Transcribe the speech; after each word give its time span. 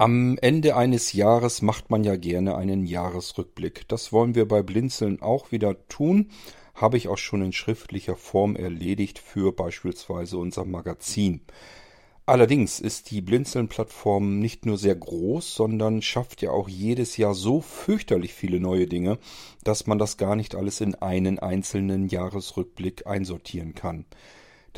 Am 0.00 0.38
Ende 0.38 0.76
eines 0.76 1.12
Jahres 1.12 1.60
macht 1.60 1.90
man 1.90 2.04
ja 2.04 2.14
gerne 2.14 2.56
einen 2.56 2.86
Jahresrückblick. 2.86 3.88
Das 3.88 4.12
wollen 4.12 4.36
wir 4.36 4.46
bei 4.46 4.62
Blinzeln 4.62 5.20
auch 5.20 5.50
wieder 5.50 5.88
tun. 5.88 6.30
Habe 6.76 6.96
ich 6.96 7.08
auch 7.08 7.18
schon 7.18 7.42
in 7.42 7.52
schriftlicher 7.52 8.14
Form 8.14 8.54
erledigt 8.54 9.18
für 9.18 9.52
beispielsweise 9.52 10.38
unser 10.38 10.64
Magazin. 10.64 11.40
Allerdings 12.26 12.78
ist 12.78 13.10
die 13.10 13.20
Blinzeln-Plattform 13.20 14.38
nicht 14.38 14.66
nur 14.66 14.78
sehr 14.78 14.94
groß, 14.94 15.56
sondern 15.56 16.00
schafft 16.00 16.42
ja 16.42 16.52
auch 16.52 16.68
jedes 16.68 17.16
Jahr 17.16 17.34
so 17.34 17.60
fürchterlich 17.60 18.34
viele 18.34 18.60
neue 18.60 18.86
Dinge, 18.86 19.18
dass 19.64 19.88
man 19.88 19.98
das 19.98 20.16
gar 20.16 20.36
nicht 20.36 20.54
alles 20.54 20.80
in 20.80 20.94
einen 20.94 21.40
einzelnen 21.40 22.06
Jahresrückblick 22.06 23.08
einsortieren 23.08 23.74
kann. 23.74 24.04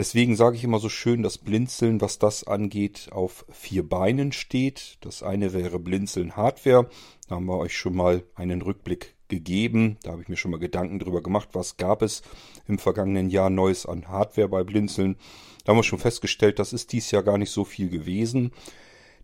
Deswegen 0.00 0.34
sage 0.34 0.56
ich 0.56 0.64
immer 0.64 0.78
so 0.78 0.88
schön, 0.88 1.22
dass 1.22 1.36
Blinzeln, 1.36 2.00
was 2.00 2.18
das 2.18 2.44
angeht, 2.44 3.10
auf 3.12 3.44
vier 3.50 3.86
Beinen 3.86 4.32
steht. 4.32 4.96
Das 5.02 5.22
eine 5.22 5.52
wäre 5.52 5.78
Blinzeln 5.78 6.36
Hardware. 6.36 6.88
Da 7.28 7.34
haben 7.34 7.44
wir 7.44 7.58
euch 7.58 7.76
schon 7.76 7.96
mal 7.96 8.22
einen 8.34 8.62
Rückblick 8.62 9.14
gegeben. 9.28 9.98
Da 10.02 10.12
habe 10.12 10.22
ich 10.22 10.30
mir 10.30 10.38
schon 10.38 10.52
mal 10.52 10.56
Gedanken 10.56 11.00
drüber 11.00 11.22
gemacht, 11.22 11.50
was 11.52 11.76
gab 11.76 12.00
es 12.00 12.22
im 12.66 12.78
vergangenen 12.78 13.28
Jahr 13.28 13.50
Neues 13.50 13.84
an 13.84 14.08
Hardware 14.08 14.48
bei 14.48 14.64
Blinzeln. 14.64 15.16
Da 15.64 15.72
haben 15.72 15.78
wir 15.78 15.82
schon 15.82 15.98
festgestellt, 15.98 16.58
das 16.58 16.72
ist 16.72 16.92
dies 16.92 17.10
Jahr 17.10 17.22
gar 17.22 17.36
nicht 17.36 17.50
so 17.50 17.66
viel 17.66 17.90
gewesen. 17.90 18.52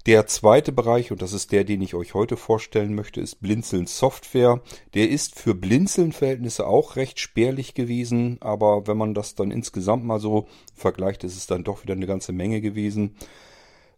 Der 0.06 0.28
zweite 0.28 0.70
Bereich, 0.70 1.10
und 1.10 1.20
das 1.20 1.32
ist 1.32 1.50
der, 1.50 1.64
den 1.64 1.82
ich 1.82 1.96
euch 1.96 2.14
heute 2.14 2.36
vorstellen 2.36 2.94
möchte, 2.94 3.20
ist 3.20 3.40
Blinzeln 3.40 3.88
Software. 3.88 4.62
Der 4.94 5.10
ist 5.10 5.36
für 5.36 5.52
Blinzeln-Verhältnisse 5.52 6.64
auch 6.64 6.94
recht 6.94 7.18
spärlich 7.18 7.74
gewesen, 7.74 8.38
aber 8.40 8.86
wenn 8.86 8.96
man 8.96 9.14
das 9.14 9.34
dann 9.34 9.50
insgesamt 9.50 10.04
mal 10.04 10.20
so 10.20 10.46
vergleicht, 10.76 11.24
ist 11.24 11.36
es 11.36 11.48
dann 11.48 11.64
doch 11.64 11.82
wieder 11.82 11.94
eine 11.94 12.06
ganze 12.06 12.32
Menge 12.32 12.60
gewesen. 12.60 13.16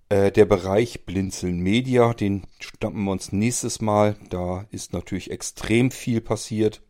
Äh, 0.08 0.32
der 0.32 0.46
Bereich 0.46 1.04
Blinzeln 1.04 1.60
Media, 1.60 2.14
den 2.14 2.46
schnappen 2.58 3.04
wir 3.04 3.12
uns 3.12 3.30
nächstes 3.32 3.82
Mal. 3.82 4.16
Da 4.30 4.66
ist 4.70 4.94
natürlich 4.94 5.30
extrem 5.30 5.90
viel 5.90 6.22
passiert. 6.22 6.80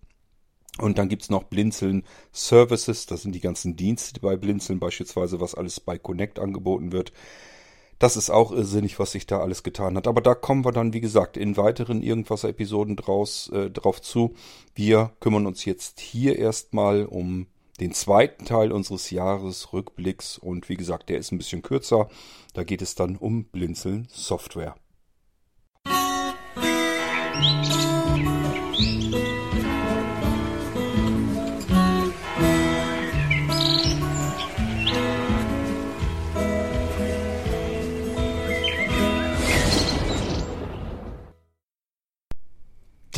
Und 0.79 0.97
dann 0.97 1.09
gibt's 1.09 1.29
noch 1.29 1.43
Blinzeln 1.43 2.05
Services, 2.31 3.07
das 3.07 3.23
sind 3.23 3.35
die 3.35 3.41
ganzen 3.41 3.75
Dienste 3.75 4.21
bei 4.21 4.37
Blinzeln, 4.37 4.79
beispielsweise 4.79 5.41
was 5.41 5.57
alles 5.57 5.81
bei 5.81 5.99
Connect 5.99 6.39
angeboten 6.39 6.93
wird. 6.93 7.13
Das 7.99 8.17
ist 8.17 8.31
auch 8.31 8.53
irrsinnig, 8.53 8.99
was 8.99 9.13
sich 9.13 9.27
da 9.27 9.41
alles 9.41 9.63
getan 9.63 9.97
hat. 9.97 10.07
Aber 10.07 10.21
da 10.21 10.35
kommen 10.35 10.65
wir 10.65 10.73
dann, 10.73 10.93
wie 10.93 11.01
gesagt, 11.01 11.37
in 11.37 11.57
weiteren 11.57 12.03
irgendwas 12.03 12.45
Episoden 12.45 12.97
draus, 12.97 13.51
äh, 13.51 13.71
drauf 13.71 14.01
zu. 14.01 14.35
Wir 14.75 15.13
kümmern 15.21 15.47
uns 15.47 15.65
jetzt 15.65 15.99
hier 16.01 16.39
erstmal 16.39 17.07
um 17.07 17.47
den 17.81 17.93
zweiten 17.93 18.45
Teil 18.45 18.73
unseres 18.73 19.11
Jahresrückblicks. 19.11 20.39
Und 20.39 20.69
wie 20.69 20.77
gesagt, 20.77 21.09
der 21.09 21.19
ist 21.19 21.33
ein 21.33 21.39
bisschen 21.39 21.63
kürzer. 21.63 22.09
Da 22.55 22.65
geht 22.65 22.83
es 22.83 22.95
dann 22.95 23.17
um 23.17 23.45
Blinzeln 23.45 24.07
Software. 24.11 24.77
Musik 27.37 27.98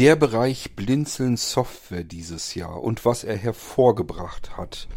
der 0.01 0.17
Bereich 0.17 0.71
Blinzeln 0.77 1.37
Software 1.37 2.05
dieses 2.05 2.55
Jahr 2.55 2.83
und 2.83 3.05
was 3.05 3.23
er 3.23 3.37
hervorgebracht 3.37 4.57
hat. 4.57 4.89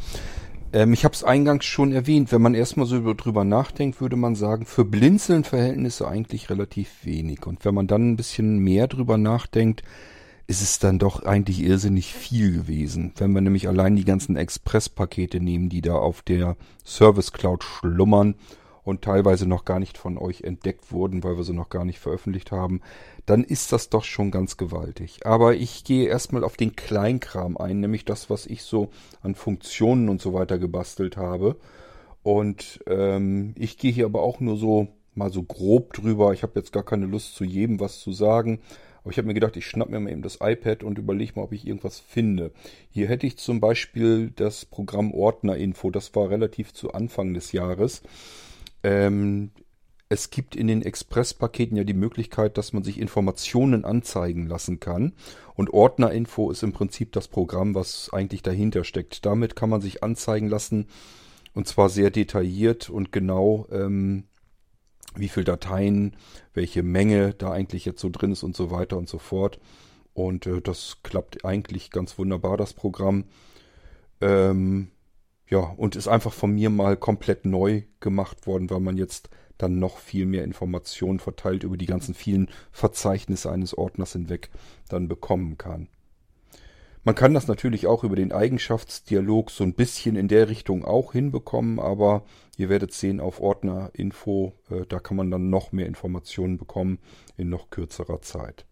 Ähm, 0.71 0.93
ich 0.93 1.03
habe 1.03 1.13
es 1.13 1.25
eingangs 1.25 1.65
schon 1.65 1.91
erwähnt, 1.91 2.31
wenn 2.31 2.41
man 2.41 2.53
erstmal 2.53 2.85
so 2.85 3.13
drüber 3.13 3.43
nachdenkt, 3.43 3.99
würde 3.99 4.15
man 4.15 4.35
sagen, 4.35 4.65
für 4.65 4.85
Blinzeln-Verhältnisse 4.85 6.07
eigentlich 6.07 6.49
relativ 6.49 7.03
wenig. 7.03 7.45
Und 7.45 7.65
wenn 7.65 7.75
man 7.75 7.87
dann 7.87 8.11
ein 8.11 8.15
bisschen 8.15 8.59
mehr 8.59 8.87
drüber 8.87 9.17
nachdenkt, 9.17 9.83
ist 10.47 10.61
es 10.61 10.79
dann 10.79 10.99
doch 10.99 11.23
eigentlich 11.23 11.61
irrsinnig 11.61 12.13
viel 12.13 12.53
gewesen. 12.53 13.11
Wenn 13.17 13.33
wir 13.33 13.41
nämlich 13.41 13.67
allein 13.67 13.97
die 13.97 14.05
ganzen 14.05 14.37
Express-Pakete 14.37 15.41
nehmen, 15.41 15.67
die 15.67 15.81
da 15.81 15.95
auf 15.95 16.21
der 16.21 16.55
Service 16.85 17.33
Cloud 17.33 17.65
schlummern 17.65 18.35
und 18.83 19.01
teilweise 19.01 19.47
noch 19.47 19.65
gar 19.65 19.79
nicht 19.79 19.97
von 19.97 20.17
euch 20.17 20.41
entdeckt 20.41 20.91
wurden, 20.91 21.23
weil 21.23 21.37
wir 21.37 21.43
sie 21.43 21.53
noch 21.53 21.69
gar 21.69 21.85
nicht 21.85 21.99
veröffentlicht 21.99 22.51
haben, 22.51 22.81
dann 23.25 23.43
ist 23.43 23.71
das 23.71 23.89
doch 23.89 24.03
schon 24.03 24.31
ganz 24.31 24.57
gewaltig. 24.57 25.25
Aber 25.25 25.55
ich 25.55 25.83
gehe 25.83 26.07
erstmal 26.07 26.43
auf 26.43 26.57
den 26.57 26.75
Kleinkram 26.75 27.57
ein, 27.57 27.79
nämlich 27.79 28.05
das, 28.05 28.29
was 28.29 28.45
ich 28.45 28.63
so 28.63 28.89
an 29.21 29.35
Funktionen 29.35 30.09
und 30.09 30.21
so 30.21 30.33
weiter 30.33 30.57
gebastelt 30.57 31.17
habe. 31.17 31.55
Und 32.23 32.83
ähm, 32.87 33.53
ich 33.57 33.77
gehe 33.77 33.91
hier 33.91 34.05
aber 34.05 34.21
auch 34.21 34.39
nur 34.39 34.57
so 34.57 34.87
mal 35.15 35.31
so 35.31 35.43
grob 35.43 35.93
drüber. 35.93 36.33
Ich 36.33 36.43
habe 36.43 36.59
jetzt 36.59 36.73
gar 36.73 36.83
keine 36.83 37.05
Lust 37.05 37.35
zu 37.35 37.43
jedem 37.43 37.79
was 37.79 37.99
zu 37.99 38.11
sagen. 38.11 38.59
Aber 39.03 39.11
ich 39.11 39.17
habe 39.17 39.27
mir 39.27 39.33
gedacht, 39.33 39.57
ich 39.57 39.67
schnapp 39.67 39.89
mir 39.89 39.99
mal 39.99 40.11
eben 40.11 40.21
das 40.21 40.39
iPad 40.41 40.83
und 40.83 40.97
überlege 40.97 41.33
mal, 41.35 41.43
ob 41.43 41.51
ich 41.51 41.67
irgendwas 41.67 41.99
finde. 41.99 42.51
Hier 42.89 43.09
hätte 43.09 43.27
ich 43.27 43.37
zum 43.37 43.59
Beispiel 43.59 44.31
das 44.33 44.65
Programm 44.65 45.13
Ordnerinfo. 45.13 45.91
Das 45.91 46.15
war 46.15 46.29
relativ 46.29 46.73
zu 46.73 46.93
Anfang 46.93 47.33
des 47.33 47.51
Jahres. 47.51 48.01
Ähm, 48.83 49.51
es 50.09 50.29
gibt 50.29 50.55
in 50.55 50.67
den 50.67 50.83
Express-Paketen 50.83 51.75
ja 51.75 51.83
die 51.83 51.95
Möglichkeit, 51.95 52.57
dass 52.57 52.71
man 52.71 52.83
sich 52.83 52.99
Informationen 52.99 53.83
anzeigen 53.83 54.47
lassen 54.47 54.79
kann. 54.79 55.13
Und 55.55 55.71
Ordnerinfo 55.71 56.51
ist 56.51 56.61
im 56.61 56.71
Prinzip 56.71 57.11
das 57.13 57.27
Programm, 57.27 57.73
was 57.73 58.11
eigentlich 58.13 58.43
dahinter 58.43 58.83
steckt. 58.83 59.25
Damit 59.25 59.55
kann 59.55 59.69
man 59.69 59.81
sich 59.81 60.03
anzeigen 60.03 60.49
lassen, 60.49 60.87
und 61.55 61.67
zwar 61.67 61.89
sehr 61.89 62.09
detailliert 62.09 62.89
und 62.89 63.11
genau, 63.11 63.67
ähm, 63.71 64.25
wie 65.15 65.29
viel 65.29 65.43
Dateien, 65.43 66.15
welche 66.53 66.83
Menge 66.83 67.33
da 67.33 67.51
eigentlich 67.51 67.85
jetzt 67.85 68.01
so 68.01 68.09
drin 68.09 68.31
ist 68.31 68.43
und 68.43 68.55
so 68.55 68.71
weiter 68.71 68.97
und 68.97 69.07
so 69.07 69.19
fort. 69.19 69.59
Und 70.13 70.45
äh, 70.47 70.61
das 70.61 70.97
klappt 71.03 71.45
eigentlich 71.45 71.91
ganz 71.91 72.17
wunderbar, 72.17 72.57
das 72.57 72.73
Programm. 72.73 73.25
Ähm, 74.21 74.89
ja, 75.49 75.59
und 75.59 75.95
ist 75.95 76.07
einfach 76.07 76.33
von 76.33 76.51
mir 76.51 76.69
mal 76.69 76.97
komplett 76.97 77.45
neu 77.45 77.83
gemacht 77.99 78.47
worden, 78.47 78.69
weil 78.69 78.79
man 78.79 78.97
jetzt 78.97 79.29
dann 79.57 79.79
noch 79.79 79.97
viel 79.97 80.25
mehr 80.25 80.43
Informationen 80.43 81.19
verteilt 81.19 81.63
über 81.63 81.77
die 81.77 81.85
ganzen 81.85 82.13
vielen 82.13 82.49
Verzeichnisse 82.71 83.51
eines 83.51 83.77
Ordners 83.77 84.13
hinweg 84.13 84.49
dann 84.89 85.07
bekommen 85.07 85.57
kann. 85.57 85.87
Man 87.05 87.15
kann 87.15 87.33
das 87.33 87.47
natürlich 87.47 87.85
auch 87.85 88.05
über 88.05 88.15
den 88.15 88.31
Eigenschaftsdialog 88.31 89.51
so 89.51 89.65
ein 89.65 89.73
bisschen 89.73 90.15
in 90.15 90.29
der 90.29 90.47
Richtung 90.47 90.85
auch 90.85 91.11
hinbekommen, 91.11 91.77
aber 91.79 92.23
ihr 92.57 92.69
werdet 92.69 92.93
sehen 92.93 93.19
auf 93.19 93.41
Ordnerinfo, 93.41 94.53
äh, 94.69 94.85
da 94.87 94.99
kann 94.99 95.17
man 95.17 95.29
dann 95.29 95.49
noch 95.49 95.73
mehr 95.73 95.85
Informationen 95.85 96.57
bekommen 96.57 96.99
in 97.35 97.49
noch 97.49 97.69
kürzerer 97.69 98.21
Zeit. 98.21 98.65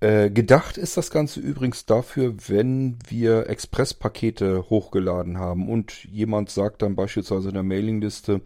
Äh, 0.00 0.30
gedacht 0.30 0.78
ist 0.78 0.96
das 0.96 1.10
Ganze 1.10 1.40
übrigens 1.40 1.84
dafür, 1.84 2.34
wenn 2.48 2.98
wir 3.06 3.50
Express-Pakete 3.50 4.70
hochgeladen 4.70 5.38
haben 5.38 5.68
und 5.68 6.04
jemand 6.04 6.48
sagt 6.48 6.80
dann 6.80 6.96
beispielsweise 6.96 7.48
in 7.48 7.54
der 7.54 7.62
Mailingliste, 7.62 8.40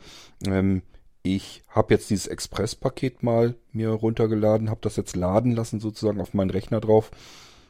ähm, 0.44 0.82
ich 1.22 1.62
habe 1.69 1.94
jetzt 1.94 2.10
dieses 2.10 2.26
Express-Paket 2.26 3.22
mal 3.22 3.54
mir 3.72 3.91
runtergeladen, 3.91 4.69
habe 4.69 4.81
das 4.82 4.97
jetzt 4.97 5.14
laden 5.14 5.53
lassen 5.53 5.78
sozusagen 5.78 6.20
auf 6.20 6.34
meinen 6.34 6.50
Rechner 6.50 6.81
drauf. 6.81 7.12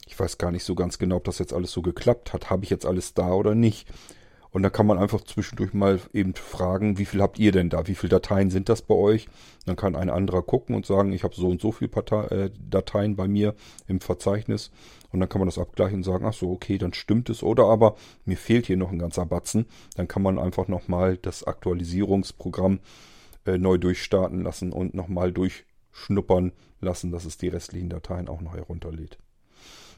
Ich 0.06 0.18
weiß 0.18 0.38
gar 0.38 0.50
nicht 0.50 0.64
so 0.64 0.74
ganz 0.74 0.98
genau, 0.98 1.16
ob 1.16 1.24
das 1.24 1.38
jetzt 1.38 1.52
alles 1.52 1.70
so 1.70 1.82
geklappt 1.82 2.32
hat. 2.32 2.50
Habe 2.50 2.64
ich 2.64 2.70
jetzt 2.70 2.86
alles 2.86 3.14
da 3.14 3.32
oder 3.32 3.54
nicht? 3.54 3.86
Und 4.54 4.62
da 4.62 4.70
kann 4.70 4.86
man 4.86 4.98
einfach 4.98 5.20
zwischendurch 5.22 5.74
mal 5.74 5.98
eben 6.12 6.32
fragen, 6.32 6.96
wie 6.96 7.06
viel 7.06 7.20
habt 7.20 7.40
ihr 7.40 7.50
denn 7.50 7.70
da? 7.70 7.88
Wie 7.88 7.96
viele 7.96 8.10
Dateien 8.10 8.50
sind 8.50 8.68
das 8.68 8.82
bei 8.82 8.94
euch? 8.94 9.26
Dann 9.66 9.74
kann 9.74 9.96
ein 9.96 10.08
anderer 10.08 10.42
gucken 10.42 10.76
und 10.76 10.86
sagen, 10.86 11.12
ich 11.12 11.24
habe 11.24 11.34
so 11.34 11.48
und 11.48 11.60
so 11.60 11.72
viele 11.72 11.90
äh, 12.30 12.50
Dateien 12.70 13.16
bei 13.16 13.26
mir 13.26 13.56
im 13.88 14.00
Verzeichnis. 14.00 14.70
Und 15.10 15.18
dann 15.18 15.28
kann 15.28 15.40
man 15.40 15.48
das 15.48 15.58
abgleichen 15.58 15.96
und 15.96 16.02
sagen, 16.04 16.24
ach 16.24 16.34
so, 16.34 16.52
okay, 16.52 16.78
dann 16.78 16.94
stimmt 16.94 17.30
es. 17.30 17.42
Oder 17.42 17.64
aber 17.64 17.96
mir 18.26 18.36
fehlt 18.36 18.66
hier 18.66 18.76
noch 18.76 18.92
ein 18.92 19.00
ganzer 19.00 19.26
Batzen. 19.26 19.66
Dann 19.96 20.06
kann 20.06 20.22
man 20.22 20.38
einfach 20.38 20.68
nochmal 20.68 21.16
das 21.16 21.42
Aktualisierungsprogramm 21.42 22.78
äh, 23.46 23.58
neu 23.58 23.76
durchstarten 23.76 24.44
lassen 24.44 24.72
und 24.72 24.94
nochmal 24.94 25.32
durchschnuppern 25.32 26.52
lassen, 26.80 27.10
dass 27.10 27.24
es 27.24 27.38
die 27.38 27.48
restlichen 27.48 27.88
Dateien 27.88 28.28
auch 28.28 28.40
noch 28.40 28.54
herunterlädt. 28.54 29.18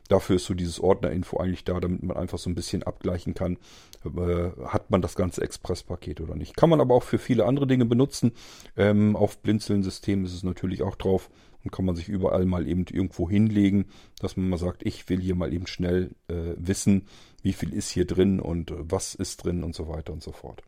Dafür 0.09 0.37
ist 0.37 0.47
so 0.47 0.55
dieses 0.55 0.81
Ordnerinfo 0.81 1.39
eigentlich 1.39 1.65
da, 1.65 1.81
damit 1.81 2.03
man 2.03 2.17
einfach 2.17 2.39
so 2.39 2.49
ein 2.51 2.55
bisschen 2.55 2.83
abgleichen 2.83 3.35
kann, 3.35 3.59
äh, 4.05 4.51
hat 4.67 4.91
man 4.91 5.03
das 5.03 5.15
ganze 5.15 5.43
Express-Paket 5.43 6.21
oder 6.21 6.37
nicht. 6.37 6.57
Kann 6.57 6.71
man 6.71 6.81
aber 6.81 6.95
auch 6.95 7.03
für 7.03 7.19
viele 7.19 7.45
andere 7.45 7.67
Dinge 7.67 7.85
benutzen. 7.85 8.33
Ähm, 8.77 9.17
auf 9.17 9.39
Blinzeln-System 9.39 10.25
ist 10.25 10.35
es 10.35 10.43
natürlich 10.43 10.83
auch 10.83 10.97
drauf 10.97 11.31
und 11.65 11.73
kann 11.73 11.85
man 11.85 11.97
sich 11.97 12.09
überall 12.09 12.47
mal 12.47 12.69
eben 12.69 12.85
irgendwo 12.89 13.29
hinlegen, 13.29 13.87
dass 14.21 14.37
man 14.37 14.49
mal 14.49 14.59
sagt, 14.59 14.87
ich 14.87 15.09
will 15.09 15.21
hier 15.21 15.35
mal 15.35 15.53
eben 15.53 15.67
schnell 15.67 16.13
äh, 16.29 16.55
wissen, 16.57 17.07
wie 17.43 17.53
viel 17.53 17.73
ist 17.73 17.91
hier 17.91 18.07
drin 18.07 18.39
und 18.39 18.71
äh, 18.71 18.75
was 18.79 19.15
ist 19.15 19.45
drin 19.45 19.65
und 19.65 19.75
so 19.75 19.89
weiter 19.89 20.13
und 20.13 20.23
so 20.23 20.33
fort. 20.33 20.63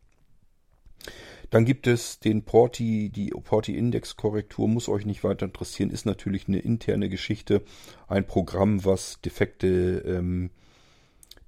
Dann 1.50 1.64
gibt 1.64 1.86
es 1.86 2.18
den 2.20 2.42
Porti, 2.42 3.08
die 3.08 3.30
Porti-Index-Korrektur, 3.30 4.68
muss 4.68 4.88
euch 4.88 5.06
nicht 5.06 5.24
weiter 5.24 5.46
interessieren, 5.46 5.90
ist 5.90 6.04
natürlich 6.04 6.46
eine 6.46 6.58
interne 6.58 7.08
Geschichte, 7.08 7.62
ein 8.06 8.26
Programm, 8.26 8.84
was 8.84 9.20
defekte 9.22 10.02
ähm, 10.06 10.50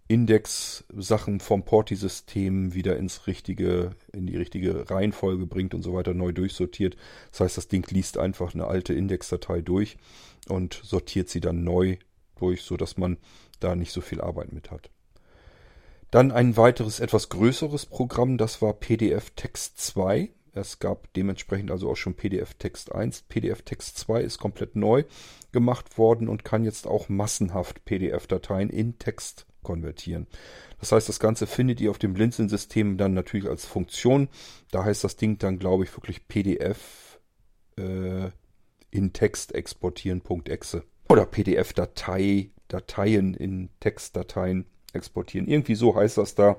Index-Sachen 0.08 1.38
vom 1.38 1.64
Porti-System 1.64 2.74
wieder 2.74 2.96
ins 2.96 3.26
richtige, 3.26 3.94
in 4.12 4.26
die 4.26 4.36
richtige 4.36 4.90
Reihenfolge 4.90 5.46
bringt 5.46 5.74
und 5.74 5.82
so 5.82 5.94
weiter, 5.94 6.14
neu 6.14 6.32
durchsortiert. 6.32 6.96
Das 7.30 7.40
heißt, 7.40 7.56
das 7.58 7.68
Ding 7.68 7.86
liest 7.90 8.18
einfach 8.18 8.54
eine 8.54 8.66
alte 8.66 8.94
Indexdatei 8.94 9.60
durch 9.60 9.98
und 10.48 10.80
sortiert 10.82 11.28
sie 11.28 11.40
dann 11.40 11.62
neu 11.62 11.96
durch, 12.36 12.62
sodass 12.62 12.96
man 12.96 13.18
da 13.60 13.76
nicht 13.76 13.92
so 13.92 14.00
viel 14.00 14.20
Arbeit 14.20 14.52
mit 14.52 14.70
hat. 14.70 14.90
Dann 16.10 16.32
ein 16.32 16.56
weiteres, 16.56 17.00
etwas 17.00 17.28
größeres 17.28 17.86
Programm, 17.86 18.36
das 18.36 18.60
war 18.60 18.74
PDF 18.74 19.30
Text 19.36 19.78
2. 19.78 20.30
Es 20.52 20.80
gab 20.80 21.12
dementsprechend 21.14 21.70
also 21.70 21.88
auch 21.90 21.96
schon 21.96 22.14
PDF 22.14 22.54
Text 22.54 22.92
1. 22.92 23.22
PDF 23.28 23.62
Text 23.62 23.98
2 23.98 24.20
ist 24.22 24.38
komplett 24.38 24.74
neu 24.74 25.04
gemacht 25.52 25.98
worden 25.98 26.28
und 26.28 26.44
kann 26.44 26.64
jetzt 26.64 26.86
auch 26.86 27.08
massenhaft 27.08 27.84
PDF-Dateien 27.84 28.70
in 28.70 28.98
Text 28.98 29.46
konvertieren. 29.62 30.26
Das 30.80 30.92
heißt, 30.92 31.08
das 31.08 31.20
Ganze 31.20 31.46
findet 31.46 31.80
ihr 31.80 31.90
auf 31.90 31.98
dem 31.98 32.14
Blinzeln-System 32.14 32.96
dann 32.96 33.14
natürlich 33.14 33.48
als 33.48 33.66
Funktion. 33.66 34.28
Da 34.70 34.84
heißt 34.84 35.04
das 35.04 35.16
Ding 35.16 35.38
dann, 35.38 35.58
glaube 35.58 35.84
ich, 35.84 35.96
wirklich 35.96 36.26
PDF 36.26 37.20
äh, 37.76 38.30
in 38.90 39.12
Text 39.12 39.54
exportieren.exe. 39.54 40.84
Oder 41.08 41.26
PDF-Datei, 41.26 42.50
Dateien 42.68 43.34
in 43.34 43.68
Textdateien 43.80 44.66
exportieren. 44.94 45.48
Irgendwie 45.48 45.74
so 45.74 45.94
heißt 45.94 46.18
das 46.18 46.34
da. 46.34 46.56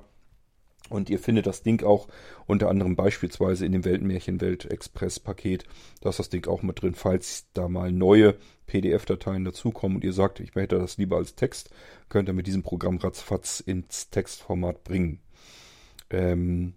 Und 0.90 1.10
ihr 1.10 1.20
findet 1.20 1.48
das 1.48 1.64
Ding 1.64 1.84
auch 1.86 2.10
unter 2.48 2.70
anderem 2.70 2.98
beispielsweise 2.98 3.66
in 3.66 3.72
dem 3.72 3.86
Weltmärchenwelt 3.86 4.66
Express 4.66 5.20
Paket. 5.20 5.64
Da 6.02 6.10
ist 6.10 6.20
das 6.20 6.30
Ding 6.30 6.48
auch 6.48 6.64
mit 6.64 6.82
drin, 6.82 6.96
falls 6.96 7.46
da 7.54 7.70
mal 7.70 7.92
neue 7.94 8.36
PDF-Dateien 8.68 9.46
dazukommen 9.46 9.98
und 9.98 10.04
ihr 10.04 10.12
sagt, 10.14 10.40
ich 10.42 10.54
hätte 10.56 10.80
das 10.80 10.98
lieber 10.98 11.18
als 11.18 11.36
Text, 11.36 11.70
könnt 12.10 12.28
ihr 12.28 12.34
mit 12.34 12.48
diesem 12.48 12.64
Programm 12.64 12.98
ratzfatz 12.98 13.62
ins 13.62 14.10
Textformat 14.10 14.84
bringen. 14.84 15.22
Ähm, 16.10 16.74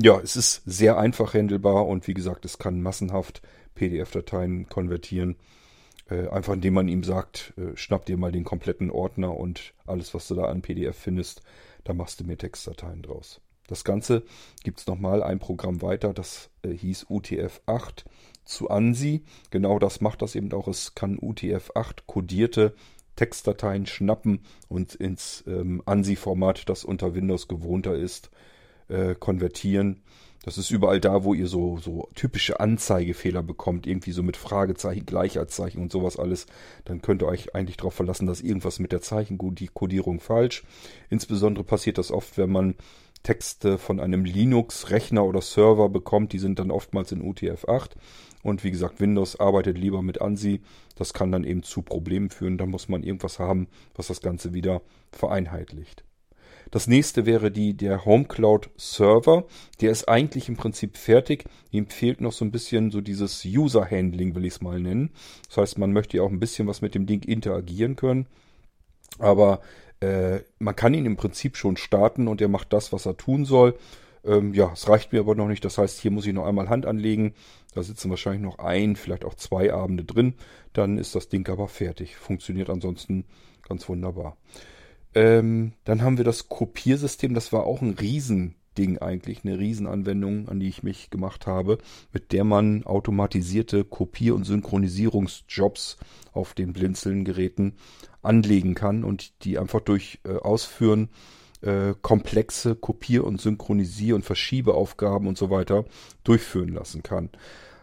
ja, 0.00 0.20
es 0.20 0.36
ist 0.36 0.62
sehr 0.64 0.98
einfach 0.98 1.34
handelbar 1.34 1.86
und 1.86 2.06
wie 2.06 2.14
gesagt, 2.14 2.44
es 2.44 2.58
kann 2.58 2.80
massenhaft 2.80 3.42
PDF-Dateien 3.74 4.68
konvertieren. 4.68 5.36
Äh, 6.10 6.28
einfach 6.28 6.54
indem 6.54 6.74
man 6.74 6.88
ihm 6.88 7.04
sagt, 7.04 7.52
äh, 7.56 7.76
schnapp 7.76 8.06
dir 8.06 8.16
mal 8.16 8.32
den 8.32 8.44
kompletten 8.44 8.90
Ordner 8.90 9.36
und 9.36 9.74
alles, 9.86 10.14
was 10.14 10.28
du 10.28 10.34
da 10.34 10.44
an 10.44 10.62
PDF 10.62 10.96
findest, 10.96 11.42
da 11.84 11.92
machst 11.92 12.20
du 12.20 12.24
mir 12.24 12.38
Textdateien 12.38 13.02
draus. 13.02 13.40
Das 13.66 13.84
Ganze 13.84 14.22
gibt 14.64 14.80
es 14.80 14.86
nochmal 14.86 15.22
ein 15.22 15.38
Programm 15.38 15.82
weiter, 15.82 16.14
das 16.14 16.50
äh, 16.62 16.70
hieß 16.70 17.06
UTF-8 17.08 18.04
zu 18.44 18.70
ANSI. 18.70 19.24
Genau 19.50 19.78
das 19.78 20.00
macht 20.00 20.22
das 20.22 20.34
eben 20.34 20.50
auch. 20.52 20.68
Es 20.68 20.94
kann 20.94 21.18
UTF-8 21.18 22.04
kodierte 22.06 22.74
Textdateien 23.16 23.84
schnappen 23.84 24.40
und 24.68 24.94
ins 24.94 25.44
ähm, 25.46 25.82
ANSI-Format, 25.84 26.68
das 26.70 26.84
unter 26.84 27.14
Windows 27.14 27.48
gewohnter 27.48 27.94
ist, 27.94 28.30
äh, 28.88 29.14
konvertieren. 29.14 30.02
Das 30.48 30.56
ist 30.56 30.70
überall 30.70 30.98
da, 30.98 31.24
wo 31.24 31.34
ihr 31.34 31.46
so, 31.46 31.76
so 31.76 32.08
typische 32.14 32.58
Anzeigefehler 32.58 33.42
bekommt, 33.42 33.86
irgendwie 33.86 34.12
so 34.12 34.22
mit 34.22 34.38
Fragezeichen, 34.38 35.04
Gleichaltzeichen 35.04 35.78
und 35.82 35.92
sowas 35.92 36.18
alles. 36.18 36.46
Dann 36.86 37.02
könnt 37.02 37.20
ihr 37.20 37.26
euch 37.26 37.54
eigentlich 37.54 37.76
darauf 37.76 37.92
verlassen, 37.92 38.26
dass 38.26 38.40
irgendwas 38.40 38.78
mit 38.78 38.90
der 38.90 39.02
Zeichenkodierung 39.02 40.20
falsch. 40.20 40.64
Insbesondere 41.10 41.64
passiert 41.64 41.98
das 41.98 42.10
oft, 42.10 42.38
wenn 42.38 42.48
man 42.48 42.76
Texte 43.22 43.76
von 43.76 44.00
einem 44.00 44.24
Linux-Rechner 44.24 45.22
oder 45.22 45.42
Server 45.42 45.90
bekommt. 45.90 46.32
Die 46.32 46.38
sind 46.38 46.58
dann 46.58 46.70
oftmals 46.70 47.12
in 47.12 47.20
UTF-8. 47.22 47.90
Und 48.42 48.64
wie 48.64 48.70
gesagt, 48.70 49.00
Windows 49.00 49.38
arbeitet 49.38 49.76
lieber 49.76 50.00
mit 50.00 50.22
ANSI. 50.22 50.62
Das 50.96 51.12
kann 51.12 51.30
dann 51.30 51.44
eben 51.44 51.62
zu 51.62 51.82
Problemen 51.82 52.30
führen. 52.30 52.56
Da 52.56 52.64
muss 52.64 52.88
man 52.88 53.02
irgendwas 53.02 53.38
haben, 53.38 53.68
was 53.94 54.06
das 54.06 54.22
Ganze 54.22 54.54
wieder 54.54 54.80
vereinheitlicht. 55.12 56.04
Das 56.70 56.86
nächste 56.86 57.24
wäre 57.24 57.50
die, 57.50 57.74
der 57.74 58.04
HomeCloud 58.04 58.70
Server. 58.76 59.44
Der 59.80 59.90
ist 59.90 60.08
eigentlich 60.08 60.48
im 60.48 60.56
Prinzip 60.56 60.96
fertig. 60.96 61.44
Ihm 61.70 61.86
fehlt 61.86 62.20
noch 62.20 62.32
so 62.32 62.44
ein 62.44 62.50
bisschen 62.50 62.90
so 62.90 63.00
dieses 63.00 63.44
User 63.44 63.90
Handling, 63.90 64.34
will 64.34 64.44
ich 64.44 64.54
es 64.54 64.60
mal 64.60 64.80
nennen. 64.80 65.10
Das 65.48 65.58
heißt, 65.58 65.78
man 65.78 65.92
möchte 65.92 66.18
ja 66.18 66.22
auch 66.22 66.30
ein 66.30 66.40
bisschen 66.40 66.66
was 66.66 66.82
mit 66.82 66.94
dem 66.94 67.06
Ding 67.06 67.22
interagieren 67.22 67.96
können. 67.96 68.26
Aber 69.18 69.60
äh, 70.00 70.40
man 70.58 70.76
kann 70.76 70.94
ihn 70.94 71.06
im 71.06 71.16
Prinzip 71.16 71.56
schon 71.56 71.76
starten 71.76 72.28
und 72.28 72.40
er 72.40 72.48
macht 72.48 72.72
das, 72.72 72.92
was 72.92 73.06
er 73.06 73.16
tun 73.16 73.44
soll. 73.44 73.78
Ähm, 74.24 74.52
ja, 74.52 74.70
es 74.72 74.88
reicht 74.88 75.12
mir 75.12 75.20
aber 75.20 75.34
noch 75.34 75.48
nicht. 75.48 75.64
Das 75.64 75.78
heißt, 75.78 76.00
hier 76.00 76.10
muss 76.10 76.26
ich 76.26 76.34
noch 76.34 76.46
einmal 76.46 76.68
Hand 76.68 76.86
anlegen. 76.86 77.34
Da 77.74 77.82
sitzen 77.82 78.10
wahrscheinlich 78.10 78.42
noch 78.42 78.58
ein, 78.58 78.96
vielleicht 78.96 79.24
auch 79.24 79.34
zwei 79.34 79.72
Abende 79.72 80.04
drin. 80.04 80.34
Dann 80.72 80.98
ist 80.98 81.14
das 81.14 81.28
Ding 81.28 81.48
aber 81.48 81.68
fertig. 81.68 82.16
Funktioniert 82.16 82.70
ansonsten 82.70 83.24
ganz 83.66 83.88
wunderbar. 83.88 84.36
Ähm, 85.14 85.72
dann 85.84 86.02
haben 86.02 86.18
wir 86.18 86.24
das 86.24 86.48
Kopiersystem, 86.48 87.34
das 87.34 87.52
war 87.52 87.64
auch 87.64 87.82
ein 87.82 87.94
Riesending 87.94 88.98
eigentlich, 88.98 89.44
eine 89.44 89.58
Riesenanwendung, 89.58 90.48
an 90.48 90.60
die 90.60 90.68
ich 90.68 90.82
mich 90.82 91.10
gemacht 91.10 91.46
habe, 91.46 91.78
mit 92.12 92.32
der 92.32 92.44
man 92.44 92.84
automatisierte 92.84 93.84
Kopier- 93.84 94.34
und 94.34 94.44
Synchronisierungsjobs 94.44 95.96
auf 96.32 96.54
den 96.54 96.72
Blinzeln-Geräten 96.72 97.74
anlegen 98.22 98.74
kann 98.74 99.04
und 99.04 99.44
die 99.44 99.58
einfach 99.58 99.80
durch 99.80 100.20
äh, 100.24 100.36
Ausführen 100.36 101.08
äh, 101.60 101.94
komplexe 102.02 102.74
Kopier- 102.76 103.24
und 103.24 103.40
Synchronisier- 103.40 104.14
und 104.14 104.24
Verschiebeaufgaben 104.24 105.26
und 105.26 105.38
so 105.38 105.50
weiter 105.50 105.84
durchführen 106.22 106.68
lassen 106.68 107.02
kann. 107.02 107.30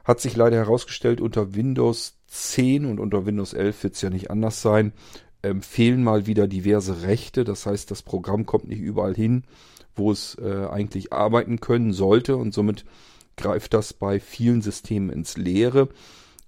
Hat 0.04 0.22
sich 0.22 0.36
leider 0.36 0.58
herausgestellt, 0.58 1.20
unter 1.20 1.56
Windows 1.56 2.20
10 2.28 2.86
und 2.86 3.00
unter 3.00 3.26
Windows 3.26 3.54
11 3.54 3.84
wird 3.84 3.96
es 3.96 4.02
ja 4.02 4.10
nicht 4.10 4.30
anders 4.30 4.62
sein, 4.62 4.94
ähm, 5.46 5.62
fehlen 5.62 6.04
mal 6.04 6.26
wieder 6.26 6.48
diverse 6.48 7.04
Rechte. 7.04 7.44
Das 7.44 7.66
heißt, 7.66 7.92
das 7.92 8.02
Programm 8.02 8.46
kommt 8.46 8.68
nicht 8.68 8.80
überall 8.80 9.14
hin, 9.14 9.44
wo 9.96 10.12
es 10.12 10.38
äh, 10.42 10.66
eigentlich 10.66 11.14
arbeiten 11.14 11.60
können 11.60 11.94
sollte 11.94 12.36
und 12.38 12.54
somit 12.54 12.86
greift 13.38 13.74
das 13.74 13.94
bei 13.94 14.20
vielen 14.20 14.62
Systemen 14.62 15.10
ins 15.10 15.38
Leere. 15.38 15.90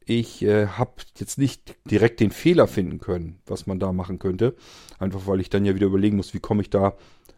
Ich 0.06 0.42
äh, 0.42 0.68
habe 0.68 0.92
jetzt 1.18 1.38
nicht 1.38 1.76
direkt 1.86 2.22
den 2.22 2.32
Fehler 2.32 2.68
finden 2.68 3.00
können, 3.00 3.40
was 3.46 3.68
man 3.68 3.80
da 3.80 3.92
machen 3.92 4.20
könnte. 4.20 4.56
Einfach 5.00 5.28
weil 5.28 5.42
ich 5.42 5.50
dann 5.50 5.66
ja 5.66 5.76
wieder 5.76 5.88
überlegen 5.88 6.18
muss, 6.18 6.34
wie 6.34 6.40
komme 6.40 6.62
ich 6.62 6.70
da 6.70 6.96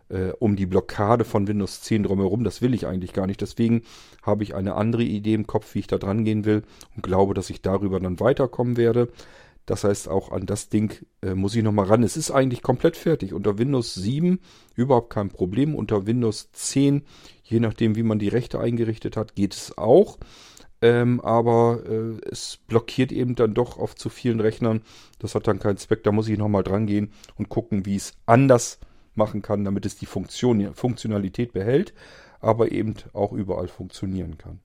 äh, 0.10 0.32
um 0.40 0.56
die 0.56 0.68
Blockade 0.68 1.26
von 1.26 1.48
Windows 1.48 1.82
10 1.82 2.04
drumherum. 2.04 2.44
Das 2.44 2.62
will 2.62 2.74
ich 2.74 2.86
eigentlich 2.86 3.14
gar 3.14 3.28
nicht. 3.28 3.42
Deswegen 3.42 3.82
habe 4.22 4.44
ich 4.44 4.56
eine 4.56 4.76
andere 4.76 5.04
Idee 5.04 5.34
im 5.34 5.48
Kopf, 5.48 5.74
wie 5.74 5.80
ich 5.80 5.88
da 5.88 5.98
dran 5.98 6.24
gehen 6.24 6.46
will 6.46 6.64
und 6.96 7.04
glaube, 7.04 7.34
dass 7.34 7.50
ich 7.50 7.62
darüber 7.62 8.00
dann 8.00 8.20
weiterkommen 8.20 8.78
werde. 8.78 9.10
Das 9.70 9.84
heißt, 9.84 10.10
auch 10.10 10.32
an 10.32 10.48
das 10.48 10.70
Ding 10.70 11.06
äh, 11.22 11.36
muss 11.36 11.56
ich 11.56 11.62
nochmal 11.62 11.86
ran. 11.86 12.02
Es 12.02 12.18
ist 12.18 12.32
eigentlich 12.32 12.64
komplett 12.64 12.98
fertig. 12.98 13.36
Unter 13.36 13.60
Windows 13.60 13.94
7 13.94 14.40
überhaupt 14.74 15.12
kein 15.12 15.30
Problem. 15.30 15.76
Unter 15.76 16.08
Windows 16.08 16.50
10, 16.54 17.04
je 17.44 17.60
nachdem, 17.60 17.96
wie 17.96 18.02
man 18.02 18.18
die 18.18 18.30
Rechte 18.30 18.60
eingerichtet 18.60 19.16
hat, 19.16 19.36
geht 19.36 19.54
es 19.54 19.78
auch. 19.78 20.18
Ähm, 20.82 21.22
aber 21.22 21.84
äh, 21.88 22.18
es 22.32 22.58
blockiert 22.66 23.12
eben 23.12 23.36
dann 23.36 23.54
doch 23.54 23.78
auf 23.78 23.94
zu 23.94 24.10
vielen 24.10 24.40
Rechnern. 24.40 24.82
Das 25.20 25.36
hat 25.36 25.48
dann 25.48 25.60
keinen 25.60 25.78
Zweck. 25.78 26.04
Da 26.04 26.12
muss 26.12 26.28
ich 26.30 26.40
nochmal 26.40 26.64
dran 26.64 26.88
gehen 26.88 27.14
und 27.36 27.50
gucken, 27.50 27.86
wie 27.86 27.96
es 27.96 28.14
anders 28.26 28.80
machen 29.14 29.44
kann, 29.44 29.66
damit 29.66 29.86
es 29.86 29.96
die 29.96 30.08
Funktion, 30.08 30.74
Funktionalität 30.74 31.54
behält, 31.54 31.94
aber 32.40 32.72
eben 32.72 32.96
auch 33.14 33.34
überall 33.34 33.68
funktionieren 33.68 34.40
kann. 34.40 34.62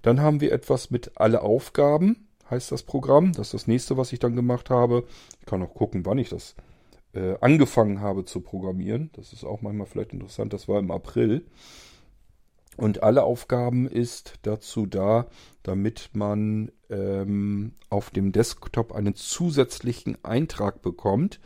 Dann 0.00 0.22
haben 0.22 0.40
wir 0.40 0.52
etwas 0.52 0.90
mit 0.90 1.12
alle 1.16 1.42
Aufgaben 1.42 2.27
heißt 2.50 2.72
das 2.72 2.82
Programm. 2.82 3.32
Das 3.32 3.48
ist 3.48 3.54
das 3.54 3.66
nächste, 3.66 3.96
was 3.96 4.12
ich 4.12 4.18
dann 4.18 4.36
gemacht 4.36 4.70
habe. 4.70 5.04
Ich 5.40 5.46
kann 5.46 5.62
auch 5.62 5.74
gucken, 5.74 6.06
wann 6.06 6.18
ich 6.18 6.28
das 6.28 6.54
äh, 7.14 7.36
angefangen 7.40 8.00
habe 8.00 8.24
zu 8.24 8.40
programmieren. 8.40 9.10
Das 9.14 9.32
ist 9.32 9.44
auch 9.44 9.62
manchmal 9.62 9.86
vielleicht 9.86 10.12
interessant. 10.12 10.52
Das 10.52 10.68
war 10.68 10.78
im 10.78 10.90
April. 10.90 11.46
Und 12.76 13.02
alle 13.02 13.24
Aufgaben 13.24 13.88
ist 13.88 14.34
dazu 14.42 14.86
da, 14.86 15.26
damit 15.64 16.10
man 16.12 16.70
ähm, 16.90 17.72
auf 17.90 18.10
dem 18.10 18.30
Desktop 18.30 18.92
einen 18.92 19.16
zusätzlichen 19.16 20.16
Eintrag 20.24 20.80
bekommt. 20.80 21.40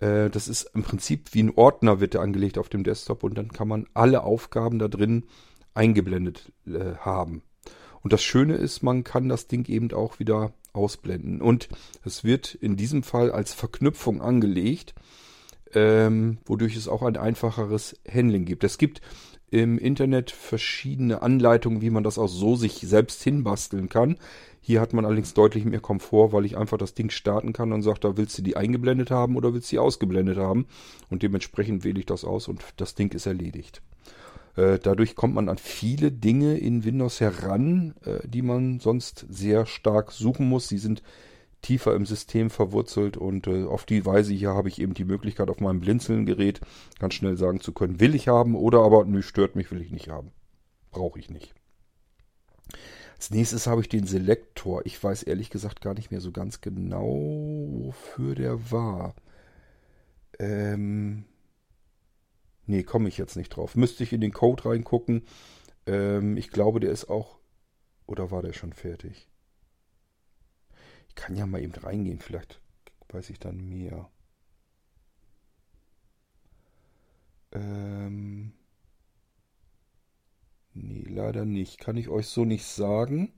Äh, 0.00 0.30
das 0.30 0.48
ist 0.48 0.70
im 0.74 0.82
Prinzip 0.82 1.32
wie 1.32 1.44
ein 1.44 1.56
Ordner 1.56 2.00
wird 2.00 2.14
der 2.14 2.22
angelegt 2.22 2.58
auf 2.58 2.68
dem 2.68 2.82
Desktop 2.82 3.22
und 3.22 3.38
dann 3.38 3.52
kann 3.52 3.68
man 3.68 3.86
alle 3.94 4.24
Aufgaben 4.24 4.80
da 4.80 4.88
drin 4.88 5.24
eingeblendet 5.74 6.52
äh, 6.66 6.96
haben. 6.96 7.42
Und 8.02 8.12
das 8.12 8.22
Schöne 8.22 8.54
ist, 8.54 8.82
man 8.82 9.04
kann 9.04 9.28
das 9.28 9.46
Ding 9.46 9.68
eben 9.68 9.92
auch 9.92 10.18
wieder 10.18 10.52
ausblenden. 10.72 11.40
Und 11.40 11.68
es 12.04 12.24
wird 12.24 12.54
in 12.54 12.76
diesem 12.76 13.02
Fall 13.02 13.30
als 13.30 13.52
Verknüpfung 13.52 14.22
angelegt, 14.22 14.94
ähm, 15.74 16.38
wodurch 16.46 16.76
es 16.76 16.88
auch 16.88 17.02
ein 17.02 17.16
einfacheres 17.16 18.00
Handling 18.10 18.44
gibt. 18.44 18.64
Es 18.64 18.78
gibt 18.78 19.00
im 19.50 19.78
Internet 19.78 20.30
verschiedene 20.30 21.22
Anleitungen, 21.22 21.80
wie 21.80 21.90
man 21.90 22.04
das 22.04 22.18
auch 22.18 22.28
so 22.28 22.54
sich 22.54 22.80
selbst 22.80 23.22
hinbasteln 23.22 23.88
kann. 23.88 24.18
Hier 24.60 24.80
hat 24.80 24.92
man 24.92 25.06
allerdings 25.06 25.32
deutlich 25.32 25.64
mehr 25.64 25.80
Komfort, 25.80 26.32
weil 26.32 26.44
ich 26.44 26.58
einfach 26.58 26.76
das 26.76 26.92
Ding 26.92 27.08
starten 27.08 27.54
kann 27.54 27.72
und 27.72 27.82
sage, 27.82 28.00
da 28.00 28.16
willst 28.18 28.36
du 28.36 28.42
die 28.42 28.56
eingeblendet 28.56 29.10
haben 29.10 29.36
oder 29.36 29.54
willst 29.54 29.72
du 29.72 29.76
die 29.76 29.78
ausgeblendet 29.78 30.36
haben. 30.36 30.66
Und 31.08 31.22
dementsprechend 31.22 31.84
wähle 31.84 32.00
ich 32.00 32.06
das 32.06 32.24
aus 32.24 32.48
und 32.48 32.62
das 32.76 32.94
Ding 32.94 33.14
ist 33.14 33.24
erledigt. 33.24 33.80
Äh, 34.58 34.80
dadurch 34.80 35.14
kommt 35.14 35.36
man 35.36 35.48
an 35.48 35.56
viele 35.56 36.10
Dinge 36.10 36.58
in 36.58 36.84
Windows 36.84 37.20
heran, 37.20 37.94
äh, 38.04 38.26
die 38.26 38.42
man 38.42 38.80
sonst 38.80 39.24
sehr 39.28 39.66
stark 39.66 40.10
suchen 40.10 40.48
muss. 40.48 40.66
Sie 40.66 40.78
sind 40.78 41.04
tiefer 41.62 41.94
im 41.94 42.06
System 42.06 42.50
verwurzelt 42.50 43.16
und 43.16 43.46
äh, 43.46 43.64
auf 43.66 43.84
die 43.84 44.04
Weise 44.04 44.32
hier 44.32 44.54
habe 44.54 44.68
ich 44.68 44.80
eben 44.80 44.94
die 44.94 45.04
Möglichkeit, 45.04 45.48
auf 45.48 45.60
meinem 45.60 45.78
Blinzeln-Gerät 45.78 46.60
ganz 46.98 47.14
schnell 47.14 47.36
sagen 47.36 47.60
zu 47.60 47.72
können, 47.72 48.00
will 48.00 48.16
ich 48.16 48.26
haben 48.26 48.56
oder 48.56 48.80
aber, 48.80 49.04
nö, 49.04 49.22
stört 49.22 49.54
mich, 49.54 49.70
will 49.70 49.80
ich 49.80 49.92
nicht 49.92 50.08
haben. 50.08 50.32
Brauche 50.90 51.20
ich 51.20 51.30
nicht. 51.30 51.54
Als 53.14 53.30
nächstes 53.30 53.68
habe 53.68 53.80
ich 53.80 53.88
den 53.88 54.06
Selektor. 54.06 54.84
Ich 54.86 55.02
weiß 55.02 55.22
ehrlich 55.22 55.50
gesagt 55.50 55.80
gar 55.82 55.94
nicht 55.94 56.10
mehr 56.10 56.20
so 56.20 56.32
ganz 56.32 56.60
genau, 56.60 57.06
wofür 57.06 58.34
der 58.34 58.72
war. 58.72 59.14
Ähm. 60.40 61.27
Nee, 62.68 62.82
komme 62.84 63.08
ich 63.08 63.16
jetzt 63.18 63.36
nicht 63.36 63.48
drauf. 63.48 63.76
Müsste 63.76 64.04
ich 64.04 64.12
in 64.12 64.20
den 64.20 64.32
Code 64.32 64.66
reingucken. 64.66 65.26
Ähm, 65.86 66.36
ich 66.36 66.50
glaube, 66.50 66.80
der 66.80 66.92
ist 66.92 67.08
auch. 67.08 67.38
Oder 68.06 68.30
war 68.30 68.42
der 68.42 68.52
schon 68.52 68.74
fertig? 68.74 69.28
Ich 71.08 71.14
kann 71.14 71.34
ja 71.34 71.46
mal 71.46 71.62
eben 71.62 71.72
reingehen. 71.72 72.20
Vielleicht 72.20 72.60
weiß 73.08 73.30
ich 73.30 73.38
dann 73.40 73.68
mehr. 73.68 74.10
Ähm. 77.52 78.52
Nee, 80.74 81.06
leider 81.08 81.44
nicht. 81.46 81.80
Kann 81.80 81.96
ich 81.96 82.08
euch 82.08 82.28
so 82.28 82.44
nicht 82.44 82.66
sagen. 82.66 83.32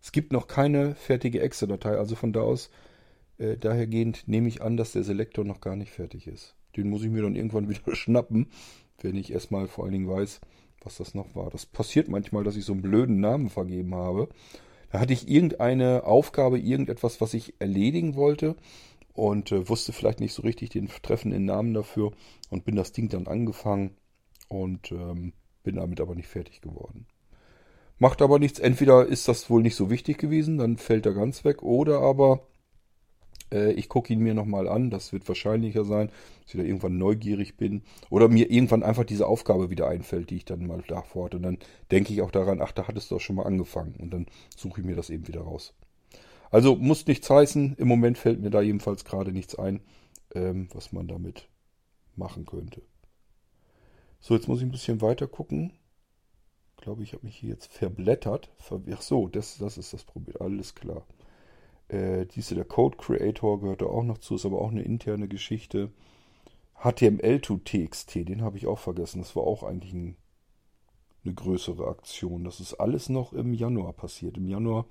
Es 0.00 0.12
gibt 0.12 0.32
noch 0.32 0.46
keine 0.46 0.94
fertige 0.94 1.40
Exe-Datei, 1.40 1.98
also 1.98 2.14
von 2.14 2.32
da 2.32 2.42
aus, 2.42 2.70
äh, 3.38 3.56
dahergehend 3.56 4.28
nehme 4.28 4.48
ich 4.48 4.62
an, 4.62 4.76
dass 4.76 4.92
der 4.92 5.02
Selektor 5.04 5.44
noch 5.44 5.60
gar 5.60 5.76
nicht 5.76 5.90
fertig 5.92 6.28
ist. 6.28 6.55
Den 6.76 6.90
muss 6.90 7.02
ich 7.02 7.10
mir 7.10 7.22
dann 7.22 7.36
irgendwann 7.36 7.68
wieder 7.70 7.94
schnappen, 7.94 8.48
wenn 9.00 9.16
ich 9.16 9.32
erstmal 9.32 9.68
vor 9.68 9.84
allen 9.84 9.92
Dingen 9.92 10.08
weiß, 10.08 10.40
was 10.82 10.96
das 10.98 11.14
noch 11.14 11.34
war. 11.34 11.50
Das 11.50 11.66
passiert 11.66 12.08
manchmal, 12.08 12.44
dass 12.44 12.56
ich 12.56 12.64
so 12.64 12.72
einen 12.72 12.82
blöden 12.82 13.20
Namen 13.20 13.48
vergeben 13.48 13.94
habe. 13.94 14.28
Da 14.90 15.00
hatte 15.00 15.12
ich 15.12 15.28
irgendeine 15.28 16.04
Aufgabe, 16.04 16.58
irgendetwas, 16.58 17.20
was 17.20 17.34
ich 17.34 17.54
erledigen 17.58 18.14
wollte 18.14 18.56
und 19.12 19.50
äh, 19.50 19.68
wusste 19.68 19.92
vielleicht 19.92 20.20
nicht 20.20 20.32
so 20.32 20.42
richtig 20.42 20.70
den 20.70 20.88
treffenden 20.88 21.44
Namen 21.44 21.74
dafür 21.74 22.12
und 22.50 22.64
bin 22.64 22.76
das 22.76 22.92
Ding 22.92 23.08
dann 23.08 23.26
angefangen 23.26 23.96
und 24.48 24.92
ähm, 24.92 25.32
bin 25.64 25.76
damit 25.76 26.00
aber 26.00 26.14
nicht 26.14 26.28
fertig 26.28 26.60
geworden. 26.60 27.06
Macht 27.98 28.20
aber 28.20 28.38
nichts. 28.38 28.58
Entweder 28.58 29.06
ist 29.06 29.26
das 29.26 29.48
wohl 29.48 29.62
nicht 29.62 29.74
so 29.74 29.90
wichtig 29.90 30.18
gewesen, 30.18 30.58
dann 30.58 30.76
fällt 30.76 31.06
er 31.06 31.14
ganz 31.14 31.44
weg. 31.44 31.62
Oder 31.62 32.00
aber 32.00 32.46
äh, 33.52 33.72
ich 33.72 33.88
gucke 33.88 34.12
ihn 34.12 34.20
mir 34.20 34.34
nochmal 34.34 34.68
an. 34.68 34.90
Das 34.90 35.12
wird 35.12 35.26
wahrscheinlicher 35.28 35.84
sein, 35.84 36.08
dass 36.08 36.54
ich 36.54 36.60
da 36.60 36.66
irgendwann 36.66 36.98
neugierig 36.98 37.56
bin. 37.56 37.82
Oder 38.10 38.28
mir 38.28 38.50
irgendwann 38.50 38.82
einfach 38.82 39.04
diese 39.04 39.26
Aufgabe 39.26 39.70
wieder 39.70 39.88
einfällt, 39.88 40.30
die 40.30 40.36
ich 40.36 40.44
dann 40.44 40.66
mal 40.66 40.82
davor 40.86 41.26
hatte. 41.26 41.38
Und 41.38 41.42
dann 41.42 41.58
denke 41.90 42.12
ich 42.12 42.22
auch 42.22 42.30
daran, 42.30 42.60
ach, 42.60 42.72
da 42.72 42.88
hattest 42.88 43.10
du 43.10 43.16
doch 43.16 43.20
schon 43.20 43.36
mal 43.36 43.46
angefangen. 43.46 43.94
Und 43.98 44.10
dann 44.10 44.26
suche 44.56 44.80
ich 44.80 44.86
mir 44.86 44.96
das 44.96 45.10
eben 45.10 45.28
wieder 45.28 45.42
raus. 45.42 45.74
Also 46.50 46.76
muss 46.76 47.06
nichts 47.06 47.28
heißen. 47.28 47.74
Im 47.76 47.88
Moment 47.88 48.18
fällt 48.18 48.40
mir 48.40 48.50
da 48.50 48.60
jedenfalls 48.60 49.04
gerade 49.04 49.32
nichts 49.32 49.56
ein, 49.56 49.80
ähm, 50.34 50.68
was 50.72 50.92
man 50.92 51.08
damit 51.08 51.48
machen 52.14 52.46
könnte. 52.46 52.82
So, 54.20 54.34
jetzt 54.34 54.48
muss 54.48 54.58
ich 54.58 54.64
ein 54.64 54.72
bisschen 54.72 55.00
weiter 55.00 55.26
gucken. 55.26 55.72
Ich 56.76 56.82
glaube, 56.82 57.02
ich 57.02 57.12
habe 57.12 57.26
mich 57.26 57.36
hier 57.36 57.50
jetzt 57.50 57.72
verblättert. 57.72 58.50
Ach 58.92 59.02
so, 59.02 59.28
das, 59.28 59.58
das 59.58 59.76
ist 59.76 59.92
das 59.92 60.04
Problem. 60.04 60.36
Alles 60.40 60.74
klar. 60.74 61.04
Äh, 61.88 62.26
diese 62.26 62.54
der 62.54 62.64
Code 62.64 62.96
Creator 62.96 63.60
gehört 63.60 63.82
da 63.82 63.86
auch 63.86 64.02
noch 64.02 64.18
zu, 64.18 64.34
ist 64.34 64.46
aber 64.46 64.60
auch 64.60 64.70
eine 64.70 64.82
interne 64.82 65.28
Geschichte. 65.28 65.90
HTML 66.82 67.40
to 67.40 67.58
TXT, 67.58 68.28
den 68.28 68.42
habe 68.42 68.58
ich 68.58 68.66
auch 68.66 68.78
vergessen. 68.78 69.20
Das 69.20 69.34
war 69.34 69.44
auch 69.44 69.62
eigentlich 69.62 69.92
ein, 69.92 70.16
eine 71.24 71.34
größere 71.34 71.86
Aktion. 71.86 72.44
Das 72.44 72.60
ist 72.60 72.74
alles 72.74 73.08
noch 73.08 73.32
im 73.32 73.54
Januar 73.54 73.92
passiert. 73.92 74.36
Im 74.36 74.46
Januar 74.46 74.86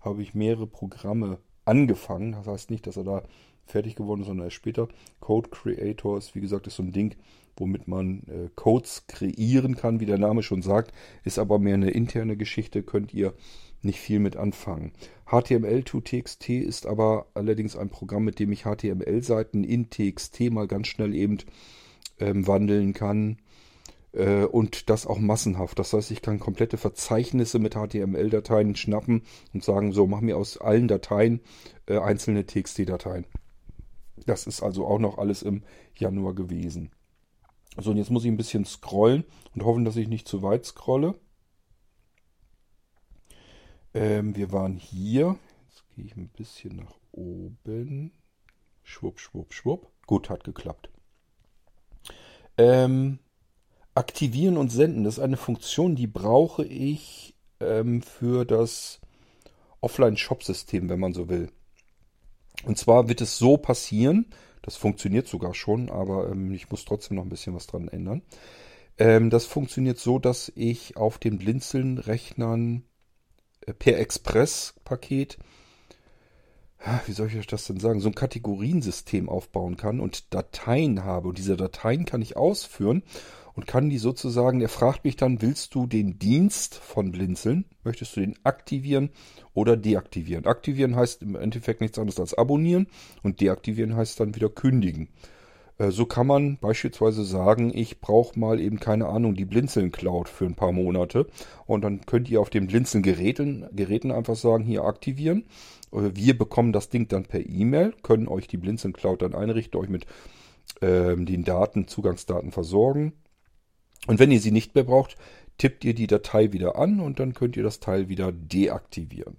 habe 0.00 0.22
ich 0.22 0.34
mehrere 0.34 0.66
Programme 0.66 1.38
angefangen. 1.64 2.32
Das 2.32 2.46
heißt 2.46 2.70
nicht, 2.70 2.86
dass 2.86 2.96
er 2.96 3.04
da 3.04 3.22
fertig 3.66 3.94
geworden 3.94 4.20
ist, 4.20 4.26
sondern 4.26 4.46
erst 4.46 4.56
später. 4.56 4.88
Code 5.20 5.50
Creator 5.50 6.18
ist, 6.18 6.34
wie 6.34 6.40
gesagt, 6.40 6.66
ist 6.66 6.76
so 6.76 6.82
ein 6.82 6.92
Ding, 6.92 7.16
womit 7.56 7.88
man 7.88 8.22
äh, 8.26 8.48
Codes 8.54 9.06
kreieren 9.06 9.76
kann, 9.76 10.00
wie 10.00 10.06
der 10.06 10.18
Name 10.18 10.42
schon 10.42 10.62
sagt, 10.62 10.92
ist 11.24 11.38
aber 11.38 11.58
mehr 11.58 11.74
eine 11.74 11.90
interne 11.90 12.36
Geschichte, 12.36 12.82
könnt 12.82 13.14
ihr 13.14 13.34
nicht 13.82 14.00
viel 14.00 14.18
mit 14.18 14.36
anfangen. 14.36 14.92
HTML 15.26 15.82
to 15.84 16.00
TXT 16.00 16.50
ist 16.50 16.86
aber 16.86 17.26
allerdings 17.34 17.76
ein 17.76 17.88
Programm, 17.88 18.24
mit 18.24 18.38
dem 18.38 18.52
ich 18.52 18.64
HTML-Seiten 18.64 19.64
in 19.64 19.90
TXT 19.90 20.50
mal 20.50 20.66
ganz 20.66 20.88
schnell 20.88 21.14
eben 21.14 21.38
ähm, 22.18 22.46
wandeln 22.46 22.92
kann 22.92 23.38
äh, 24.12 24.44
und 24.44 24.90
das 24.90 25.06
auch 25.06 25.18
massenhaft. 25.18 25.78
Das 25.78 25.92
heißt, 25.92 26.10
ich 26.10 26.22
kann 26.22 26.40
komplette 26.40 26.76
Verzeichnisse 26.76 27.58
mit 27.58 27.74
HTML-Dateien 27.74 28.76
schnappen 28.76 29.22
und 29.54 29.64
sagen, 29.64 29.92
so, 29.92 30.06
mach 30.06 30.20
mir 30.20 30.36
aus 30.36 30.58
allen 30.58 30.88
Dateien 30.88 31.40
äh, 31.86 31.98
einzelne 31.98 32.46
TXT-Dateien. 32.46 33.26
Das 34.26 34.46
ist 34.46 34.62
also 34.62 34.86
auch 34.86 34.98
noch 34.98 35.18
alles 35.18 35.42
im 35.42 35.62
Januar 35.94 36.34
gewesen. 36.34 36.90
So, 37.78 37.92
und 37.92 37.96
jetzt 37.96 38.10
muss 38.10 38.24
ich 38.24 38.30
ein 38.30 38.36
bisschen 38.36 38.64
scrollen 38.64 39.24
und 39.54 39.64
hoffen, 39.64 39.84
dass 39.84 39.96
ich 39.96 40.08
nicht 40.08 40.28
zu 40.28 40.42
weit 40.42 40.66
scrolle. 40.66 41.14
Ähm, 43.94 44.36
wir 44.36 44.52
waren 44.52 44.76
hier. 44.76 45.36
Jetzt 45.68 45.84
gehe 45.94 46.04
ich 46.04 46.16
ein 46.16 46.28
bisschen 46.28 46.76
nach 46.76 46.94
oben. 47.12 48.12
Schwupp, 48.82 49.18
schwupp, 49.18 49.52
schwupp. 49.52 49.90
Gut, 50.06 50.30
hat 50.30 50.44
geklappt. 50.44 50.90
Ähm, 52.58 53.18
aktivieren 53.94 54.56
und 54.56 54.70
senden, 54.70 55.04
das 55.04 55.14
ist 55.14 55.24
eine 55.24 55.36
Funktion, 55.36 55.96
die 55.96 56.06
brauche 56.06 56.64
ich 56.64 57.34
ähm, 57.60 58.02
für 58.02 58.44
das 58.44 59.00
Offline-Shop-System, 59.80 60.88
wenn 60.88 61.00
man 61.00 61.14
so 61.14 61.28
will. 61.28 61.50
Und 62.64 62.76
zwar 62.76 63.08
wird 63.08 63.20
es 63.20 63.38
so 63.38 63.56
passieren, 63.56 64.26
das 64.62 64.76
funktioniert 64.76 65.26
sogar 65.26 65.54
schon, 65.54 65.90
aber 65.90 66.30
ähm, 66.30 66.52
ich 66.52 66.70
muss 66.70 66.84
trotzdem 66.84 67.16
noch 67.16 67.24
ein 67.24 67.30
bisschen 67.30 67.54
was 67.54 67.66
dran 67.66 67.88
ändern. 67.88 68.22
Ähm, 68.98 69.30
das 69.30 69.46
funktioniert 69.46 69.98
so, 69.98 70.18
dass 70.18 70.52
ich 70.54 70.96
auf 70.96 71.18
den 71.18 71.38
Blinzeln-Rechnern 71.38 72.84
per 73.74 73.98
Express-Paket, 73.98 75.38
wie 77.06 77.12
soll 77.12 77.28
ich 77.28 77.46
das 77.46 77.66
denn 77.66 77.78
sagen, 77.78 78.00
so 78.00 78.08
ein 78.08 78.14
Kategoriensystem 78.14 79.28
aufbauen 79.28 79.76
kann 79.76 80.00
und 80.00 80.32
Dateien 80.32 81.04
habe. 81.04 81.28
Und 81.28 81.38
diese 81.38 81.56
Dateien 81.56 82.06
kann 82.06 82.22
ich 82.22 82.36
ausführen 82.38 83.02
und 83.54 83.66
kann 83.66 83.90
die 83.90 83.98
sozusagen, 83.98 84.60
er 84.62 84.70
fragt 84.70 85.04
mich 85.04 85.16
dann, 85.16 85.42
willst 85.42 85.74
du 85.74 85.86
den 85.86 86.18
Dienst 86.18 86.76
von 86.76 87.12
Blinzeln, 87.12 87.66
möchtest 87.84 88.16
du 88.16 88.20
den 88.20 88.38
aktivieren 88.44 89.10
oder 89.52 89.76
deaktivieren? 89.76 90.46
Aktivieren 90.46 90.96
heißt 90.96 91.20
im 91.20 91.34
Endeffekt 91.34 91.82
nichts 91.82 91.98
anderes 91.98 92.18
als 92.18 92.32
abonnieren 92.32 92.86
und 93.22 93.40
deaktivieren 93.42 93.94
heißt 93.94 94.18
dann 94.18 94.34
wieder 94.34 94.48
kündigen. 94.48 95.08
Äh, 95.80 95.90
so 95.90 96.06
kann 96.06 96.26
man 96.26 96.58
beispielsweise 96.58 97.24
sagen, 97.24 97.72
ich 97.74 98.00
brauche 98.00 98.38
mal 98.38 98.60
eben 98.60 98.78
keine 98.78 99.06
Ahnung, 99.06 99.34
die 99.34 99.46
Blinzeln 99.46 99.90
Cloud 99.90 100.28
für 100.28 100.44
ein 100.44 100.54
paar 100.54 100.72
Monate 100.72 101.26
und 101.66 101.82
dann 101.82 102.04
könnt 102.06 102.28
ihr 102.28 102.40
auf 102.40 102.50
den 102.50 102.66
Blinzeln 102.66 103.02
Geräten, 103.02 103.66
Geräten 103.72 104.12
einfach 104.12 104.36
sagen, 104.36 104.64
hier 104.64 104.84
aktivieren. 104.84 105.44
Äh, 105.92 106.10
wir 106.14 106.36
bekommen 106.36 106.72
das 106.72 106.90
Ding 106.90 107.08
dann 107.08 107.24
per 107.24 107.44
E-Mail, 107.44 107.94
können 108.02 108.28
euch 108.28 108.46
die 108.46 108.58
Blinzeln 108.58 108.92
Cloud 108.92 109.22
dann 109.22 109.34
einrichten, 109.34 109.80
euch 109.80 109.88
mit 109.88 110.06
ähm, 110.82 111.26
den 111.26 111.44
Daten, 111.44 111.88
Zugangsdaten 111.88 112.52
versorgen 112.52 113.14
und 114.06 114.18
wenn 114.18 114.30
ihr 114.30 114.40
sie 114.40 114.52
nicht 114.52 114.74
mehr 114.74 114.84
braucht, 114.84 115.16
tippt 115.58 115.84
ihr 115.84 115.94
die 115.94 116.06
Datei 116.06 116.52
wieder 116.52 116.76
an 116.76 117.00
und 117.00 117.20
dann 117.20 117.34
könnt 117.34 117.56
ihr 117.56 117.62
das 117.62 117.80
Teil 117.80 118.08
wieder 118.08 118.32
deaktivieren. 118.32 119.36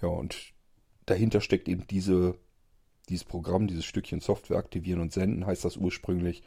Ja, 0.00 0.08
und 0.08 0.52
dahinter 1.06 1.40
steckt 1.40 1.68
eben 1.68 1.86
diese, 1.88 2.36
dieses 3.10 3.24
Programm, 3.24 3.66
dieses 3.66 3.84
Stückchen 3.84 4.20
Software 4.20 4.58
aktivieren 4.58 5.00
und 5.00 5.12
senden, 5.12 5.46
heißt 5.46 5.64
das 5.64 5.76
ursprünglich. 5.76 6.42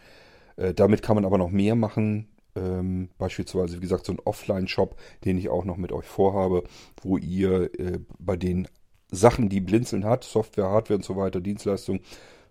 Äh, 0.55 0.73
damit 0.73 1.01
kann 1.01 1.15
man 1.15 1.25
aber 1.25 1.37
noch 1.37 1.51
mehr 1.51 1.75
machen. 1.75 2.29
Ähm, 2.55 3.09
beispielsweise, 3.17 3.77
wie 3.77 3.81
gesagt, 3.81 4.05
so 4.05 4.13
ein 4.13 4.21
Offline-Shop, 4.23 4.95
den 5.25 5.37
ich 5.37 5.49
auch 5.49 5.65
noch 5.65 5.77
mit 5.77 5.91
euch 5.91 6.05
vorhabe, 6.05 6.63
wo 7.01 7.17
ihr 7.17 7.77
äh, 7.79 7.99
bei 8.19 8.37
den 8.37 8.67
Sachen, 9.11 9.49
die 9.49 9.61
Blinzeln 9.61 10.05
hat, 10.05 10.23
Software, 10.23 10.69
Hardware 10.69 10.97
und 10.97 11.05
so 11.05 11.15
weiter, 11.15 11.41
Dienstleistungen, 11.41 12.01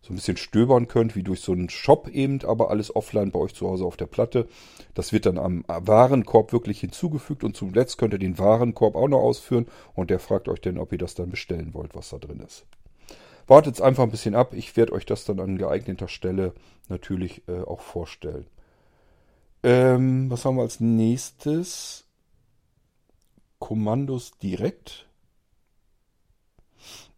so 0.00 0.12
ein 0.12 0.16
bisschen 0.16 0.36
stöbern 0.36 0.88
könnt, 0.88 1.14
wie 1.14 1.22
durch 1.22 1.40
so 1.40 1.52
einen 1.52 1.68
Shop 1.68 2.08
eben, 2.08 2.40
aber 2.44 2.70
alles 2.70 2.94
offline 2.94 3.30
bei 3.30 3.38
euch 3.38 3.54
zu 3.54 3.68
Hause 3.68 3.84
auf 3.84 3.96
der 3.96 4.06
Platte. 4.06 4.48
Das 4.94 5.12
wird 5.12 5.26
dann 5.26 5.38
am 5.38 5.64
Warenkorb 5.68 6.52
wirklich 6.52 6.80
hinzugefügt 6.80 7.44
und 7.44 7.56
zuletzt 7.56 7.98
könnt 7.98 8.12
ihr 8.12 8.18
den 8.18 8.38
Warenkorb 8.38 8.96
auch 8.96 9.08
noch 9.08 9.20
ausführen 9.20 9.66
und 9.94 10.10
der 10.10 10.18
fragt 10.18 10.48
euch 10.48 10.60
dann, 10.60 10.78
ob 10.78 10.90
ihr 10.90 10.98
das 10.98 11.14
dann 11.14 11.30
bestellen 11.30 11.72
wollt, 11.72 11.94
was 11.94 12.10
da 12.10 12.18
drin 12.18 12.40
ist. 12.40 12.66
Wartet 13.46 13.80
einfach 13.80 14.04
ein 14.04 14.10
bisschen 14.10 14.34
ab, 14.34 14.54
ich 14.54 14.76
werde 14.76 14.92
euch 14.92 15.06
das 15.06 15.24
dann 15.24 15.40
an 15.40 15.58
geeigneter 15.58 16.08
Stelle 16.08 16.54
natürlich 16.88 17.42
äh, 17.48 17.62
auch 17.62 17.80
vorstellen. 17.80 18.46
Ähm, 19.62 20.30
was 20.30 20.44
haben 20.44 20.56
wir 20.56 20.62
als 20.62 20.80
nächstes? 20.80 22.04
Kommandos 23.58 24.32
direkt. 24.38 25.06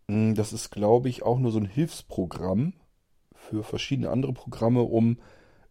Hm, 0.08 0.34
das 0.34 0.52
ist, 0.52 0.70
glaube 0.70 1.08
ich, 1.08 1.22
auch 1.22 1.38
nur 1.38 1.52
so 1.52 1.58
ein 1.58 1.64
Hilfsprogramm 1.64 2.74
für 3.34 3.62
verschiedene 3.62 4.10
andere 4.10 4.32
Programme, 4.34 4.82
um 4.82 5.18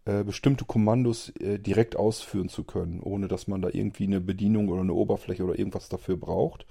äh, 0.05 0.23
bestimmte 0.23 0.65
Kommandos 0.65 1.29
äh, 1.39 1.59
direkt 1.59 1.95
ausführen 1.95 2.49
zu 2.49 2.63
können, 2.63 2.99
ohne 2.99 3.27
dass 3.27 3.47
man 3.47 3.61
da 3.61 3.69
irgendwie 3.71 4.05
eine 4.05 4.19
Bedienung 4.19 4.69
oder 4.69 4.81
eine 4.81 4.93
Oberfläche 4.93 5.43
oder 5.43 5.57
irgendwas 5.57 5.89
dafür 5.89 6.17
braucht. 6.17 6.65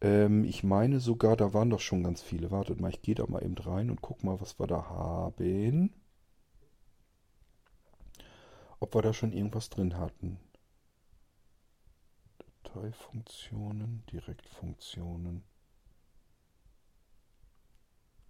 Ähm, 0.00 0.44
ich 0.44 0.62
meine 0.64 1.00
sogar, 1.00 1.36
da 1.36 1.52
waren 1.54 1.70
doch 1.70 1.80
schon 1.80 2.02
ganz 2.02 2.22
viele. 2.22 2.50
Wartet 2.50 2.80
mal, 2.80 2.90
ich 2.90 3.02
gehe 3.02 3.14
da 3.14 3.26
mal 3.26 3.44
eben 3.44 3.56
rein 3.58 3.90
und 3.90 4.00
guck 4.02 4.24
mal, 4.24 4.40
was 4.40 4.58
wir 4.58 4.66
da 4.66 4.88
haben. 4.88 5.92
Ob 8.80 8.94
wir 8.94 9.02
da 9.02 9.12
schon 9.12 9.32
irgendwas 9.32 9.68
drin 9.68 9.98
hatten. 9.98 10.38
Dateifunktionen, 12.64 14.04
Direktfunktionen. 14.10 15.42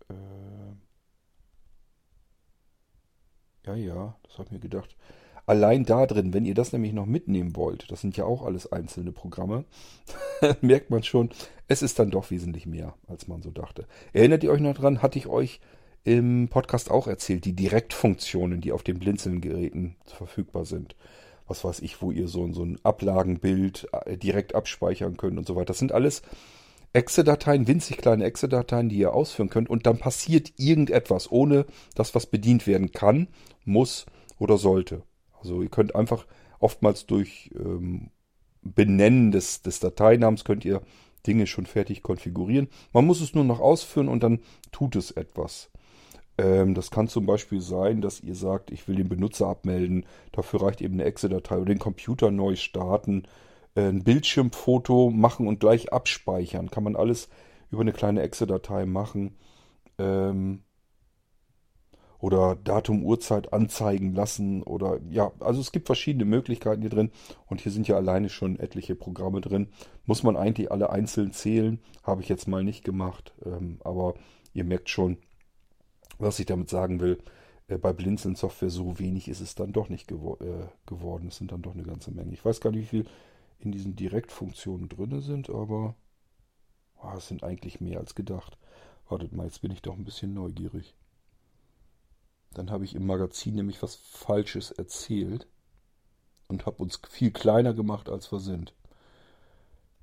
Äh, 0.09 0.15
ja, 3.67 3.75
ja, 3.75 4.17
das 4.23 4.35
habe 4.35 4.47
ich 4.47 4.53
mir 4.53 4.61
gedacht. 4.61 4.97
Allein 5.47 5.85
da 5.85 6.07
drin, 6.07 6.33
wenn 6.33 6.45
ihr 6.45 6.55
das 6.55 6.73
nämlich 6.73 6.93
noch 6.93 7.07
mitnehmen 7.07 7.57
wollt, 7.57 7.91
das 7.91 8.01
sind 8.01 8.17
ja 8.17 8.25
auch 8.25 8.43
alles 8.43 8.71
einzelne 8.71 9.13
Programme, 9.13 9.65
merkt 10.61 10.91
man 10.91 11.03
schon, 11.03 11.31
es 11.69 11.83
ist 11.83 11.99
dann 11.99 12.11
doch 12.11 12.31
wesentlich 12.31 12.67
mehr, 12.67 12.95
als 13.07 13.29
man 13.29 13.43
so 13.43 13.51
dachte. 13.51 13.87
Erinnert 14.13 14.43
ihr 14.43 14.51
euch 14.51 14.61
noch 14.61 14.75
dran, 14.75 15.03
hatte 15.03 15.19
ich 15.19 15.27
euch 15.27 15.61
im 16.05 16.49
Podcast 16.49 16.91
auch 16.91 17.07
erzählt, 17.07 17.45
die 17.45 17.55
Direktfunktionen, 17.55 18.61
die 18.61 18.73
auf 18.73 18.83
den 18.83 18.99
Blinzeln-Geräten 18.99 19.97
verfügbar 20.05 20.65
sind. 20.65 20.97
Was 21.47 21.65
weiß 21.65 21.81
ich, 21.81 22.01
wo 22.01 22.11
ihr 22.11 22.29
so, 22.29 22.51
so 22.53 22.65
ein 22.65 22.79
Ablagenbild 22.83 23.89
äh, 24.07 24.17
direkt 24.17 24.55
abspeichern 24.55 25.17
könnt 25.17 25.37
und 25.37 25.47
so 25.47 25.57
weiter. 25.57 25.67
Das 25.67 25.79
sind 25.79 25.93
alles 25.93 26.23
Exe-Dateien, 26.93 27.69
winzig 27.69 27.99
kleine 27.99 28.25
Exe-Dateien, 28.25 28.89
die 28.89 28.99
ihr 28.99 29.13
ausführen 29.13 29.51
könnt 29.51 29.69
und 29.69 29.87
dann 29.87 29.99
passiert 29.99 30.53
irgendetwas, 30.57 31.31
ohne 31.31 31.67
dass 31.95 32.15
was 32.15 32.27
bedient 32.27 32.67
werden 32.67 32.93
kann, 32.93 33.29
muss 33.65 34.07
oder 34.39 34.59
sollte. 34.59 35.03
Also 35.39 35.63
ihr 35.63 35.69
könnt 35.69 35.95
einfach 35.95 36.27
oftmals 36.59 37.07
durch 37.07 37.51
ähm, 37.55 38.11
Benennen 38.63 39.33
des, 39.33 39.63
des 39.63 39.81
Dateinamens 39.81 40.45
könnt 40.45 40.65
ihr 40.65 40.83
Dinge 41.27 41.47
schon 41.47 41.67
fertig 41.67 42.03
konfigurieren. 42.03 42.69
Man 42.93 43.07
muss 43.07 43.21
es 43.21 43.35
nur 43.35 43.45
noch 43.45 43.61
ausführen 43.61 44.09
und 44.09 44.23
dann 44.23 44.41
tut 44.73 44.97
es 44.97 45.11
etwas. 45.11 45.71
Ähm, 46.39 46.75
das 46.75 46.91
kann 46.91 47.09
zum 47.09 47.27
Beispiel 47.27 47.61
sein, 47.61 48.01
dass 48.01 48.21
ihr 48.21 48.35
sagt, 48.35 48.71
ich 48.71 48.89
will 48.89 48.97
den 48.97 49.09
Benutzer 49.09 49.47
abmelden. 49.47 50.07
Dafür 50.33 50.63
reicht 50.63 50.81
eben 50.81 50.95
eine 50.95 51.05
Exe-Datei 51.05 51.57
oder 51.57 51.67
den 51.67 51.79
Computer 51.79 52.31
neu 52.31 52.57
starten 52.57 53.25
äh, 53.75 53.89
ein 53.89 54.03
Bildschirmfoto 54.03 55.11
machen 55.11 55.47
und 55.47 55.61
gleich 55.61 55.93
abspeichern. 55.93 56.71
Kann 56.71 56.85
man 56.85 56.97
alles 56.97 57.29
über 57.71 57.83
eine 57.83 57.93
kleine 57.93 58.23
Exe-Datei 58.23 58.87
machen. 58.87 59.37
Ähm, 59.99 60.63
oder 62.21 62.57
Datum, 62.57 63.03
Uhrzeit 63.03 63.53
anzeigen 63.53 64.15
lassen 64.15 64.63
oder 64.63 65.01
ja, 65.11 65.33
also 65.41 65.61
es 65.61 65.73
gibt 65.73 65.87
verschiedene 65.87 66.25
Möglichkeiten 66.25 66.83
hier 66.83 66.91
drin 66.91 67.11
und 67.47 67.61
hier 67.61 67.73
sind 67.73 67.89
ja 67.89 67.97
alleine 67.97 68.29
schon 68.29 68.59
etliche 68.59 68.95
Programme 68.95 69.41
drin. 69.41 69.69
Muss 70.05 70.23
man 70.23 70.37
eigentlich 70.37 70.71
alle 70.71 70.91
einzeln 70.91 71.33
zählen, 71.33 71.81
habe 72.03 72.23
ich 72.23 72.29
jetzt 72.29 72.47
mal 72.47 72.63
nicht 72.63 72.85
gemacht, 72.85 73.33
ähm, 73.45 73.79
aber 73.85 74.15
ihr 74.53 74.65
merkt 74.65 74.91
schon, 74.91 75.17
was 76.19 76.39
ich 76.39 76.47
damit 76.47 76.69
sagen 76.69 77.01
will. 77.01 77.23
Äh, 77.69 77.79
bei 77.79 77.93
Blinzeln 77.93 78.35
Software 78.35 78.71
so 78.71 78.99
wenig 78.99 79.29
ist 79.29 79.41
es 79.41 79.55
dann 79.55 79.73
doch 79.73 79.89
nicht 79.89 80.07
gewo 80.07 80.37
äh, 80.41 80.69
geworden. 80.87 81.29
Es 81.29 81.37
sind 81.37 81.53
dann 81.53 81.63
doch 81.63 81.75
eine 81.75 81.85
ganze 81.85 82.11
Menge. 82.11 82.33
Ich 82.33 82.45
weiß 82.45 82.61
gar 82.61 82.71
nicht, 82.71 82.83
wie 82.83 83.03
viel 83.03 83.07
in 83.61 83.73
diesen 83.73 83.97
Direktfunktionen 83.97 84.89
drin 84.89 85.21
sind, 85.21 85.51
aber 85.51 85.95
oh, 87.03 87.13
es 87.17 87.29
sind 87.29 87.45
eigentlich 87.45 87.81
mehr 87.81 87.99
als 87.99 88.15
gedacht. 88.15 88.59
Wartet 89.09 89.33
mal, 89.33 89.45
jetzt 89.45 89.63
bin 89.63 89.71
ich 89.71 89.83
doch 89.83 89.97
ein 89.97 90.05
bisschen 90.05 90.35
neugierig. 90.35 90.95
Dann 92.53 92.71
habe 92.71 92.85
ich 92.85 92.95
im 92.95 93.07
Magazin 93.07 93.55
nämlich 93.55 93.83
was 93.83 93.95
Falsches 93.95 94.71
erzählt 94.71 95.47
und 96.49 96.67
habe 96.67 96.83
uns 96.83 97.01
viel 97.09 97.31
kleiner 97.31 97.75
gemacht, 97.75 98.09
als 98.09 98.31
wir 98.33 98.41
sind. 98.41 98.75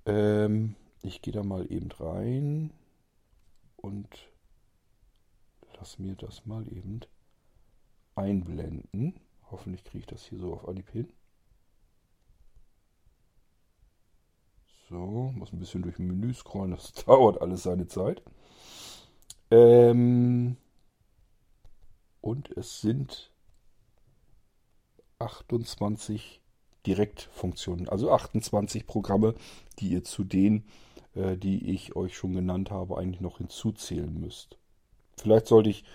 Ähm, 0.05 0.75
ich 1.01 1.21
gehe 1.21 1.33
da 1.33 1.43
mal 1.43 1.69
eben 1.71 1.91
rein 1.91 2.71
und 3.75 4.07
lass 5.77 5.99
mir 5.99 6.15
das 6.15 6.45
mal 6.45 6.65
eben 6.71 7.01
einblenden. 8.15 9.19
Hoffentlich 9.51 9.83
kriege 9.83 9.99
ich 9.99 10.07
das 10.07 10.23
hier 10.23 10.39
so 10.39 10.53
auf 10.53 10.67
Anhieb 10.67 10.89
hin. 10.89 11.11
So, 14.89 15.33
muss 15.35 15.51
ein 15.51 15.59
bisschen 15.59 15.81
durch 15.81 15.99
Menü 15.99 16.33
scrollen, 16.33 16.71
das 16.71 16.93
dauert 17.05 17.41
alles 17.41 17.63
seine 17.63 17.87
Zeit. 17.87 18.21
Ähm, 19.51 20.55
und 22.27 22.49
es 22.57 22.81
sind 22.81 23.31
28 25.19 26.41
Direktfunktionen, 26.85 27.87
also 27.87 28.11
28 28.11 28.85
Programme, 28.85 29.33
die 29.79 29.91
ihr 29.91 30.03
zu 30.03 30.25
denen, 30.25 30.65
äh, 31.15 31.37
die 31.37 31.71
ich 31.71 31.95
euch 31.95 32.17
schon 32.17 32.33
genannt 32.33 32.69
habe, 32.69 32.97
eigentlich 32.97 33.21
noch 33.21 33.37
hinzuzählen 33.37 34.13
müsst. 34.13 34.57
Vielleicht 35.17 35.47
sollte 35.47 35.69
ich 35.69 35.85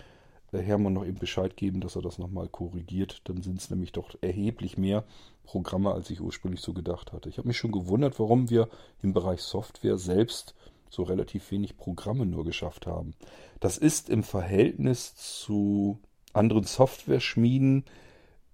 Hermann 0.52 0.94
noch 0.94 1.04
eben 1.04 1.18
Bescheid 1.18 1.54
geben, 1.56 1.80
dass 1.80 1.96
er 1.96 2.02
das 2.02 2.18
nochmal 2.18 2.48
korrigiert. 2.48 3.20
Dann 3.24 3.42
sind 3.42 3.58
es 3.58 3.70
nämlich 3.70 3.92
doch 3.92 4.14
erheblich 4.22 4.76
mehr 4.78 5.04
Programme, 5.44 5.92
als 5.92 6.08
ich 6.08 6.20
ursprünglich 6.20 6.60
so 6.60 6.72
gedacht 6.72 7.12
hatte. 7.12 7.28
Ich 7.28 7.38
habe 7.38 7.48
mich 7.48 7.58
schon 7.58 7.72
gewundert, 7.72 8.18
warum 8.18 8.48
wir 8.48 8.68
im 9.02 9.12
Bereich 9.12 9.40
Software 9.42 9.98
selbst 9.98 10.54
so 10.90 11.02
relativ 11.02 11.50
wenig 11.50 11.76
Programme 11.76 12.26
nur 12.26 12.44
geschafft 12.44 12.86
haben. 12.86 13.14
Das 13.60 13.78
ist 13.78 14.10
im 14.10 14.22
Verhältnis 14.22 15.14
zu 15.14 15.98
anderen 16.32 16.64
Software-Schmieden 16.64 17.84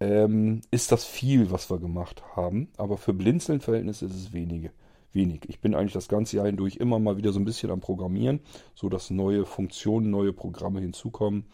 ähm, 0.00 0.60
ist 0.70 0.92
das 0.92 1.04
viel, 1.04 1.50
was 1.50 1.70
wir 1.70 1.78
gemacht 1.78 2.22
haben. 2.36 2.68
Aber 2.76 2.96
für 2.96 3.12
Blinzeln-Verhältnisse 3.12 4.06
ist 4.06 4.14
es 4.14 4.32
wenige 4.32 4.70
wenig. 5.12 5.48
Ich 5.48 5.60
bin 5.60 5.74
eigentlich 5.74 5.92
das 5.92 6.08
ganze 6.08 6.36
Jahr 6.36 6.46
hindurch 6.46 6.76
immer 6.76 6.98
mal 6.98 7.16
wieder 7.16 7.32
so 7.32 7.40
ein 7.40 7.44
bisschen 7.44 7.70
am 7.70 7.80
Programmieren, 7.80 8.40
so 8.74 8.88
dass 8.88 9.10
neue 9.10 9.44
Funktionen, 9.44 10.10
neue 10.10 10.32
Programme 10.32 10.80
hinzukommen. 10.80 11.46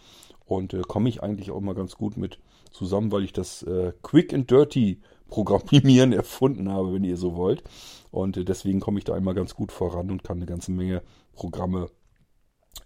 Und 0.44 0.74
äh, 0.74 0.82
komme 0.82 1.08
ich 1.08 1.22
eigentlich 1.22 1.50
auch 1.50 1.60
mal 1.60 1.74
ganz 1.74 1.96
gut 1.96 2.16
mit 2.16 2.38
zusammen, 2.70 3.10
weil 3.12 3.24
ich 3.24 3.32
das 3.32 3.62
äh, 3.62 3.92
Quick 4.02 4.34
and 4.34 4.50
Dirty 4.50 5.00
Programmieren 5.28 6.12
erfunden 6.22 6.70
habe, 6.70 6.92
wenn 6.92 7.04
ihr 7.04 7.16
so 7.16 7.34
wollt. 7.34 7.62
Und 8.10 8.36
äh, 8.36 8.44
deswegen 8.44 8.80
komme 8.80 8.98
ich 8.98 9.04
da 9.04 9.14
einmal 9.14 9.34
ganz 9.34 9.54
gut 9.54 9.72
voran 9.72 10.10
und 10.10 10.22
kann 10.22 10.36
eine 10.36 10.46
ganze 10.46 10.70
Menge 10.70 11.02
Programme 11.32 11.88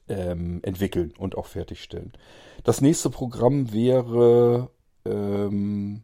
ähm, 0.09 0.61
entwickeln 0.63 1.13
und 1.19 1.37
auch 1.37 1.47
fertigstellen. 1.47 2.13
Das 2.65 2.81
nächste 2.81 3.11
Programm 3.11 3.73
wäre 3.73 4.71
ähm, 5.05 6.03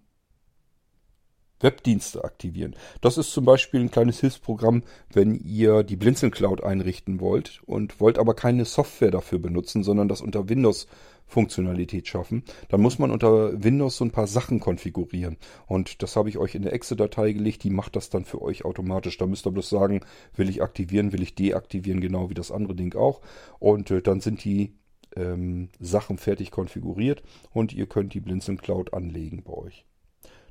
Webdienste 1.64 2.22
aktivieren. 2.22 2.77
Das 3.00 3.18
ist 3.18 3.33
zum 3.33 3.44
Beispiel 3.44 3.81
ein 3.81 3.90
kleines 3.90 4.20
Hilfsprogramm, 4.20 4.85
wenn 5.12 5.35
ihr 5.35 5.83
die 5.83 5.96
Blinzeln 5.96 6.31
Cloud 6.31 6.62
einrichten 6.62 7.18
wollt 7.18 7.62
und 7.66 7.98
wollt 8.00 8.18
aber 8.18 8.35
keine 8.35 8.64
Software 8.64 9.11
dafür 9.11 9.40
benutzen, 9.40 9.83
sondern 9.83 10.07
das 10.07 10.20
unter 10.20 10.48
Windows 10.48 10.87
Funktionalität 11.27 12.07
schaffen, 12.07 12.44
dann 12.68 12.81
muss 12.81 12.98
man 12.98 13.11
unter 13.11 13.62
Windows 13.62 13.96
so 13.96 14.05
ein 14.05 14.11
paar 14.11 14.27
Sachen 14.27 14.61
konfigurieren. 14.61 15.37
Und 15.66 16.03
das 16.03 16.16
habe 16.16 16.29
ich 16.29 16.38
euch 16.38 16.55
in 16.55 16.62
der 16.62 16.72
Exe-Datei 16.72 17.33
gelegt, 17.33 17.64
die 17.64 17.70
macht 17.70 17.96
das 17.96 18.11
dann 18.11 18.24
für 18.24 18.42
euch 18.42 18.64
automatisch. 18.64 19.16
Da 19.18 19.27
müsst 19.27 19.46
ihr 19.46 19.50
bloß 19.50 19.68
sagen, 19.68 20.00
will 20.37 20.48
ich 20.48 20.62
aktivieren, 20.62 21.12
will 21.12 21.22
ich 21.22 21.35
deaktivieren, 21.35 22.00
genau 22.00 22.31
wie 22.31 22.35
das 22.35 22.53
andere 22.53 22.74
Ding 22.74 22.94
auch. 22.94 23.20
Und 23.59 23.90
äh, 23.90 24.03
dann 24.03 24.20
sind 24.20 24.44
die 24.44 24.74
ähm, 25.16 25.70
Sachen 25.81 26.18
fertig 26.18 26.50
konfiguriert 26.50 27.22
und 27.53 27.72
ihr 27.72 27.87
könnt 27.87 28.14
die 28.14 28.20
Blinzeln 28.20 28.59
Cloud 28.59 28.92
anlegen 28.92 29.42
bei 29.44 29.55
euch. 29.55 29.87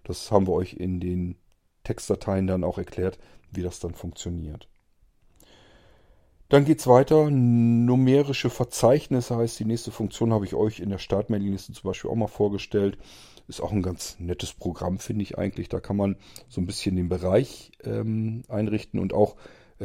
Das 0.04 0.32
haben 0.32 0.48
wir 0.48 0.54
euch 0.54 0.74
in 0.74 1.00
den 1.00 1.36
Textdateien 1.84 2.48
dann 2.48 2.64
auch 2.64 2.78
erklärt, 2.78 3.20
wie 3.52 3.62
das 3.62 3.80
dann 3.80 3.94
funktioniert. 3.94 4.68
Dann 6.50 6.66
geht 6.66 6.80
es 6.80 6.88
weiter. 6.88 7.32
Numerische 7.32 8.50
Verzeichnisse 8.50 9.36
heißt 9.36 9.60
die 9.60 9.66
nächste 9.66 9.92
Funktion, 9.92 10.34
habe 10.34 10.46
ich 10.46 10.54
euch 10.54 10.80
in 10.80 10.90
der 10.90 11.00
Startmailingliste 11.00 11.74
zum 11.74 11.90
Beispiel 11.90 12.12
auch 12.12 12.16
mal 12.16 12.28
vorgestellt. 12.28 12.98
Ist 13.48 13.62
auch 13.62 13.72
ein 13.72 13.82
ganz 13.82 14.18
nettes 14.20 14.54
Programm, 14.54 15.00
finde 15.00 15.24
ich 15.24 15.38
eigentlich. 15.38 15.68
Da 15.68 15.80
kann 15.80 15.98
man 15.98 16.16
so 16.48 16.62
ein 16.62 16.66
bisschen 16.66 16.96
den 16.96 17.10
Bereich 17.10 17.72
ähm, 17.84 18.44
einrichten 18.48 19.00
und 19.00 19.14
auch 19.14 19.36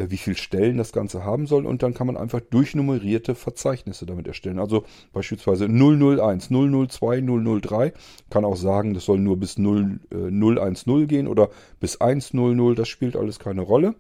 wie 0.08 0.16
viele 0.16 0.37
Stellen 0.37 0.76
das 0.76 0.92
Ganze 0.92 1.24
haben 1.24 1.46
soll. 1.46 1.66
Und 1.66 1.82
dann 1.82 1.94
kann 1.94 2.06
man 2.06 2.16
einfach 2.16 2.40
durchnummerierte 2.40 3.34
Verzeichnisse 3.34 4.06
damit 4.06 4.26
erstellen. 4.26 4.58
Also 4.58 4.84
beispielsweise 5.12 5.66
001, 5.66 6.48
002, 6.48 7.20
003. 7.20 7.92
Kann 8.30 8.44
auch 8.44 8.56
sagen, 8.56 8.94
das 8.94 9.04
soll 9.04 9.18
nur 9.18 9.38
bis 9.38 9.58
0, 9.58 10.00
äh, 10.11 10.74
010 10.74 11.06
gehen 11.06 11.28
oder 11.28 11.50
bis 11.80 12.00
100. 12.00 12.78
Das 12.78 12.88
spielt 12.88 13.16
alles 13.16 13.38
keine 13.38 13.62
Rolle. 13.62 13.94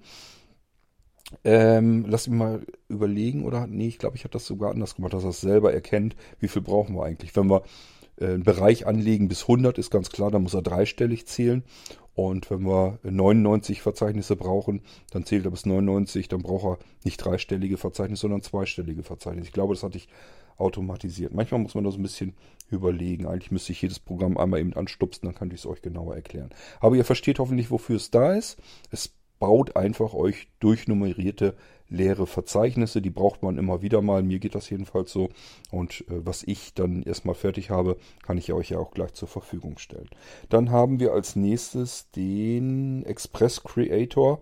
Ähm, 1.44 2.06
lass 2.08 2.26
mich 2.26 2.38
mal 2.38 2.62
überlegen, 2.88 3.44
oder? 3.44 3.66
Nee, 3.66 3.88
ich 3.88 3.98
glaube, 3.98 4.16
ich 4.16 4.24
habe 4.24 4.32
das 4.32 4.46
sogar 4.46 4.70
anders 4.70 4.94
gemacht, 4.94 5.12
dass 5.12 5.24
es 5.24 5.40
selber 5.40 5.72
erkennt, 5.74 6.16
wie 6.40 6.48
viel 6.48 6.62
brauchen 6.62 6.94
wir 6.94 7.04
eigentlich. 7.04 7.36
Wenn 7.36 7.50
wir 7.50 7.64
äh, 8.18 8.26
einen 8.26 8.44
Bereich 8.44 8.86
anlegen 8.86 9.28
bis 9.28 9.42
100, 9.42 9.78
ist 9.78 9.90
ganz 9.90 10.10
klar, 10.10 10.30
dann 10.30 10.42
muss 10.42 10.54
er 10.54 10.62
dreistellig 10.62 11.26
zählen. 11.26 11.64
Und 12.18 12.50
wenn 12.50 12.66
wir 12.66 12.98
99 13.04 13.80
Verzeichnisse 13.80 14.34
brauchen, 14.34 14.82
dann 15.12 15.24
zählt 15.24 15.44
er 15.44 15.52
bis 15.52 15.66
99, 15.66 16.26
dann 16.26 16.42
braucht 16.42 16.64
er 16.64 16.84
nicht 17.04 17.18
dreistellige 17.18 17.76
Verzeichnisse, 17.76 18.22
sondern 18.22 18.42
zweistellige 18.42 19.04
Verzeichnisse. 19.04 19.46
Ich 19.46 19.52
glaube, 19.52 19.72
das 19.72 19.84
hatte 19.84 19.98
ich 19.98 20.08
automatisiert. 20.56 21.32
Manchmal 21.32 21.60
muss 21.60 21.76
man 21.76 21.84
das 21.84 21.94
ein 21.94 22.02
bisschen 22.02 22.34
überlegen. 22.70 23.28
Eigentlich 23.28 23.52
müsste 23.52 23.70
ich 23.70 23.82
jedes 23.82 24.00
Programm 24.00 24.36
einmal 24.36 24.58
eben 24.58 24.72
anstupsen, 24.72 25.26
dann 25.26 25.36
kann 25.36 25.52
ich 25.52 25.60
es 25.60 25.66
euch 25.66 25.80
genauer 25.80 26.16
erklären. 26.16 26.50
Aber 26.80 26.96
ihr 26.96 27.04
versteht 27.04 27.38
hoffentlich, 27.38 27.70
wofür 27.70 27.94
es 27.94 28.10
da 28.10 28.34
ist. 28.34 28.58
Es 28.90 29.14
baut 29.38 29.76
einfach 29.76 30.14
euch 30.14 30.48
durchnummerierte 30.60 31.54
leere 31.88 32.26
Verzeichnisse. 32.26 33.00
Die 33.00 33.10
braucht 33.10 33.42
man 33.42 33.58
immer 33.58 33.82
wieder 33.82 34.02
mal. 34.02 34.22
Mir 34.22 34.38
geht 34.38 34.54
das 34.54 34.70
jedenfalls 34.70 35.12
so. 35.12 35.30
Und 35.70 36.02
äh, 36.02 36.24
was 36.24 36.42
ich 36.42 36.74
dann 36.74 37.02
erstmal 37.02 37.34
fertig 37.34 37.70
habe, 37.70 37.96
kann 38.22 38.38
ich 38.38 38.52
euch 38.52 38.70
ja 38.70 38.78
auch 38.78 38.92
gleich 38.92 39.14
zur 39.14 39.28
Verfügung 39.28 39.78
stellen. 39.78 40.08
Dann 40.48 40.70
haben 40.70 41.00
wir 41.00 41.12
als 41.12 41.36
nächstes 41.36 42.10
den 42.10 43.04
Express 43.04 43.62
Creator. 43.62 44.40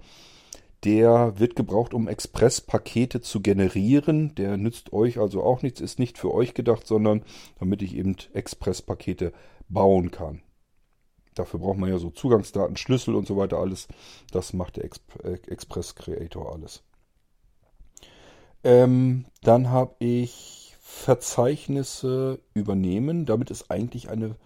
Der 0.85 1.39
wird 1.39 1.57
gebraucht, 1.57 1.95
um 1.95 2.07
Express-Pakete 2.07 3.21
zu 3.21 3.41
generieren. 3.41 4.35
Der 4.37 4.57
nützt 4.57 4.93
euch 4.93 5.19
also 5.19 5.43
auch 5.43 5.63
nichts, 5.63 5.81
ist 5.81 5.99
nicht 5.99 6.19
für 6.19 6.33
euch 6.33 6.55
gedacht, 6.55 6.87
sondern 6.87 7.23
damit 7.59 7.83
ich 7.83 7.97
eben 7.97 8.17
Express-Pakete 8.35 9.33
bauen 9.69 10.11
kann. 10.11 10.43
Dafür 11.37 11.61
braucht 11.61 11.79
man 11.79 11.91
ja 11.91 11.99
so 11.99 12.11
Zugangsdaten, 12.11 12.77
Schlüssel 12.77 13.15
und 13.15 13.29
so 13.29 13.37
weiter 13.37 13.59
alles. 13.59 13.87
Das 14.33 14.53
macht 14.53 14.77
der 14.77 14.85
Exp 14.85 15.03
äh, 15.23 15.39
Express 15.47 15.95
Creator 15.95 16.53
alles. 16.53 16.83
Ähm, 18.65 19.27
dann 19.43 19.71
habe 19.71 19.95
ich 20.01 20.75
Verzeichnisse 20.81 22.41
übernehmen. 22.55 23.27
Damit 23.27 23.51
ist 23.51 23.71
eigentlich 23.71 24.09
eine 24.09 24.37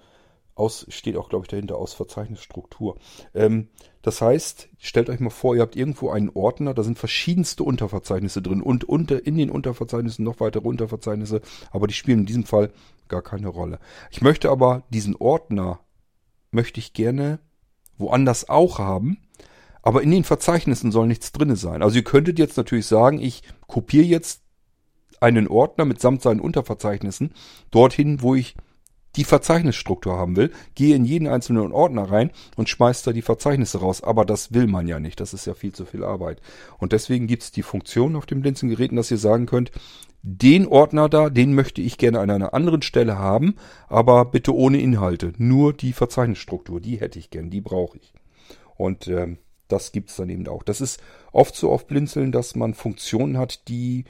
aus, 0.60 0.86
steht 0.90 1.16
auch, 1.16 1.28
glaube 1.28 1.44
ich, 1.44 1.48
dahinter 1.48 1.76
aus 1.76 1.94
Verzeichnisstruktur. 1.94 2.96
Ähm, 3.34 3.68
das 4.02 4.20
heißt, 4.20 4.68
stellt 4.78 5.08
euch 5.08 5.20
mal 5.20 5.30
vor, 5.30 5.56
ihr 5.56 5.62
habt 5.62 5.76
irgendwo 5.76 6.10
einen 6.10 6.30
Ordner, 6.30 6.74
da 6.74 6.82
sind 6.82 6.98
verschiedenste 6.98 7.64
Unterverzeichnisse 7.64 8.42
drin 8.42 8.62
und 8.62 8.84
unter, 8.84 9.26
in 9.26 9.36
den 9.36 9.50
Unterverzeichnissen 9.50 10.24
noch 10.24 10.40
weitere 10.40 10.68
Unterverzeichnisse, 10.68 11.40
aber 11.70 11.86
die 11.86 11.94
spielen 11.94 12.20
in 12.20 12.26
diesem 12.26 12.44
Fall 12.44 12.72
gar 13.08 13.22
keine 13.22 13.48
Rolle. 13.48 13.78
Ich 14.10 14.20
möchte 14.20 14.50
aber 14.50 14.82
diesen 14.90 15.16
Ordner, 15.16 15.80
möchte 16.50 16.80
ich 16.80 16.92
gerne 16.92 17.38
woanders 17.98 18.48
auch 18.48 18.78
haben 18.78 19.18
aber 19.82 20.02
in 20.02 20.10
den 20.10 20.24
Verzeichnissen 20.24 20.92
soll 20.92 21.06
nichts 21.06 21.32
drinne 21.32 21.56
sein. 21.56 21.82
Also 21.82 21.96
ihr 21.96 22.04
könntet 22.04 22.38
jetzt 22.38 22.56
natürlich 22.56 22.86
sagen, 22.86 23.20
ich 23.20 23.42
kopiere 23.66 24.04
jetzt 24.04 24.42
einen 25.20 25.48
Ordner 25.48 25.84
mitsamt 25.84 26.22
seinen 26.22 26.40
Unterverzeichnissen 26.40 27.32
dorthin, 27.70 28.22
wo 28.22 28.34
ich 28.34 28.54
die 29.16 29.24
Verzeichnisstruktur 29.24 30.16
haben 30.16 30.36
will, 30.36 30.52
gehe 30.76 30.94
in 30.94 31.04
jeden 31.04 31.26
einzelnen 31.26 31.72
Ordner 31.72 32.04
rein 32.10 32.30
und 32.56 32.68
schmeiße 32.68 33.06
da 33.06 33.12
die 33.12 33.22
Verzeichnisse 33.22 33.78
raus. 33.78 34.04
Aber 34.04 34.24
das 34.24 34.54
will 34.54 34.68
man 34.68 34.86
ja 34.86 35.00
nicht. 35.00 35.18
Das 35.18 35.34
ist 35.34 35.46
ja 35.46 35.54
viel 35.54 35.72
zu 35.72 35.84
viel 35.84 36.04
Arbeit. 36.04 36.40
Und 36.78 36.92
deswegen 36.92 37.26
gibt 37.26 37.42
es 37.42 37.50
die 37.50 37.64
Funktion 37.64 38.14
auf 38.14 38.26
den 38.26 38.40
Blinzelgeräten, 38.40 38.96
dass 38.96 39.10
ihr 39.10 39.18
sagen 39.18 39.46
könnt, 39.46 39.72
den 40.22 40.66
Ordner 40.66 41.08
da, 41.08 41.30
den 41.30 41.54
möchte 41.54 41.80
ich 41.80 41.98
gerne 41.98 42.20
an 42.20 42.30
einer 42.30 42.52
anderen 42.52 42.82
Stelle 42.82 43.18
haben, 43.18 43.56
aber 43.88 44.24
bitte 44.26 44.54
ohne 44.54 44.80
Inhalte. 44.80 45.32
Nur 45.38 45.72
die 45.72 45.92
Verzeichnisstruktur, 45.92 46.80
die 46.80 47.00
hätte 47.00 47.18
ich 47.18 47.30
gern, 47.30 47.50
die 47.50 47.60
brauche 47.60 47.98
ich. 47.98 48.12
Und 48.76 49.08
ähm, 49.08 49.38
das 49.68 49.92
gibt's 49.92 50.16
dann 50.16 50.28
eben 50.28 50.46
auch. 50.48 50.62
Das 50.62 50.80
ist 50.80 51.00
oft 51.32 51.54
so 51.54 51.70
auf 51.70 51.86
Blinzeln, 51.86 52.32
dass 52.32 52.54
man 52.54 52.74
Funktionen 52.74 53.38
hat, 53.38 53.68
die 53.68 54.04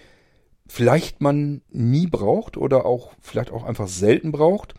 vielleicht 0.67 1.21
man 1.21 1.63
nie 1.71 2.07
braucht 2.07 2.57
oder 2.57 2.87
auch 2.87 3.13
vielleicht 3.21 3.51
auch 3.51 3.65
einfach 3.65 3.89
selten 3.89 4.33
braucht. 4.33 4.75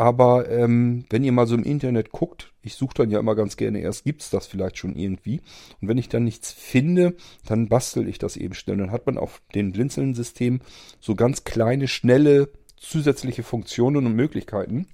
Aber 0.00 0.48
ähm, 0.48 1.04
wenn 1.10 1.24
ihr 1.24 1.32
mal 1.32 1.46
so 1.46 1.54
im 1.54 1.62
Internet 1.62 2.10
guckt, 2.10 2.54
ich 2.62 2.74
suche 2.74 2.94
dann 2.94 3.10
ja 3.10 3.20
immer 3.20 3.34
ganz 3.34 3.58
gerne 3.58 3.80
erst, 3.80 4.04
gibt's 4.04 4.30
das 4.30 4.46
vielleicht 4.46 4.78
schon 4.78 4.96
irgendwie. 4.96 5.42
Und 5.82 5.88
wenn 5.88 5.98
ich 5.98 6.08
dann 6.08 6.24
nichts 6.24 6.52
finde, 6.52 7.16
dann 7.44 7.68
bastel 7.68 8.08
ich 8.08 8.16
das 8.16 8.38
eben 8.38 8.54
schnell. 8.54 8.78
Dann 8.78 8.92
hat 8.92 9.04
man 9.04 9.18
auf 9.18 9.42
den 9.54 9.72
Blinzeln-System 9.72 10.60
so 11.00 11.14
ganz 11.14 11.44
kleine, 11.44 11.86
schnelle 11.86 12.48
zusätzliche 12.78 13.42
Funktionen 13.42 14.06
und 14.06 14.16
Möglichkeiten, 14.16 14.86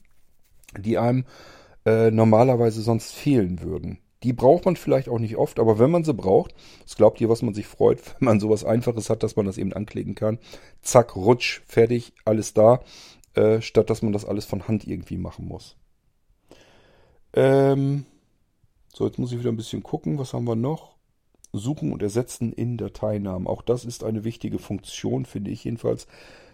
die 0.77 0.99
einem 0.99 1.25
äh, 1.85 2.11
normalerweise 2.11 2.83
sonst 2.83 3.13
fehlen 3.13 3.63
würden. 3.63 3.99
Die 4.25 4.33
braucht 4.33 4.65
man 4.65 4.75
vielleicht 4.75 5.09
auch 5.09 5.21
nicht 5.21 5.37
oft, 5.37 5.61
aber 5.61 5.79
wenn 5.79 5.93
man 5.93 6.03
sie 6.03 6.15
braucht, 6.15 6.53
was 6.83 6.97
glaubt 6.97 7.21
ihr, 7.21 7.29
was 7.29 7.43
man 7.43 7.55
sich 7.55 7.69
freut, 7.69 8.01
wenn 8.19 8.27
man 8.27 8.41
sowas 8.41 8.65
Einfaches 8.65 9.09
hat, 9.09 9.23
dass 9.23 9.37
man 9.37 9.47
das 9.47 9.57
eben 9.57 9.73
anklicken 9.73 10.17
kann. 10.17 10.41
Zack, 10.83 11.15
rutsch, 11.15 11.63
fertig, 11.69 12.13
alles 12.25 12.55
da, 12.55 12.81
äh, 13.37 13.61
statt 13.61 13.91
dass 13.91 14.03
man 14.03 14.13
das 14.13 14.25
alles 14.25 14.45
von 14.45 14.67
Hand 14.67 14.87
irgendwie 14.87 15.19
machen 15.19 15.47
muss. 15.47 15.77
Ähm, 17.33 18.07
so, 18.93 19.07
jetzt 19.07 19.19
muss 19.19 19.33
ich 19.33 19.39
wieder 19.39 19.53
ein 19.53 19.57
bisschen 19.57 19.83
gucken, 19.83 20.19
was 20.19 20.33
haben 20.33 20.47
wir 20.47 20.57
noch? 20.57 20.97
Suchen 21.53 21.93
und 21.93 22.03
ersetzen 22.03 22.53
in 22.53 22.77
Dateinamen. 22.77 23.47
Auch 23.47 23.63
das 23.63 23.85
ist 23.85 24.05
eine 24.05 24.25
wichtige 24.25 24.59
Funktion, 24.59 25.25
finde 25.25 25.51
ich 25.51 25.65
jedenfalls. 25.65 26.07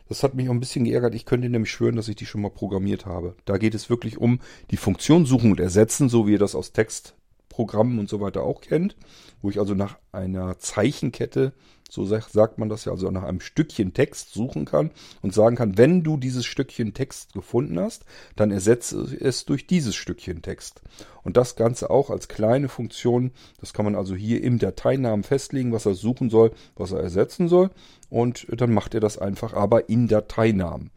Das 0.09 0.23
hat 0.23 0.35
mich 0.35 0.49
auch 0.49 0.53
ein 0.53 0.61
bisschen 0.61 0.85
geärgert. 0.85 1.15
Ich 1.15 1.25
könnte 1.25 1.49
nämlich 1.49 1.71
schwören, 1.71 1.97
dass 1.97 2.09
ich 2.09 2.17
die 2.17 2.27
schon 2.27 2.43
mal 2.43 2.51
programmiert 2.51 3.07
habe. 3.07 3.37
Da 3.45 3.57
geht 3.59 3.75
es 3.75 3.89
wirklich 3.89 4.19
um 4.19 4.41
die 4.71 4.77
Funktion 4.77 5.25
suchen 5.25 5.53
und 5.53 5.61
ersetzen, 5.61 6.09
so 6.09 6.27
wie 6.27 6.33
ihr 6.33 6.39
das 6.39 6.55
aus 6.55 6.73
Text 6.73 7.15
Programmen 7.49 7.99
und 7.99 8.09
so 8.09 8.21
weiter 8.21 8.43
auch 8.43 8.61
kennt, 8.61 8.97
wo 9.41 9.51
ich 9.51 9.59
also 9.59 9.75
nach 9.75 9.99
einer 10.11 10.59
Zeichenkette, 10.59 11.53
so 11.93 12.07
sagt 12.07 12.57
man 12.57 12.71
das 12.71 12.87
ja, 12.87 12.93
also 12.93 13.11
nach 13.11 13.25
einem 13.25 13.43
Stückchen 13.43 13.93
Text 13.93 14.33
suchen 14.33 14.65
kann 14.65 14.91
und 15.21 15.35
sagen 15.35 15.57
kann, 15.57 15.77
wenn 15.77 16.03
du 16.03 16.17
dieses 16.17 16.47
Stückchen 16.47 16.95
Text 16.95 17.35
gefunden 17.35 17.79
hast, 17.79 18.07
dann 18.35 18.51
ersetze 18.51 19.15
es 19.21 19.45
durch 19.45 19.67
dieses 19.67 19.95
Stückchen 19.95 20.41
Text. 20.41 20.81
Und 21.23 21.37
das 21.37 21.55
Ganze 21.55 21.91
auch 21.91 22.09
als 22.09 22.29
kleine 22.29 22.71
Funktion, 22.71 23.31
das 23.61 23.75
kann 23.75 23.85
man 23.85 23.95
also 23.95 24.15
hier 24.15 24.43
im 24.43 24.59
Dateinamen 24.59 25.23
festlegen, 25.23 25.73
was 25.73 25.85
er 25.85 25.93
suchen 25.93 26.31
soll, 26.31 26.53
was 26.77 26.93
er 26.93 27.01
ersetzen 27.01 27.49
soll 27.49 27.69
und 28.09 28.47
dann 28.49 28.73
macht 28.73 28.95
er 28.95 29.01
das 29.01 29.19
einfach 29.19 29.53
aber 29.53 29.91
in 29.91 30.09
Dateinamen. 30.09 30.91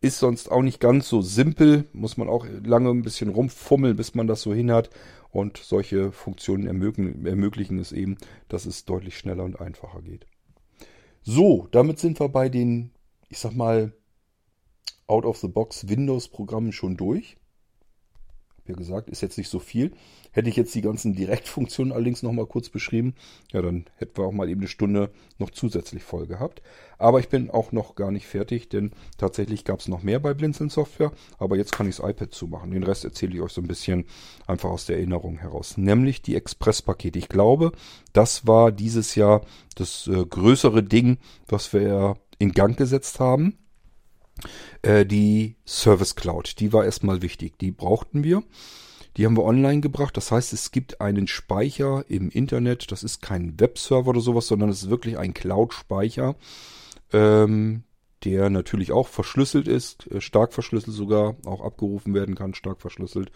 Ist 0.00 0.20
sonst 0.20 0.52
auch 0.52 0.62
nicht 0.62 0.78
ganz 0.78 1.08
so 1.08 1.22
simpel, 1.22 1.86
muss 1.92 2.18
man 2.18 2.28
auch 2.28 2.46
lange 2.62 2.90
ein 2.90 3.02
bisschen 3.02 3.30
rumfummeln, 3.30 3.96
bis 3.96 4.14
man 4.14 4.28
das 4.28 4.42
so 4.42 4.54
hin 4.54 4.70
hat. 4.70 4.90
Und 5.30 5.58
solche 5.58 6.12
Funktionen 6.12 6.66
ermöglichen, 6.66 7.26
ermöglichen 7.26 7.78
es 7.78 7.92
eben, 7.92 8.16
dass 8.48 8.66
es 8.66 8.84
deutlich 8.84 9.18
schneller 9.18 9.44
und 9.44 9.60
einfacher 9.60 10.02
geht. 10.02 10.26
So, 11.28 11.66
damit 11.72 11.98
sind 11.98 12.20
wir 12.20 12.28
bei 12.28 12.48
den, 12.48 12.92
ich 13.28 13.40
sag 13.40 13.52
mal, 13.52 13.92
Out-of-the-Box 15.08 15.88
Windows-Programmen 15.88 16.70
schon 16.70 16.96
durch 16.96 17.36
ja 18.68 18.74
gesagt, 18.74 19.10
ist 19.10 19.22
jetzt 19.22 19.38
nicht 19.38 19.48
so 19.48 19.58
viel. 19.58 19.92
Hätte 20.32 20.48
ich 20.48 20.56
jetzt 20.56 20.74
die 20.74 20.82
ganzen 20.82 21.14
Direktfunktionen 21.14 21.92
allerdings 21.92 22.22
nochmal 22.22 22.46
kurz 22.46 22.68
beschrieben, 22.68 23.14
ja, 23.52 23.62
dann 23.62 23.86
hätten 23.96 24.18
wir 24.18 24.24
auch 24.24 24.32
mal 24.32 24.48
eben 24.48 24.60
eine 24.60 24.68
Stunde 24.68 25.10
noch 25.38 25.50
zusätzlich 25.50 26.02
voll 26.02 26.26
gehabt. 26.26 26.62
Aber 26.98 27.20
ich 27.20 27.28
bin 27.28 27.50
auch 27.50 27.72
noch 27.72 27.94
gar 27.94 28.10
nicht 28.10 28.26
fertig, 28.26 28.68
denn 28.68 28.92
tatsächlich 29.18 29.64
gab 29.64 29.80
es 29.80 29.88
noch 29.88 30.02
mehr 30.02 30.18
bei 30.18 30.34
Blinzeln 30.34 30.70
Software. 30.70 31.12
Aber 31.38 31.56
jetzt 31.56 31.72
kann 31.72 31.88
ich 31.88 31.96
das 31.96 32.08
iPad 32.08 32.32
zumachen. 32.32 32.70
Den 32.70 32.82
Rest 32.82 33.04
erzähle 33.04 33.34
ich 33.34 33.40
euch 33.40 33.52
so 33.52 33.60
ein 33.60 33.68
bisschen 33.68 34.04
einfach 34.46 34.70
aus 34.70 34.86
der 34.86 34.96
Erinnerung 34.96 35.38
heraus. 35.38 35.76
Nämlich 35.76 36.22
die 36.22 36.36
Express-Pakete. 36.36 37.18
Ich 37.18 37.28
glaube, 37.28 37.72
das 38.12 38.46
war 38.46 38.72
dieses 38.72 39.14
Jahr 39.14 39.42
das 39.74 40.06
äh, 40.06 40.24
größere 40.24 40.82
Ding, 40.82 41.18
was 41.48 41.72
wir 41.72 42.16
in 42.38 42.52
Gang 42.52 42.76
gesetzt 42.76 43.20
haben. 43.20 43.58
Äh, 44.82 45.06
die 45.06 45.56
Service 45.66 46.14
Cloud, 46.16 46.60
die 46.60 46.72
war 46.72 46.84
erstmal 46.84 47.22
wichtig. 47.22 47.58
Die 47.58 47.70
brauchten 47.70 48.24
wir. 48.24 48.42
Die 49.16 49.24
haben 49.24 49.36
wir 49.36 49.44
online 49.44 49.80
gebracht. 49.80 50.16
Das 50.16 50.30
heißt, 50.30 50.52
es 50.52 50.70
gibt 50.70 51.00
einen 51.00 51.26
Speicher 51.26 52.04
im 52.08 52.28
Internet. 52.30 52.92
Das 52.92 53.02
ist 53.02 53.22
kein 53.22 53.58
Webserver 53.58 54.10
oder 54.10 54.20
sowas, 54.20 54.46
sondern 54.46 54.68
es 54.68 54.82
ist 54.82 54.90
wirklich 54.90 55.16
ein 55.18 55.32
Cloud-Speicher, 55.32 56.36
ähm, 57.12 57.84
der 58.24 58.50
natürlich 58.50 58.92
auch 58.92 59.08
verschlüsselt 59.08 59.68
ist, 59.68 60.10
äh, 60.10 60.20
stark 60.20 60.52
verschlüsselt 60.52 60.94
sogar, 60.94 61.36
auch 61.46 61.62
abgerufen 61.62 62.12
werden 62.12 62.34
kann, 62.34 62.54
stark 62.54 62.80
verschlüsselt. 62.80 63.32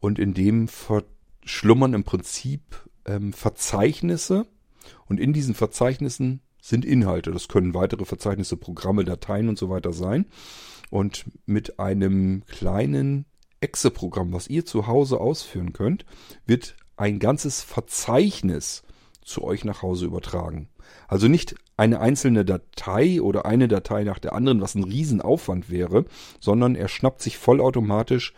Und 0.00 0.18
in 0.18 0.32
dem 0.34 0.68
verschlummern 0.68 1.94
im 1.94 2.04
Prinzip 2.04 2.62
ähm, 3.04 3.32
Verzeichnisse. 3.32 4.46
Und 5.06 5.20
in 5.20 5.32
diesen 5.32 5.54
Verzeichnissen 5.54 6.40
sind 6.62 6.86
Inhalte. 6.86 7.32
Das 7.32 7.48
können 7.48 7.74
weitere 7.74 8.06
Verzeichnisse, 8.06 8.56
Programme, 8.56 9.04
Dateien 9.04 9.50
und 9.50 9.58
so 9.58 9.68
weiter 9.68 9.92
sein. 9.92 10.24
Und 10.90 11.24
mit 11.44 11.78
einem 11.78 12.44
kleinen 12.46 13.26
Exe-Programm, 13.60 14.32
was 14.32 14.48
ihr 14.48 14.64
zu 14.64 14.86
Hause 14.86 15.20
ausführen 15.20 15.72
könnt, 15.72 16.06
wird 16.46 16.76
ein 16.96 17.18
ganzes 17.18 17.62
Verzeichnis 17.62 18.82
zu 19.24 19.42
euch 19.42 19.64
nach 19.64 19.82
Hause 19.82 20.06
übertragen. 20.06 20.68
Also 21.08 21.28
nicht 21.28 21.56
eine 21.76 22.00
einzelne 22.00 22.44
Datei 22.44 23.20
oder 23.20 23.44
eine 23.44 23.66
Datei 23.66 24.04
nach 24.04 24.18
der 24.18 24.32
anderen, 24.32 24.60
was 24.60 24.74
ein 24.74 24.84
Riesenaufwand 24.84 25.68
wäre, 25.68 26.04
sondern 26.38 26.76
er 26.76 26.88
schnappt 26.88 27.22
sich 27.22 27.38
vollautomatisch 27.38 28.34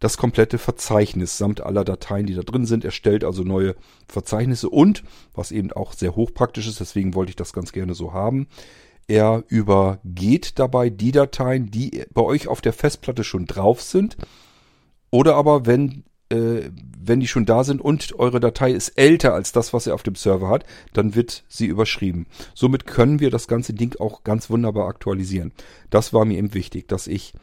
das 0.00 0.16
komplette 0.16 0.58
Verzeichnis 0.58 1.38
samt 1.38 1.60
aller 1.60 1.84
Dateien, 1.84 2.26
die 2.26 2.34
da 2.34 2.42
drin 2.42 2.66
sind, 2.66 2.84
erstellt 2.84 3.24
also 3.24 3.42
neue 3.42 3.74
Verzeichnisse 4.08 4.68
und, 4.68 5.02
was 5.34 5.52
eben 5.52 5.72
auch 5.72 5.92
sehr 5.92 6.16
hochpraktisch 6.16 6.66
ist, 6.68 6.80
deswegen 6.80 7.14
wollte 7.14 7.30
ich 7.30 7.36
das 7.36 7.52
ganz 7.52 7.72
gerne 7.72 7.94
so 7.94 8.12
haben, 8.12 8.46
er 9.06 9.44
übergeht 9.48 10.58
dabei 10.58 10.90
die 10.90 11.12
Dateien, 11.12 11.70
die 11.70 12.04
bei 12.12 12.22
euch 12.22 12.48
auf 12.48 12.60
der 12.60 12.72
Festplatte 12.72 13.22
schon 13.22 13.46
drauf 13.46 13.82
sind 13.82 14.16
oder 15.10 15.36
aber 15.36 15.66
wenn 15.66 16.04
äh, 16.30 16.70
wenn 17.06 17.20
die 17.20 17.26
schon 17.26 17.44
da 17.44 17.64
sind 17.64 17.82
und 17.82 18.18
eure 18.18 18.40
Datei 18.40 18.72
ist 18.72 18.90
älter 18.96 19.34
als 19.34 19.52
das, 19.52 19.74
was 19.74 19.86
er 19.86 19.94
auf 19.94 20.02
dem 20.02 20.14
Server 20.14 20.48
hat, 20.48 20.64
dann 20.94 21.14
wird 21.14 21.44
sie 21.48 21.66
überschrieben. 21.66 22.26
Somit 22.54 22.86
können 22.86 23.20
wir 23.20 23.30
das 23.30 23.46
ganze 23.46 23.74
Ding 23.74 23.94
auch 24.00 24.24
ganz 24.24 24.48
wunderbar 24.48 24.88
aktualisieren. 24.88 25.52
Das 25.90 26.14
war 26.14 26.24
mir 26.24 26.38
eben 26.38 26.54
wichtig, 26.54 26.88
dass 26.88 27.06
ich 27.06 27.34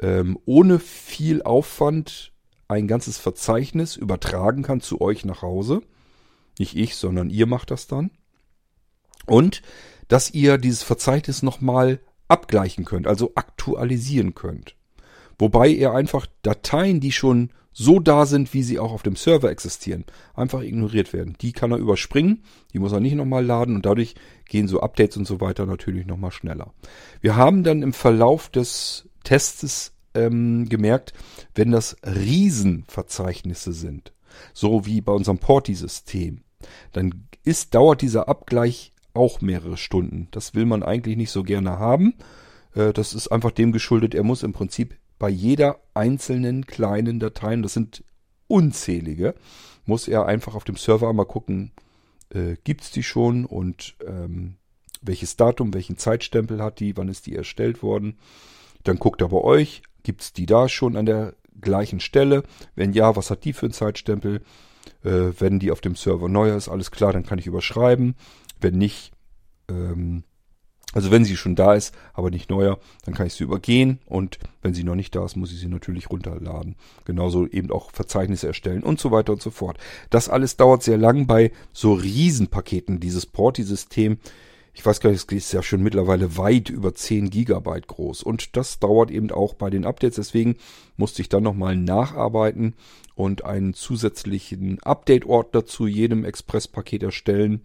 ähm, 0.00 0.38
ohne 0.44 0.78
viel 0.78 1.42
Aufwand 1.42 2.32
ein 2.68 2.88
ganzes 2.88 3.18
Verzeichnis 3.18 3.96
übertragen 3.96 4.62
kann 4.62 4.80
zu 4.80 5.00
euch 5.00 5.24
nach 5.24 5.42
Hause. 5.42 5.82
Nicht 6.58 6.76
ich, 6.76 6.96
sondern 6.96 7.30
ihr 7.30 7.46
macht 7.46 7.70
das 7.70 7.86
dann. 7.86 8.10
Und 9.26 9.62
dass 10.08 10.30
ihr 10.30 10.58
dieses 10.58 10.82
Verzeichnis 10.82 11.42
nochmal 11.42 12.00
abgleichen 12.28 12.84
könnt, 12.84 13.06
also 13.06 13.32
aktualisieren 13.34 14.34
könnt. 14.34 14.76
Wobei 15.38 15.68
ihr 15.68 15.92
einfach 15.92 16.26
Dateien, 16.42 17.00
die 17.00 17.12
schon 17.12 17.50
so 17.72 17.98
da 17.98 18.24
sind, 18.24 18.54
wie 18.54 18.62
sie 18.62 18.78
auch 18.78 18.92
auf 18.92 19.02
dem 19.02 19.16
Server 19.16 19.50
existieren, 19.50 20.04
einfach 20.34 20.62
ignoriert 20.62 21.12
werden. 21.12 21.36
Die 21.40 21.52
kann 21.52 21.72
er 21.72 21.78
überspringen, 21.78 22.44
die 22.72 22.78
muss 22.78 22.92
er 22.92 23.00
nicht 23.00 23.16
nochmal 23.16 23.44
laden 23.44 23.74
und 23.74 23.84
dadurch 23.84 24.14
gehen 24.48 24.68
so 24.68 24.80
Updates 24.80 25.16
und 25.16 25.26
so 25.26 25.40
weiter 25.40 25.66
natürlich 25.66 26.06
nochmal 26.06 26.30
schneller. 26.30 26.72
Wir 27.20 27.34
haben 27.34 27.64
dann 27.64 27.82
im 27.82 27.92
Verlauf 27.92 28.48
des 28.48 29.08
Tests 29.24 29.92
ähm, 30.14 30.68
gemerkt, 30.68 31.12
wenn 31.54 31.70
das 31.70 31.96
Riesenverzeichnisse 32.04 33.72
sind, 33.72 34.12
so 34.52 34.86
wie 34.86 35.00
bei 35.00 35.12
unserem 35.12 35.38
Porti-System, 35.38 36.42
dann 36.92 37.26
ist, 37.42 37.74
dauert 37.74 38.00
dieser 38.02 38.28
Abgleich 38.28 38.92
auch 39.12 39.40
mehrere 39.40 39.76
Stunden. 39.76 40.28
Das 40.30 40.54
will 40.54 40.66
man 40.66 40.82
eigentlich 40.82 41.16
nicht 41.16 41.30
so 41.30 41.42
gerne 41.42 41.78
haben. 41.78 42.14
Äh, 42.74 42.92
das 42.92 43.14
ist 43.14 43.28
einfach 43.28 43.50
dem 43.50 43.72
geschuldet, 43.72 44.14
er 44.14 44.22
muss 44.22 44.42
im 44.42 44.52
Prinzip 44.52 44.96
bei 45.18 45.28
jeder 45.28 45.80
einzelnen 45.94 46.66
kleinen 46.66 47.20
Datei, 47.20 47.56
das 47.56 47.74
sind 47.74 48.04
unzählige, 48.46 49.34
muss 49.86 50.08
er 50.08 50.26
einfach 50.26 50.54
auf 50.54 50.64
dem 50.64 50.76
Server 50.76 51.08
einmal 51.08 51.26
gucken, 51.26 51.72
äh, 52.30 52.56
es 52.80 52.90
die 52.90 53.02
schon 53.02 53.44
und 53.44 53.96
ähm, 54.06 54.56
welches 55.02 55.36
Datum, 55.36 55.74
welchen 55.74 55.98
Zeitstempel 55.98 56.62
hat 56.62 56.80
die, 56.80 56.96
wann 56.96 57.08
ist 57.08 57.26
die 57.26 57.36
erstellt 57.36 57.82
worden. 57.82 58.18
Dann 58.84 58.98
guckt 58.98 59.20
er 59.22 59.28
bei 59.28 59.38
euch, 59.38 59.82
gibt 60.02 60.22
es 60.22 60.32
die 60.32 60.46
da 60.46 60.68
schon 60.68 60.96
an 60.96 61.06
der 61.06 61.34
gleichen 61.60 62.00
Stelle? 62.00 62.44
Wenn 62.76 62.92
ja, 62.92 63.16
was 63.16 63.30
hat 63.30 63.44
die 63.44 63.52
für 63.52 63.66
einen 63.66 63.72
Zeitstempel? 63.72 64.42
Äh, 65.02 65.32
wenn 65.38 65.58
die 65.58 65.70
auf 65.70 65.80
dem 65.80 65.96
Server 65.96 66.28
neuer 66.28 66.56
ist, 66.56 66.68
alles 66.68 66.90
klar, 66.90 67.12
dann 67.12 67.26
kann 67.26 67.38
ich 67.38 67.46
überschreiben. 67.46 68.14
Wenn 68.60 68.78
nicht, 68.78 69.12
ähm, 69.68 70.24
also 70.92 71.10
wenn 71.10 71.24
sie 71.24 71.36
schon 71.36 71.56
da 71.56 71.74
ist, 71.74 71.94
aber 72.12 72.30
nicht 72.30 72.50
neuer, 72.50 72.78
dann 73.04 73.14
kann 73.14 73.26
ich 73.26 73.34
sie 73.34 73.44
übergehen 73.44 73.98
und 74.06 74.38
wenn 74.62 74.74
sie 74.74 74.84
noch 74.84 74.94
nicht 74.94 75.14
da 75.14 75.24
ist, 75.24 75.36
muss 75.36 75.52
ich 75.52 75.58
sie 75.58 75.68
natürlich 75.68 76.10
runterladen. 76.10 76.76
Genauso 77.04 77.46
eben 77.46 77.70
auch 77.70 77.90
Verzeichnisse 77.90 78.46
erstellen 78.46 78.82
und 78.82 79.00
so 79.00 79.10
weiter 79.10 79.32
und 79.32 79.42
so 79.42 79.50
fort. 79.50 79.78
Das 80.10 80.28
alles 80.28 80.56
dauert 80.56 80.82
sehr 80.82 80.98
lang 80.98 81.26
bei 81.26 81.50
so 81.72 81.94
Riesenpaketen. 81.94 83.00
Dieses 83.00 83.26
Porti-System, 83.26 84.18
ich 84.74 84.84
weiß 84.84 85.00
gar 85.00 85.10
nicht, 85.10 85.24
es 85.32 85.32
ist 85.32 85.52
ja 85.52 85.62
schon 85.62 85.82
mittlerweile 85.82 86.36
weit 86.36 86.68
über 86.68 86.94
10 86.94 87.30
Gigabyte 87.30 87.86
groß 87.86 88.22
und 88.22 88.56
das 88.56 88.78
dauert 88.80 89.10
eben 89.10 89.30
auch 89.30 89.54
bei 89.54 89.70
den 89.70 89.86
Updates. 89.86 90.16
Deswegen 90.16 90.56
musste 90.96 91.22
ich 91.22 91.28
dann 91.28 91.44
nochmal 91.44 91.76
nacharbeiten 91.76 92.74
und 93.14 93.44
einen 93.44 93.74
zusätzlichen 93.74 94.82
Update-Ordner 94.82 95.64
zu 95.64 95.86
jedem 95.86 96.24
Express-Paket 96.24 97.04
erstellen 97.04 97.62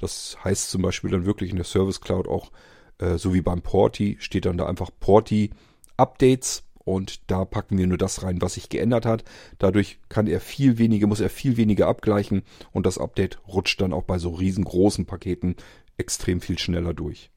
das 0.00 0.38
heißt 0.42 0.70
zum 0.70 0.82
Beispiel 0.82 1.10
dann 1.10 1.26
wirklich 1.26 1.50
in 1.50 1.56
der 1.56 1.64
Service 1.64 2.00
Cloud 2.00 2.26
auch, 2.26 2.50
äh, 2.98 3.18
so 3.18 3.34
wie 3.34 3.42
beim 3.42 3.60
Porti, 3.60 4.16
steht 4.18 4.46
dann 4.46 4.56
da 4.56 4.66
einfach 4.66 4.90
Porti 4.98 5.50
Updates 5.98 6.64
und 6.78 7.30
da 7.30 7.44
packen 7.44 7.76
wir 7.76 7.86
nur 7.86 7.98
das 7.98 8.22
rein, 8.22 8.40
was 8.40 8.54
sich 8.54 8.70
geändert 8.70 9.04
hat. 9.04 9.24
Dadurch 9.58 9.98
kann 10.08 10.26
er 10.26 10.40
viel 10.40 10.78
weniger, 10.78 11.06
muss 11.06 11.20
er 11.20 11.28
viel 11.28 11.58
weniger 11.58 11.86
abgleichen 11.86 12.42
und 12.72 12.86
das 12.86 12.96
Update 12.96 13.38
rutscht 13.46 13.80
dann 13.82 13.92
auch 13.92 14.04
bei 14.04 14.18
so 14.18 14.30
riesengroßen 14.30 15.04
Paketen 15.04 15.56
extrem 16.00 16.40
viel 16.40 16.58
schneller 16.58 16.94
durch. 16.94 17.30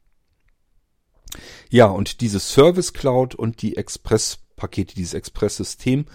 Ja, 1.70 1.86
und 1.86 2.20
diese 2.20 2.40
Service 2.40 2.92
Cloud 2.92 3.34
und 3.34 3.62
die 3.62 3.76
Express-Pakete, 3.76 4.94
dieses 4.94 5.14
Express-System 5.14 6.06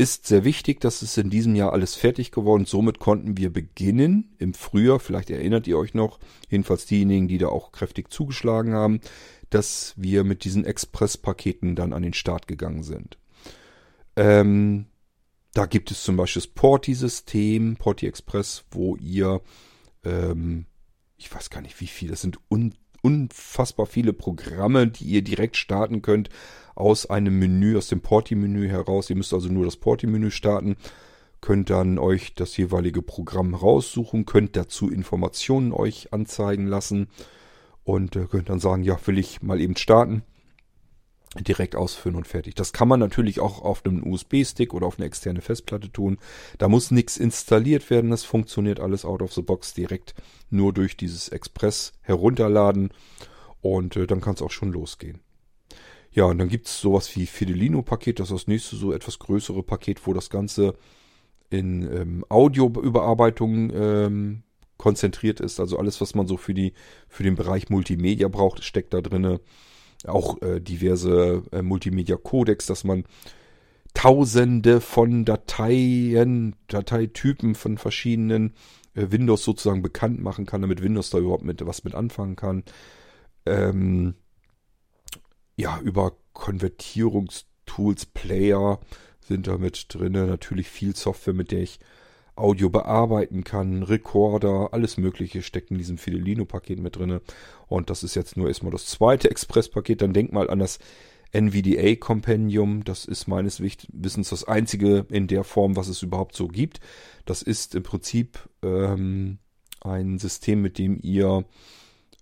ist 0.00 0.26
sehr 0.26 0.44
wichtig, 0.44 0.80
dass 0.80 1.02
es 1.02 1.18
in 1.18 1.28
diesem 1.28 1.54
Jahr 1.54 1.74
alles 1.74 1.94
fertig 1.94 2.30
geworden. 2.30 2.64
Somit 2.64 3.00
konnten 3.00 3.36
wir 3.36 3.52
beginnen 3.52 4.34
im 4.38 4.54
Frühjahr. 4.54 4.98
Vielleicht 4.98 5.28
erinnert 5.28 5.66
ihr 5.66 5.76
euch 5.76 5.92
noch, 5.92 6.18
jedenfalls 6.48 6.86
diejenigen, 6.86 7.28
die 7.28 7.36
da 7.36 7.48
auch 7.48 7.70
kräftig 7.70 8.10
zugeschlagen 8.10 8.72
haben, 8.72 9.00
dass 9.50 9.92
wir 9.96 10.24
mit 10.24 10.44
diesen 10.44 10.64
Express-Paketen 10.64 11.76
dann 11.76 11.92
an 11.92 12.02
den 12.02 12.14
Start 12.14 12.46
gegangen 12.46 12.82
sind. 12.82 13.18
Ähm, 14.16 14.86
da 15.52 15.66
gibt 15.66 15.90
es 15.90 16.02
zum 16.02 16.16
Beispiel 16.16 16.42
das 16.42 16.50
Porti-System, 16.50 17.76
Porti 17.76 18.06
Express, 18.06 18.64
wo 18.70 18.96
ihr, 18.96 19.42
ähm, 20.04 20.64
ich 21.20 21.32
weiß 21.32 21.50
gar 21.50 21.60
nicht 21.60 21.80
wie 21.80 21.86
viel, 21.86 22.08
das 22.08 22.22
sind 22.22 22.38
un 22.48 22.74
unfassbar 23.02 23.86
viele 23.86 24.12
Programme, 24.12 24.86
die 24.86 25.04
ihr 25.04 25.22
direkt 25.22 25.56
starten 25.56 26.02
könnt 26.02 26.28
aus 26.74 27.08
einem 27.08 27.38
Menü, 27.38 27.78
aus 27.78 27.88
dem 27.88 28.02
Porti-Menü 28.02 28.68
heraus. 28.68 29.08
Ihr 29.08 29.16
müsst 29.16 29.32
also 29.32 29.48
nur 29.48 29.64
das 29.64 29.76
Porti-Menü 29.76 30.30
starten, 30.30 30.76
könnt 31.40 31.70
dann 31.70 31.98
euch 31.98 32.34
das 32.34 32.56
jeweilige 32.58 33.00
Programm 33.00 33.54
raussuchen, 33.54 34.26
könnt 34.26 34.54
dazu 34.54 34.90
Informationen 34.90 35.72
euch 35.72 36.12
anzeigen 36.12 36.66
lassen 36.66 37.08
und 37.84 38.16
äh, 38.16 38.26
könnt 38.26 38.50
dann 38.50 38.60
sagen, 38.60 38.82
ja, 38.82 38.98
will 39.06 39.18
ich 39.18 39.40
mal 39.40 39.60
eben 39.60 39.76
starten. 39.76 40.22
Direkt 41.38 41.76
ausführen 41.76 42.16
und 42.16 42.26
fertig. 42.26 42.56
Das 42.56 42.72
kann 42.72 42.88
man 42.88 42.98
natürlich 42.98 43.38
auch 43.38 43.62
auf 43.62 43.84
einem 43.84 44.04
USB-Stick 44.04 44.74
oder 44.74 44.88
auf 44.88 44.98
eine 44.98 45.06
externe 45.06 45.40
Festplatte 45.40 45.92
tun. 45.92 46.18
Da 46.58 46.66
muss 46.66 46.90
nichts 46.90 47.16
installiert 47.16 47.88
werden. 47.88 48.10
Das 48.10 48.24
funktioniert 48.24 48.80
alles 48.80 49.04
out 49.04 49.22
of 49.22 49.32
the 49.32 49.42
box 49.42 49.72
direkt 49.72 50.14
nur 50.50 50.72
durch 50.72 50.96
dieses 50.96 51.28
Express 51.28 51.92
herunterladen 52.00 52.90
und 53.60 53.96
äh, 53.96 54.08
dann 54.08 54.20
kann 54.20 54.34
es 54.34 54.42
auch 54.42 54.50
schon 54.50 54.72
losgehen. 54.72 55.20
Ja, 56.12 56.24
und 56.24 56.38
dann 56.38 56.48
gibt's 56.48 56.80
sowas 56.80 57.14
wie 57.14 57.26
Fidelino-Paket, 57.26 58.18
das 58.18 58.30
ist 58.30 58.34
das 58.34 58.48
nächste 58.48 58.74
so 58.74 58.92
etwas 58.92 59.20
größere 59.20 59.62
Paket, 59.62 60.06
wo 60.06 60.12
das 60.12 60.28
Ganze 60.30 60.74
in 61.50 61.82
ähm, 61.82 62.24
Audioüberarbeitung 62.28 63.70
ähm, 63.72 64.42
konzentriert 64.76 65.40
ist. 65.40 65.60
Also 65.60 65.78
alles, 65.78 66.00
was 66.00 66.14
man 66.14 66.26
so 66.26 66.36
für 66.36 66.54
die 66.54 66.72
für 67.08 67.22
den 67.22 67.36
Bereich 67.36 67.68
Multimedia 67.68 68.28
braucht, 68.28 68.64
steckt 68.64 68.94
da 68.94 69.00
drinne. 69.00 69.40
Auch 70.06 70.40
äh, 70.42 70.60
diverse 70.60 71.42
äh, 71.52 71.62
Multimedia-Codecs, 71.62 72.66
dass 72.66 72.84
man 72.84 73.04
Tausende 73.92 74.80
von 74.80 75.24
Dateien, 75.24 76.54
Dateitypen 76.68 77.56
von 77.56 77.76
verschiedenen 77.76 78.54
äh, 78.94 79.06
Windows 79.10 79.44
sozusagen 79.44 79.82
bekannt 79.82 80.22
machen 80.22 80.46
kann, 80.46 80.62
damit 80.62 80.82
Windows 80.82 81.10
da 81.10 81.18
überhaupt 81.18 81.44
mit 81.44 81.64
was 81.66 81.82
mit 81.82 81.94
anfangen 81.94 82.36
kann. 82.36 82.62
Ähm, 83.46 84.14
ja, 85.56 85.80
über 85.80 86.12
Konvertierungstools, 86.32 88.06
Player 88.06 88.78
sind 89.20 89.48
da 89.48 89.58
mit 89.58 89.86
drin. 89.92 90.12
Natürlich 90.12 90.68
viel 90.68 90.94
Software, 90.94 91.34
mit 91.34 91.50
der 91.50 91.62
ich 91.62 91.80
Audio 92.36 92.70
bearbeiten 92.70 93.44
kann, 93.44 93.82
Recorder, 93.82 94.70
alles 94.72 94.96
Mögliche 94.96 95.42
steckt 95.42 95.70
in 95.70 95.78
diesem 95.78 95.98
Fidelino-Paket 95.98 96.80
mit 96.80 96.96
drin. 96.96 97.20
Und 97.68 97.90
das 97.90 98.02
ist 98.02 98.14
jetzt 98.14 98.36
nur 98.36 98.48
erstmal 98.48 98.72
das 98.72 98.86
zweite 98.86 99.30
Express-Paket. 99.30 100.02
Dann 100.02 100.12
denk 100.12 100.32
mal 100.32 100.48
an 100.48 100.58
das 100.58 100.78
NVDA-Compendium. 101.32 102.84
Das 102.84 103.04
ist 103.04 103.28
meines 103.28 103.60
Wissens 103.60 104.30
das 104.30 104.44
einzige 104.44 105.06
in 105.10 105.26
der 105.26 105.44
Form, 105.44 105.76
was 105.76 105.88
es 105.88 106.02
überhaupt 106.02 106.34
so 106.34 106.48
gibt. 106.48 106.80
Das 107.26 107.42
ist 107.42 107.74
im 107.74 107.82
Prinzip 107.82 108.48
ähm, 108.62 109.38
ein 109.80 110.18
System, 110.18 110.62
mit 110.62 110.78
dem 110.78 110.98
ihr 111.02 111.44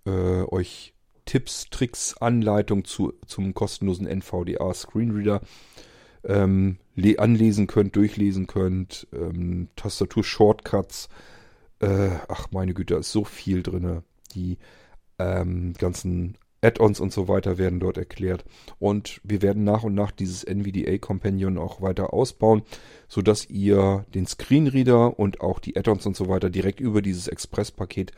äh, 0.04 0.42
euch 0.44 0.94
Tipps, 1.24 1.66
Tricks, 1.70 2.16
Anleitung 2.16 2.84
zu, 2.84 3.12
zum 3.26 3.52
kostenlosen 3.52 4.06
NVDA 4.06 4.72
Screenreader 4.72 5.42
ähm, 6.28 6.78
anlesen 7.16 7.66
könnt, 7.66 7.96
durchlesen 7.96 8.46
könnt, 8.46 9.08
ähm, 9.12 9.68
Tastatur-Shortcuts. 9.76 11.08
Äh, 11.80 12.10
ach 12.28 12.48
meine 12.52 12.74
Güte, 12.74 12.94
da 12.94 13.00
ist 13.00 13.12
so 13.12 13.24
viel 13.24 13.62
drin. 13.62 14.02
Die 14.34 14.58
ähm, 15.18 15.72
ganzen 15.72 16.36
Add-ons 16.60 17.00
und 17.00 17.12
so 17.12 17.28
weiter 17.28 17.56
werden 17.56 17.80
dort 17.80 17.98
erklärt. 17.98 18.44
Und 18.78 19.20
wir 19.24 19.42
werden 19.42 19.64
nach 19.64 19.84
und 19.84 19.94
nach 19.94 20.10
dieses 20.10 20.44
NVDA 20.44 20.98
Companion 20.98 21.56
auch 21.56 21.80
weiter 21.80 22.12
ausbauen, 22.12 22.62
sodass 23.08 23.48
ihr 23.48 24.04
den 24.14 24.26
Screenreader 24.26 25.18
und 25.18 25.40
auch 25.40 25.60
die 25.60 25.76
Add-ons 25.76 26.04
und 26.06 26.16
so 26.16 26.28
weiter 26.28 26.50
direkt 26.50 26.80
über 26.80 27.00
dieses 27.00 27.28
Express-Paket 27.28 28.12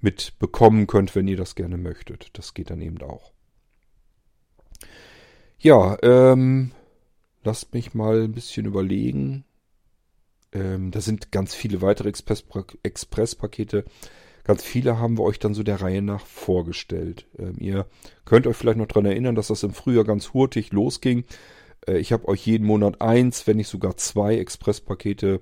mitbekommen 0.00 0.86
könnt, 0.86 1.14
wenn 1.14 1.28
ihr 1.28 1.36
das 1.36 1.56
gerne 1.56 1.76
möchtet. 1.76 2.30
Das 2.34 2.54
geht 2.54 2.70
dann 2.70 2.80
eben 2.80 3.02
auch. 3.02 3.32
Ja, 5.58 5.98
ähm, 6.02 6.70
lasst 7.44 7.74
mich 7.74 7.94
mal 7.94 8.22
ein 8.22 8.32
bisschen 8.32 8.66
überlegen. 8.66 9.44
Ähm, 10.52 10.90
da 10.90 11.00
sind 11.00 11.32
ganz 11.32 11.54
viele 11.54 11.80
weitere 11.80 12.08
Express-Pakete. 12.08 13.84
Ganz 14.44 14.64
viele 14.64 14.98
haben 14.98 15.18
wir 15.18 15.22
euch 15.22 15.38
dann 15.38 15.54
so 15.54 15.62
der 15.62 15.80
Reihe 15.80 16.02
nach 16.02 16.26
vorgestellt. 16.26 17.26
Ähm, 17.38 17.54
ihr 17.58 17.86
könnt 18.24 18.46
euch 18.46 18.56
vielleicht 18.56 18.78
noch 18.78 18.86
daran 18.86 19.06
erinnern, 19.06 19.34
dass 19.34 19.48
das 19.48 19.62
im 19.62 19.72
Frühjahr 19.72 20.04
ganz 20.04 20.32
hurtig 20.32 20.72
losging. 20.72 21.24
Äh, 21.86 21.98
ich 21.98 22.12
habe 22.12 22.26
euch 22.28 22.46
jeden 22.46 22.66
Monat 22.66 23.00
eins, 23.00 23.46
wenn 23.46 23.58
nicht 23.58 23.68
sogar 23.68 23.96
zwei 23.96 24.38
Express-Pakete 24.38 25.40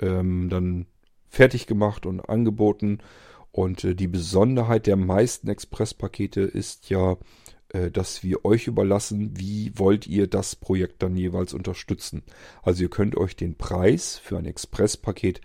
ähm, 0.00 0.48
dann 0.50 0.86
fertig 1.28 1.66
gemacht 1.66 2.06
und 2.06 2.20
angeboten. 2.20 2.98
Und 3.50 3.84
äh, 3.84 3.94
die 3.94 4.08
Besonderheit 4.08 4.86
der 4.86 4.96
meisten 4.96 5.48
Express-Pakete 5.48 6.42
ist 6.42 6.90
ja, 6.90 7.16
dass 7.92 8.22
wir 8.22 8.44
euch 8.44 8.66
überlassen, 8.66 9.32
wie 9.36 9.72
wollt 9.76 10.06
ihr 10.06 10.26
das 10.26 10.56
Projekt 10.56 11.02
dann 11.02 11.16
jeweils 11.16 11.54
unterstützen. 11.54 12.22
Also 12.62 12.82
ihr 12.82 12.90
könnt 12.90 13.16
euch 13.16 13.36
den 13.36 13.56
Preis 13.56 14.18
für 14.18 14.38
ein 14.38 14.46
Express-Paket 14.46 15.40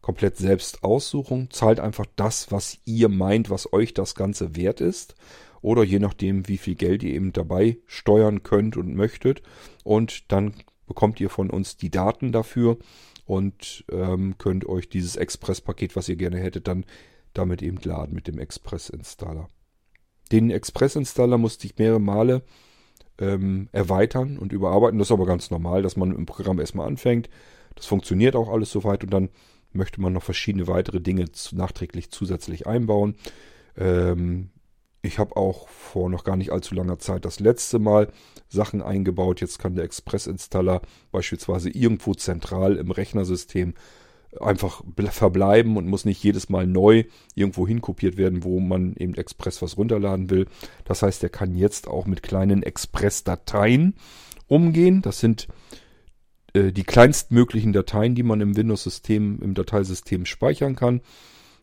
komplett 0.00 0.36
selbst 0.36 0.82
aussuchen. 0.84 1.48
Zahlt 1.50 1.80
einfach 1.80 2.06
das, 2.16 2.50
was 2.50 2.78
ihr 2.84 3.08
meint, 3.08 3.50
was 3.50 3.72
euch 3.72 3.94
das 3.94 4.14
Ganze 4.14 4.56
wert 4.56 4.80
ist. 4.80 5.14
Oder 5.62 5.84
je 5.84 6.00
nachdem, 6.00 6.48
wie 6.48 6.58
viel 6.58 6.74
Geld 6.74 7.04
ihr 7.04 7.14
eben 7.14 7.32
dabei 7.32 7.78
steuern 7.86 8.42
könnt 8.42 8.76
und 8.76 8.94
möchtet. 8.94 9.42
Und 9.84 10.30
dann 10.32 10.54
bekommt 10.86 11.20
ihr 11.20 11.30
von 11.30 11.50
uns 11.50 11.76
die 11.76 11.90
Daten 11.90 12.32
dafür 12.32 12.78
und 13.24 13.84
ähm, 13.90 14.36
könnt 14.38 14.66
euch 14.66 14.88
dieses 14.88 15.16
Express-Paket, 15.16 15.96
was 15.96 16.08
ihr 16.08 16.16
gerne 16.16 16.38
hättet, 16.38 16.66
dann 16.66 16.84
damit 17.32 17.62
eben 17.62 17.78
laden 17.82 18.14
mit 18.14 18.26
dem 18.26 18.38
Express-Installer. 18.38 19.48
Den 20.32 20.50
Express-Installer 20.50 21.38
musste 21.38 21.66
ich 21.66 21.78
mehrere 21.78 22.00
Male 22.00 22.42
ähm, 23.18 23.68
erweitern 23.72 24.38
und 24.38 24.52
überarbeiten. 24.52 24.98
Das 24.98 25.08
ist 25.08 25.12
aber 25.12 25.26
ganz 25.26 25.50
normal, 25.50 25.82
dass 25.82 25.96
man 25.96 26.14
im 26.14 26.26
Programm 26.26 26.58
erstmal 26.58 26.86
anfängt. 26.88 27.28
Das 27.74 27.86
funktioniert 27.86 28.34
auch 28.34 28.48
alles 28.48 28.70
soweit 28.70 29.04
und 29.04 29.12
dann 29.12 29.28
möchte 29.72 30.00
man 30.00 30.12
noch 30.12 30.22
verschiedene 30.22 30.66
weitere 30.66 31.00
Dinge 31.00 31.26
nachträglich 31.52 32.10
zusätzlich 32.10 32.66
einbauen. 32.66 33.14
Ähm, 33.76 34.50
ich 35.02 35.18
habe 35.18 35.36
auch 35.36 35.68
vor 35.68 36.08
noch 36.08 36.24
gar 36.24 36.36
nicht 36.36 36.52
allzu 36.52 36.74
langer 36.74 36.98
Zeit 36.98 37.24
das 37.24 37.40
letzte 37.40 37.78
Mal 37.78 38.12
Sachen 38.48 38.82
eingebaut. 38.82 39.40
Jetzt 39.40 39.58
kann 39.58 39.74
der 39.74 39.84
Express-Installer 39.84 40.80
beispielsweise 41.10 41.70
irgendwo 41.70 42.14
zentral 42.14 42.76
im 42.76 42.90
Rechnersystem 42.90 43.74
einfach 44.40 44.82
verbleiben 45.10 45.76
und 45.76 45.88
muss 45.88 46.04
nicht 46.04 46.22
jedes 46.22 46.48
Mal 46.48 46.66
neu 46.66 47.04
irgendwo 47.34 47.66
hinkopiert 47.66 48.16
werden, 48.16 48.44
wo 48.44 48.60
man 48.60 48.94
eben 48.96 49.14
Express 49.14 49.60
was 49.60 49.76
runterladen 49.76 50.30
will. 50.30 50.46
Das 50.84 51.02
heißt, 51.02 51.22
er 51.22 51.28
kann 51.28 51.54
jetzt 51.54 51.86
auch 51.86 52.06
mit 52.06 52.22
kleinen 52.22 52.62
Express-Dateien 52.62 53.94
umgehen. 54.48 55.02
Das 55.02 55.20
sind 55.20 55.48
äh, 56.54 56.72
die 56.72 56.84
kleinstmöglichen 56.84 57.72
Dateien, 57.72 58.14
die 58.14 58.22
man 58.22 58.40
im 58.40 58.56
Windows-System, 58.56 59.40
im 59.42 59.54
Dateisystem 59.54 60.24
speichern 60.24 60.76
kann. 60.76 61.02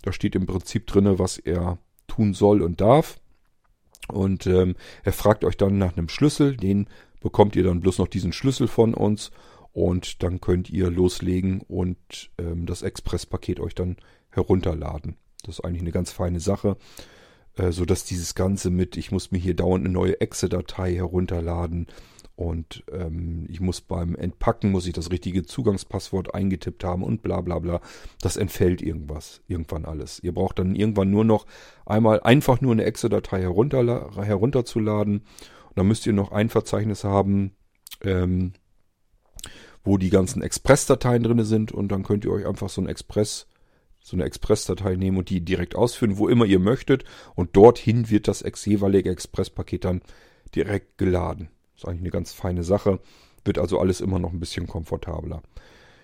Da 0.04 0.12
steht 0.12 0.36
im 0.36 0.46
Prinzip 0.46 0.88
drin, 0.88 1.18
was 1.18 1.38
er 1.38 1.80
tun 2.08 2.34
soll 2.34 2.62
und 2.62 2.82
darf. 2.82 3.20
Und 4.08 4.48
ähm, 4.48 4.76
er 5.04 5.14
fragt 5.14 5.44
euch 5.44 5.58
dann 5.58 5.78
nach 5.78 5.98
einem 5.98 6.10
Schlüssel. 6.10 6.56
Den 6.56 6.88
bekommt 7.20 7.56
ihr 7.56 7.64
dann 7.64 7.82
bloß 7.82 7.98
noch 7.98 8.08
diesen 8.08 8.34
Schlüssel 8.34 8.68
von 8.68 8.94
uns 8.94 9.32
und 9.74 10.24
dann 10.24 10.42
könnt 10.42 10.70
ihr 10.70 10.90
loslegen 10.90 11.62
und 11.62 12.32
ähm, 12.38 12.66
das 12.66 12.82
Express-Paket 12.82 13.60
euch 13.60 13.76
dann 13.76 13.98
herunterladen. 14.30 15.16
Das 15.44 15.60
ist 15.60 15.66
eigentlich 15.66 15.82
eine 15.82 15.92
ganz 15.92 16.12
feine 16.12 16.40
Sache, 16.40 16.78
äh, 17.56 17.72
so 17.72 17.86
dass 17.86 18.06
dieses 18.06 18.36
Ganze 18.36 18.70
mit, 18.70 18.98
ich 18.98 19.12
muss 19.12 19.32
mir 19.32 19.38
hier 19.38 19.56
dauernd 19.56 19.86
eine 19.86 19.94
neue 19.94 20.20
Exe-Datei 20.20 20.94
herunterladen 20.96 21.88
und 22.40 22.86
ähm, 22.94 23.46
ich 23.50 23.60
muss 23.60 23.82
beim 23.82 24.16
Entpacken, 24.16 24.72
muss 24.72 24.88
ich 24.88 24.94
das 24.94 25.12
richtige 25.12 25.44
Zugangspasswort 25.44 26.34
eingetippt 26.34 26.86
haben 26.86 27.04
und 27.04 27.22
bla 27.22 27.42
bla 27.42 27.60
bla. 27.60 27.82
Das 28.22 28.38
entfällt 28.38 28.82
irgendwas, 28.82 29.42
irgendwann 29.48 29.84
alles. 29.84 30.22
Ihr 30.24 30.34
braucht 30.34 30.60
dann 30.60 30.74
irgendwann 30.74 31.12
nur 31.12 31.26
noch 31.26 31.46
einmal 31.86 32.22
einfach 32.22 32.62
nur 32.62 32.72
eine 32.72 32.86
Exe-Datei 32.86 33.42
herunter, 33.42 34.10
herunterzuladen. 34.16 35.26
Dann 35.76 35.88
müsst 35.88 36.06
ihr 36.08 36.14
noch 36.14 36.32
ein 36.32 36.48
Verzeichnis 36.48 37.04
haben, 37.04 37.52
ähm, 38.04 38.54
wo 39.84 39.98
die 39.98 40.10
ganzen 40.10 40.42
Express-Dateien 40.42 41.24
drin 41.24 41.44
sind 41.44 41.72
und 41.72 41.90
dann 41.90 42.04
könnt 42.04 42.26
ihr 42.26 42.32
euch 42.32 42.46
einfach 42.46 42.70
so 42.70 42.82
ein 42.82 42.88
Express, 42.88 43.48
so 44.00 44.16
eine 44.16 44.26
Express-Datei 44.26 44.96
nehmen 44.96 45.18
und 45.18 45.30
die 45.30 45.42
direkt 45.42 45.76
ausführen, 45.76 46.18
wo 46.18 46.28
immer 46.28 46.46
ihr 46.46 46.60
möchtet 46.60 47.04
und 47.36 47.56
dorthin 47.56 48.10
wird 48.10 48.28
das 48.28 48.44
jeweilige 48.66 49.10
Express-Paket 49.10 49.86
dann 49.86 50.02
direkt 50.56 50.98
geladen. 50.98 51.50
Ist 51.76 51.88
eigentlich 51.88 52.02
eine 52.02 52.12
ganz 52.12 52.34
feine 52.34 52.64
Sache, 52.64 53.00
wird 53.46 53.58
also 53.58 53.80
alles 53.80 54.02
immer 54.02 54.20
noch 54.20 54.34
ein 54.34 54.40
bisschen 54.40 54.68
komfortabler. 54.68 55.42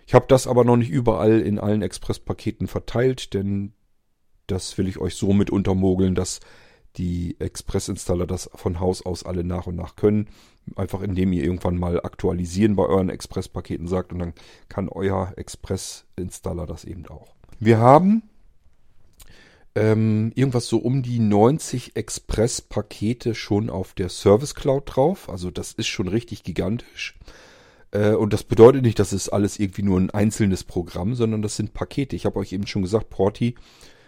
Ich 0.08 0.14
habe 0.14 0.26
das 0.28 0.48
aber 0.48 0.64
noch 0.64 0.78
nicht 0.78 0.92
überall 0.92 1.42
in 1.42 1.60
allen 1.60 1.82
Express-Paketen 1.82 2.68
verteilt, 2.68 3.34
denn 3.34 3.74
das 4.48 4.78
will 4.78 4.88
ich 4.88 5.00
euch 5.00 5.16
so 5.16 5.34
mit 5.34 5.50
untermogeln, 5.50 6.16
dass 6.16 6.40
die 6.98 7.36
Express-Installer 7.40 8.28
das 8.28 8.50
von 8.54 8.80
Haus 8.80 9.06
aus 9.06 9.24
alle 9.24 9.44
nach 9.44 9.68
und 9.68 9.76
nach 9.76 9.96
können. 9.96 10.28
Einfach 10.76 11.02
indem 11.02 11.32
ihr 11.34 11.44
irgendwann 11.44 11.78
mal 11.78 12.02
aktualisieren 12.02 12.76
bei 12.76 12.86
euren 12.86 13.10
Express-Paketen 13.10 13.88
sagt 13.88 14.14
und 14.14 14.20
dann 14.20 14.34
kann 14.68 14.90
euer 14.90 15.34
Express-Installer 15.36 16.66
das 16.66 16.86
eben 16.86 17.06
auch. 17.08 17.36
Wir 17.60 17.78
haben 17.78 18.24
ähm, 19.76 20.32
irgendwas 20.36 20.68
so 20.68 20.78
um 20.78 21.04
die 21.04 21.20
90 21.20 21.96
Express-Pakete 21.96 23.36
schon 23.36 23.70
auf 23.70 23.94
der 23.94 24.10
Service 24.10 24.56
Cloud 24.56 24.84
drauf. 24.86 25.30
Also 25.30 25.52
das 25.52 25.74
ist 25.74 25.88
schon 25.88 26.08
richtig 26.08 26.44
gigantisch. 26.44 27.18
Äh, 27.92 28.12
und 28.12 28.34
das 28.34 28.44
bedeutet 28.44 28.84
nicht, 28.84 29.00
dass 29.00 29.12
es 29.12 29.30
alles 29.30 29.60
irgendwie 29.60 29.84
nur 29.84 30.00
ein 30.00 30.10
einzelnes 30.10 30.64
Programm, 30.64 31.16
sondern 31.16 31.42
das 31.42 31.58
sind 31.58 31.74
Pakete. 31.74 32.16
Ich 32.16 32.26
habe 32.26 32.40
euch 32.40 32.54
eben 32.54 32.68
schon 32.68 32.82
gesagt, 32.82 33.10
Porti 33.10 33.56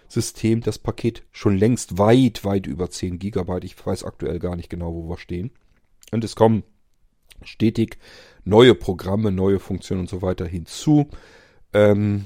System 0.07 0.61
das 0.61 0.79
Paket 0.79 1.23
schon 1.31 1.57
längst 1.57 1.97
weit, 1.97 2.43
weit 2.45 2.67
über 2.67 2.89
10 2.89 3.19
Gigabyte. 3.19 3.63
Ich 3.63 3.85
weiß 3.85 4.03
aktuell 4.03 4.39
gar 4.39 4.55
nicht 4.55 4.69
genau, 4.69 4.93
wo 4.93 5.09
wir 5.09 5.17
stehen. 5.17 5.51
Und 6.11 6.23
es 6.23 6.35
kommen 6.35 6.63
stetig 7.43 7.97
neue 8.43 8.75
Programme, 8.75 9.31
neue 9.31 9.59
Funktionen 9.59 10.01
und 10.01 10.09
so 10.09 10.21
weiter 10.21 10.45
hinzu. 10.45 11.09
Ähm, 11.73 12.25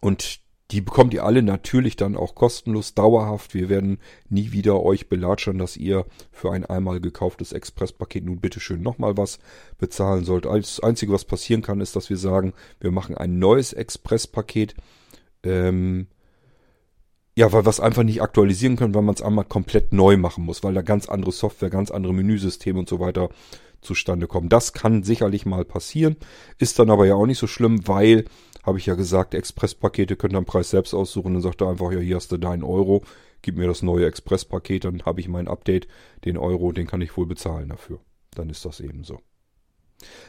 und 0.00 0.40
die 0.70 0.80
bekommt 0.80 1.12
ihr 1.14 1.24
alle 1.24 1.42
natürlich 1.42 1.96
dann 1.96 2.16
auch 2.16 2.36
kostenlos, 2.36 2.94
dauerhaft. 2.94 3.54
Wir 3.54 3.68
werden 3.68 3.98
nie 4.28 4.52
wieder 4.52 4.80
euch 4.82 5.08
belatschern, 5.08 5.58
dass 5.58 5.76
ihr 5.76 6.06
für 6.30 6.52
ein 6.52 6.64
einmal 6.64 7.00
gekauftes 7.00 7.52
Express-Paket 7.52 8.24
nun 8.24 8.40
bitteschön 8.40 8.80
nochmal 8.80 9.16
was 9.16 9.40
bezahlen 9.78 10.24
sollt. 10.24 10.44
Das 10.44 10.80
Einzige, 10.80 11.12
was 11.12 11.24
passieren 11.24 11.62
kann, 11.62 11.80
ist, 11.80 11.96
dass 11.96 12.08
wir 12.08 12.16
sagen, 12.16 12.52
wir 12.78 12.92
machen 12.92 13.16
ein 13.16 13.40
neues 13.40 13.72
Express-Paket. 13.72 14.76
Ähm, 15.42 16.06
ja, 17.36 17.52
weil 17.52 17.64
wir 17.64 17.70
es 17.70 17.80
einfach 17.80 18.02
nicht 18.02 18.22
aktualisieren 18.22 18.76
können, 18.76 18.94
weil 18.94 19.02
man 19.02 19.14
es 19.14 19.22
einmal 19.22 19.44
komplett 19.44 19.92
neu 19.92 20.16
machen 20.16 20.44
muss, 20.44 20.62
weil 20.62 20.74
da 20.74 20.82
ganz 20.82 21.08
andere 21.08 21.32
Software, 21.32 21.70
ganz 21.70 21.90
andere 21.90 22.12
Menüsysteme 22.12 22.78
und 22.78 22.88
so 22.88 23.00
weiter 23.00 23.30
zustande 23.80 24.26
kommen. 24.26 24.48
Das 24.48 24.72
kann 24.72 25.02
sicherlich 25.02 25.46
mal 25.46 25.64
passieren, 25.64 26.16
ist 26.58 26.78
dann 26.78 26.90
aber 26.90 27.06
ja 27.06 27.14
auch 27.14 27.26
nicht 27.26 27.38
so 27.38 27.46
schlimm, 27.46 27.86
weil, 27.86 28.24
habe 28.62 28.78
ich 28.78 28.86
ja 28.86 28.94
gesagt, 28.94 29.34
Express-Pakete 29.34 30.16
könnt 30.16 30.34
ihr 30.34 30.38
am 30.38 30.44
Preis 30.44 30.70
selbst 30.70 30.92
aussuchen. 30.92 31.32
Dann 31.34 31.42
sagt 31.42 31.62
er 31.62 31.70
einfach, 31.70 31.92
ja, 31.92 32.00
hier 32.00 32.16
hast 32.16 32.32
du 32.32 32.36
deinen 32.36 32.62
Euro, 32.62 33.02
gib 33.42 33.56
mir 33.56 33.66
das 33.66 33.82
neue 33.82 34.06
Express-Paket, 34.06 34.84
dann 34.84 35.02
habe 35.02 35.20
ich 35.20 35.28
mein 35.28 35.48
Update, 35.48 35.88
den 36.24 36.36
Euro, 36.36 36.72
den 36.72 36.86
kann 36.86 37.00
ich 37.00 37.16
wohl 37.16 37.26
bezahlen 37.26 37.70
dafür. 37.70 38.00
Dann 38.34 38.50
ist 38.50 38.64
das 38.64 38.80
eben 38.80 39.04
so. 39.04 39.20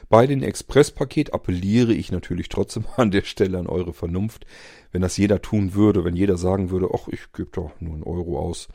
Bei 0.10 0.28
den 0.28 0.44
Express-Paket 0.44 1.34
appelliere 1.34 1.94
ich 1.94 2.12
natürlich 2.12 2.50
trotzdem 2.50 2.86
an 2.98 3.12
der 3.12 3.24
Stelle 3.24 3.60
an 3.60 3.68
eure 3.68 3.94
Vernunft. 3.94 4.46
Wenn 4.92 5.02
das 5.02 5.18
jeder 5.18 5.42
tun 5.42 5.74
würde, 5.74 6.04
wenn 6.04 6.16
jeder 6.16 6.38
sagen 6.38 6.70
würde, 6.70 6.90
ach, 6.94 7.08
ich 7.08 7.32
gebe 7.34 7.50
doch 7.52 7.72
nur 7.80 7.94
einen 7.94 8.04
Euro 8.04 8.40
aus, 8.40 8.68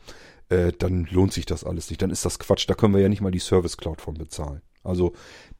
äh, 0.49 0.71
dann 0.77 1.07
lohnt 1.11 1.33
sich 1.33 1.45
das 1.45 1.63
alles 1.63 1.89
nicht. 1.89 2.01
Dann 2.01 2.11
ist 2.11 2.25
das 2.25 2.39
Quatsch. 2.39 2.69
Da 2.69 2.73
können 2.73 2.93
wir 2.93 3.01
ja 3.01 3.09
nicht 3.09 3.21
mal 3.21 3.31
die 3.31 3.39
Service 3.39 3.77
Cloud 3.77 4.01
von 4.01 4.15
bezahlen. 4.15 4.61
Also 4.83 5.13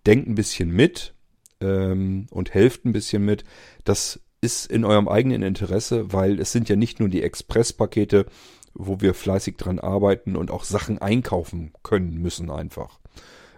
denkt 0.06 0.28
ein 0.28 0.36
bisschen 0.36 0.72
mit 0.72 1.14
ähm, 1.60 2.28
und 2.32 2.54
helft 2.54 2.86
ein 2.86 2.94
bisschen 2.94 3.24
mit. 3.26 3.44
Das 3.84 4.22
ist 4.42 4.68
in 4.68 4.86
eurem 4.86 5.08
eigenen 5.08 5.42
Interesse, 5.42 6.14
weil 6.14 6.40
es 6.40 6.52
sind 6.52 6.70
ja 6.70 6.76
nicht 6.76 7.00
nur 7.00 7.10
die 7.10 7.24
Express-Pakete, 7.24 8.26
wo 8.74 9.02
wir 9.02 9.14
fleißig 9.14 9.58
dran 9.58 9.80
arbeiten 9.80 10.36
und 10.36 10.52
auch 10.52 10.64
Sachen 10.64 11.00
einkaufen 11.00 11.74
können 11.84 12.14
müssen 12.14 12.52
einfach, 12.52 13.00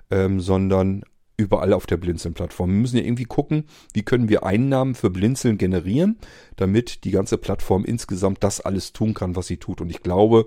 ähm, 0.10 0.40
sondern 0.40 1.04
überall 1.40 1.74
auf 1.74 1.88
der 1.88 1.98
Blinzeln-Plattform. 1.98 2.70
Wir 2.70 2.80
müssen 2.80 2.98
ja 2.98 3.04
irgendwie 3.04 3.26
gucken, 3.26 3.64
wie 3.94 4.04
können 4.04 4.28
wir 4.28 4.44
Einnahmen 4.44 4.94
für 4.94 5.10
Blinzeln 5.10 5.58
generieren, 5.58 6.18
damit 6.58 7.06
die 7.06 7.12
ganze 7.12 7.38
Plattform 7.38 7.86
insgesamt 7.86 8.44
das 8.44 8.60
alles 8.60 8.92
tun 8.92 9.14
kann, 9.14 9.36
was 9.38 9.48
sie 9.48 9.58
tut. 9.58 9.80
Und 9.80 9.90
ich 9.90 10.04
glaube, 10.04 10.46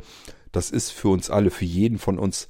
das 0.52 0.70
ist 0.70 0.90
für 0.90 1.09
uns 1.09 1.31
alle, 1.31 1.50
für 1.50 1.64
jeden 1.64 1.98
von 1.98 2.18
uns 2.18 2.46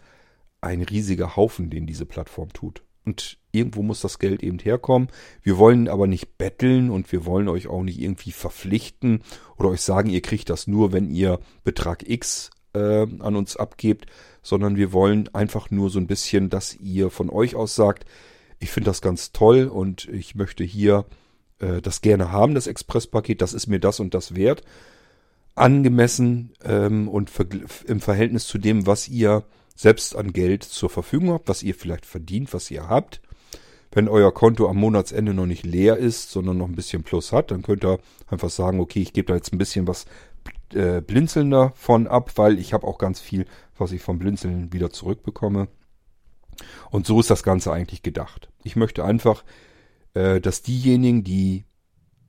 ein 0.60 0.82
riesiger 0.82 1.36
Haufen, 1.36 1.70
den 1.70 1.86
diese 1.86 2.04
Plattform 2.04 2.52
tut. 2.52 2.82
Und 3.04 3.38
irgendwo 3.52 3.82
muss 3.82 4.00
das 4.00 4.18
Geld 4.18 4.42
eben 4.42 4.58
herkommen. 4.58 5.08
Wir 5.42 5.56
wollen 5.58 5.88
aber 5.88 6.06
nicht 6.06 6.36
betteln 6.36 6.90
und 6.90 7.10
wir 7.12 7.24
wollen 7.24 7.48
euch 7.48 7.68
auch 7.68 7.82
nicht 7.82 8.00
irgendwie 8.00 8.32
verpflichten 8.32 9.22
oder 9.56 9.70
euch 9.70 9.82
sagen, 9.82 10.10
ihr 10.10 10.20
kriegt 10.20 10.50
das 10.50 10.66
nur, 10.66 10.92
wenn 10.92 11.10
ihr 11.10 11.38
Betrag 11.64 12.08
X 12.08 12.50
äh, 12.74 13.06
an 13.18 13.36
uns 13.36 13.56
abgebt, 13.56 14.06
sondern 14.42 14.76
wir 14.76 14.92
wollen 14.92 15.28
einfach 15.34 15.70
nur 15.70 15.90
so 15.90 15.98
ein 15.98 16.06
bisschen, 16.06 16.50
dass 16.50 16.74
ihr 16.74 17.10
von 17.10 17.30
euch 17.30 17.54
aus 17.54 17.74
sagt, 17.74 18.04
ich 18.62 18.70
finde 18.70 18.90
das 18.90 19.02
ganz 19.02 19.32
toll 19.32 19.64
und 19.66 20.08
ich 20.08 20.36
möchte 20.36 20.62
hier 20.62 21.04
äh, 21.58 21.82
das 21.82 22.00
gerne 22.00 22.30
haben, 22.30 22.54
das 22.54 22.68
Expresspaket, 22.68 23.42
das 23.42 23.54
ist 23.54 23.66
mir 23.66 23.80
das 23.80 23.98
und 23.98 24.14
das 24.14 24.36
wert. 24.36 24.62
Angemessen 25.54 26.52
ähm, 26.64 27.08
und 27.08 27.30
im 27.86 28.00
Verhältnis 28.00 28.46
zu 28.46 28.58
dem, 28.58 28.86
was 28.86 29.08
ihr 29.08 29.44
selbst 29.74 30.14
an 30.16 30.32
Geld 30.32 30.62
zur 30.62 30.90
Verfügung 30.90 31.32
habt, 31.32 31.48
was 31.48 31.62
ihr 31.62 31.74
vielleicht 31.74 32.06
verdient, 32.06 32.54
was 32.54 32.70
ihr 32.70 32.88
habt. 32.88 33.20
Wenn 33.90 34.08
euer 34.08 34.32
Konto 34.32 34.68
am 34.68 34.76
Monatsende 34.78 35.34
noch 35.34 35.44
nicht 35.44 35.66
leer 35.66 35.98
ist, 35.98 36.30
sondern 36.30 36.56
noch 36.56 36.68
ein 36.68 36.76
bisschen 36.76 37.02
Plus 37.02 37.32
hat, 37.32 37.50
dann 37.50 37.62
könnt 37.62 37.84
ihr 37.84 37.98
einfach 38.28 38.48
sagen, 38.48 38.80
okay, 38.80 39.02
ich 39.02 39.12
gebe 39.12 39.26
da 39.26 39.34
jetzt 39.34 39.52
ein 39.52 39.58
bisschen 39.58 39.86
was 39.86 40.06
äh, 40.72 41.02
Blinzeln 41.02 41.50
davon 41.50 42.06
ab, 42.06 42.32
weil 42.36 42.58
ich 42.58 42.72
habe 42.72 42.86
auch 42.86 42.96
ganz 42.96 43.20
viel, 43.20 43.44
was 43.76 43.92
ich 43.92 44.00
vom 44.00 44.18
Blinzeln 44.18 44.72
wieder 44.72 44.90
zurückbekomme. 44.90 45.68
Und 46.90 47.06
so 47.06 47.20
ist 47.20 47.30
das 47.30 47.42
Ganze 47.42 47.72
eigentlich 47.72 48.02
gedacht. 48.02 48.50
Ich 48.64 48.76
möchte 48.76 49.04
einfach, 49.04 49.44
äh, 50.14 50.40
dass 50.40 50.62
diejenigen, 50.62 51.24
die 51.24 51.64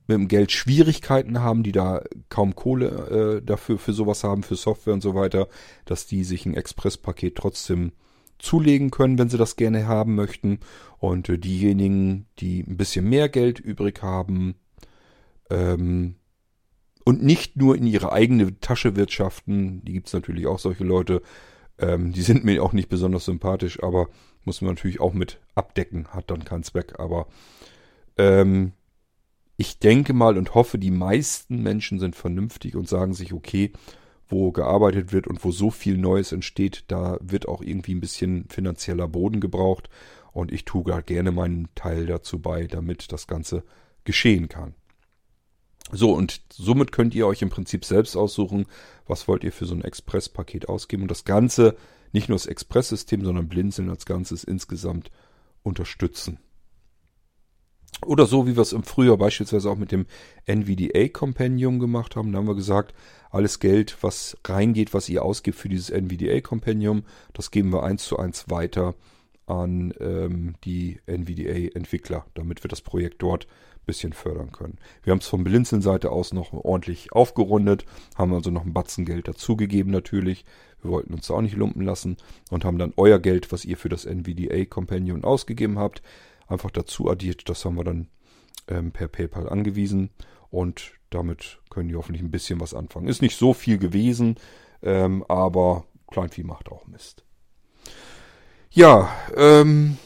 mit 0.07 0.15
dem 0.15 0.27
Geld 0.27 0.51
Schwierigkeiten 0.51 1.39
haben, 1.41 1.63
die 1.63 1.71
da 1.71 2.03
kaum 2.29 2.55
Kohle 2.55 3.39
äh, 3.39 3.45
dafür 3.45 3.77
für 3.77 3.93
sowas 3.93 4.23
haben, 4.23 4.43
für 4.43 4.55
Software 4.55 4.93
und 4.93 5.01
so 5.01 5.15
weiter, 5.15 5.47
dass 5.85 6.07
die 6.07 6.23
sich 6.23 6.45
ein 6.45 6.55
Express-Paket 6.55 7.35
trotzdem 7.35 7.93
zulegen 8.39 8.91
können, 8.91 9.17
wenn 9.17 9.29
sie 9.29 9.37
das 9.37 9.55
gerne 9.55 9.87
haben 9.87 10.15
möchten. 10.15 10.59
Und 10.99 11.29
äh, 11.29 11.37
diejenigen, 11.37 12.27
die 12.39 12.61
ein 12.61 12.77
bisschen 12.77 13.07
mehr 13.07 13.29
Geld 13.29 13.59
übrig 13.59 14.01
haben 14.01 14.55
ähm, 15.49 16.15
und 17.05 17.23
nicht 17.23 17.55
nur 17.55 17.75
in 17.75 17.87
ihre 17.87 18.11
eigene 18.11 18.59
Tasche 18.59 18.95
wirtschaften, 18.95 19.83
die 19.85 19.93
gibt's 19.93 20.13
natürlich 20.13 20.47
auch 20.47 20.59
solche 20.59 20.83
Leute, 20.83 21.21
ähm, 21.79 22.13
die 22.13 22.21
sind 22.21 22.43
mir 22.43 22.63
auch 22.63 22.73
nicht 22.73 22.89
besonders 22.89 23.25
sympathisch, 23.25 23.81
aber 23.81 24.09
muss 24.45 24.61
man 24.61 24.73
natürlich 24.73 24.99
auch 24.99 25.13
mit 25.13 25.39
abdecken, 25.55 26.07
hat 26.09 26.29
dann 26.29 26.45
keinen 26.45 26.63
Zweck. 26.63 26.99
Aber 26.99 27.27
ähm, 28.17 28.73
ich 29.57 29.79
denke 29.79 30.13
mal 30.13 30.37
und 30.37 30.55
hoffe, 30.55 30.77
die 30.77 30.91
meisten 30.91 31.61
Menschen 31.61 31.99
sind 31.99 32.15
vernünftig 32.15 32.75
und 32.75 32.87
sagen 32.87 33.13
sich, 33.13 33.33
okay, 33.33 33.71
wo 34.27 34.51
gearbeitet 34.51 35.11
wird 35.11 35.27
und 35.27 35.43
wo 35.43 35.51
so 35.51 35.69
viel 35.69 35.97
Neues 35.97 36.31
entsteht, 36.31 36.85
da 36.87 37.17
wird 37.21 37.47
auch 37.47 37.61
irgendwie 37.61 37.93
ein 37.93 38.01
bisschen 38.01 38.47
finanzieller 38.49 39.07
Boden 39.07 39.39
gebraucht. 39.39 39.89
Und 40.31 40.51
ich 40.51 40.65
tue 40.65 40.83
da 40.85 41.01
gerne 41.01 41.31
meinen 41.31 41.69
Teil 41.75 42.07
dazu 42.07 42.39
bei, 42.39 42.65
damit 42.65 43.11
das 43.11 43.27
Ganze 43.27 43.63
geschehen 44.03 44.49
kann. 44.49 44.73
So, 45.91 46.13
und 46.13 46.41
somit 46.51 46.91
könnt 46.91 47.13
ihr 47.13 47.27
euch 47.27 47.41
im 47.41 47.49
Prinzip 47.49 47.85
selbst 47.85 48.15
aussuchen, 48.15 48.65
was 49.05 49.27
wollt 49.27 49.43
ihr 49.43 49.51
für 49.51 49.65
so 49.65 49.75
ein 49.75 49.83
Express-Paket 49.83 50.69
ausgeben 50.69 51.03
und 51.03 51.11
das 51.11 51.25
Ganze, 51.25 51.75
nicht 52.13 52.29
nur 52.29 52.37
das 52.37 52.47
Express-System, 52.47 53.23
sondern 53.23 53.49
Blinzeln 53.49 53.89
als 53.89 54.05
Ganzes 54.05 54.43
insgesamt 54.43 55.11
unterstützen. 55.61 56.39
Oder 58.05 58.25
so, 58.25 58.47
wie 58.47 58.55
wir 58.55 58.61
es 58.61 58.73
im 58.73 58.83
Frühjahr 58.83 59.17
beispielsweise 59.17 59.69
auch 59.69 59.77
mit 59.77 59.91
dem 59.91 60.05
NVDA 60.45 61.07
Compendium 61.09 61.79
gemacht 61.79 62.15
haben. 62.15 62.31
Da 62.31 62.39
haben 62.39 62.47
wir 62.47 62.55
gesagt, 62.55 62.93
alles 63.29 63.59
Geld, 63.59 63.97
was 64.01 64.37
reingeht, 64.45 64.93
was 64.93 65.09
ihr 65.09 65.23
ausgibt 65.23 65.57
für 65.57 65.69
dieses 65.69 65.89
NVDA 65.89 66.41
Compendium, 66.41 67.03
das 67.33 67.51
geben 67.51 67.71
wir 67.71 67.83
eins 67.83 68.03
zu 68.03 68.17
eins 68.17 68.49
weiter 68.49 68.95
an 69.45 69.93
ähm, 69.99 70.55
die 70.63 70.99
NVDA-Entwickler, 71.05 72.25
damit 72.33 72.63
wir 72.63 72.69
das 72.69 72.81
Projekt 72.81 73.21
dort 73.21 73.47
bisschen 73.85 74.13
fördern 74.13 74.51
können. 74.51 74.77
Wir 75.03 75.11
haben 75.11 75.19
es 75.19 75.27
von 75.27 75.43
Blinzeln-Seite 75.43 76.11
aus 76.11 76.33
noch 76.33 76.53
ordentlich 76.53 77.11
aufgerundet, 77.11 77.85
haben 78.15 78.33
also 78.33 78.51
noch 78.51 78.65
ein 78.65 78.73
Batzen 78.73 79.05
Geld 79.05 79.27
dazugegeben 79.27 79.91
natürlich. 79.91 80.45
Wir 80.81 80.91
wollten 80.91 81.13
uns 81.13 81.27
da 81.27 81.35
auch 81.35 81.41
nicht 81.41 81.55
lumpen 81.55 81.83
lassen 81.83 82.17
und 82.49 82.65
haben 82.65 82.77
dann 82.77 82.93
euer 82.97 83.19
Geld, 83.19 83.51
was 83.51 83.65
ihr 83.65 83.77
für 83.77 83.89
das 83.89 84.05
NVDA-Compendium 84.05 85.23
ausgegeben 85.23 85.79
habt, 85.79 86.01
einfach 86.47 86.71
dazu 86.71 87.09
addiert. 87.09 87.47
Das 87.49 87.63
haben 87.65 87.75
wir 87.75 87.83
dann 87.83 88.07
ähm, 88.67 88.91
per 88.91 89.07
PayPal 89.07 89.49
angewiesen 89.49 90.09
und 90.49 90.93
damit 91.09 91.59
können 91.69 91.89
die 91.89 91.95
hoffentlich 91.95 92.21
ein 92.21 92.31
bisschen 92.31 92.59
was 92.59 92.73
anfangen. 92.73 93.07
Ist 93.07 93.21
nicht 93.21 93.37
so 93.37 93.53
viel 93.53 93.77
gewesen, 93.77 94.35
ähm, 94.81 95.23
aber 95.27 95.85
Kleinvieh 96.11 96.43
macht 96.43 96.69
auch 96.69 96.85
Mist. 96.87 97.23
Ja, 98.71 99.11
ähm, 99.35 99.97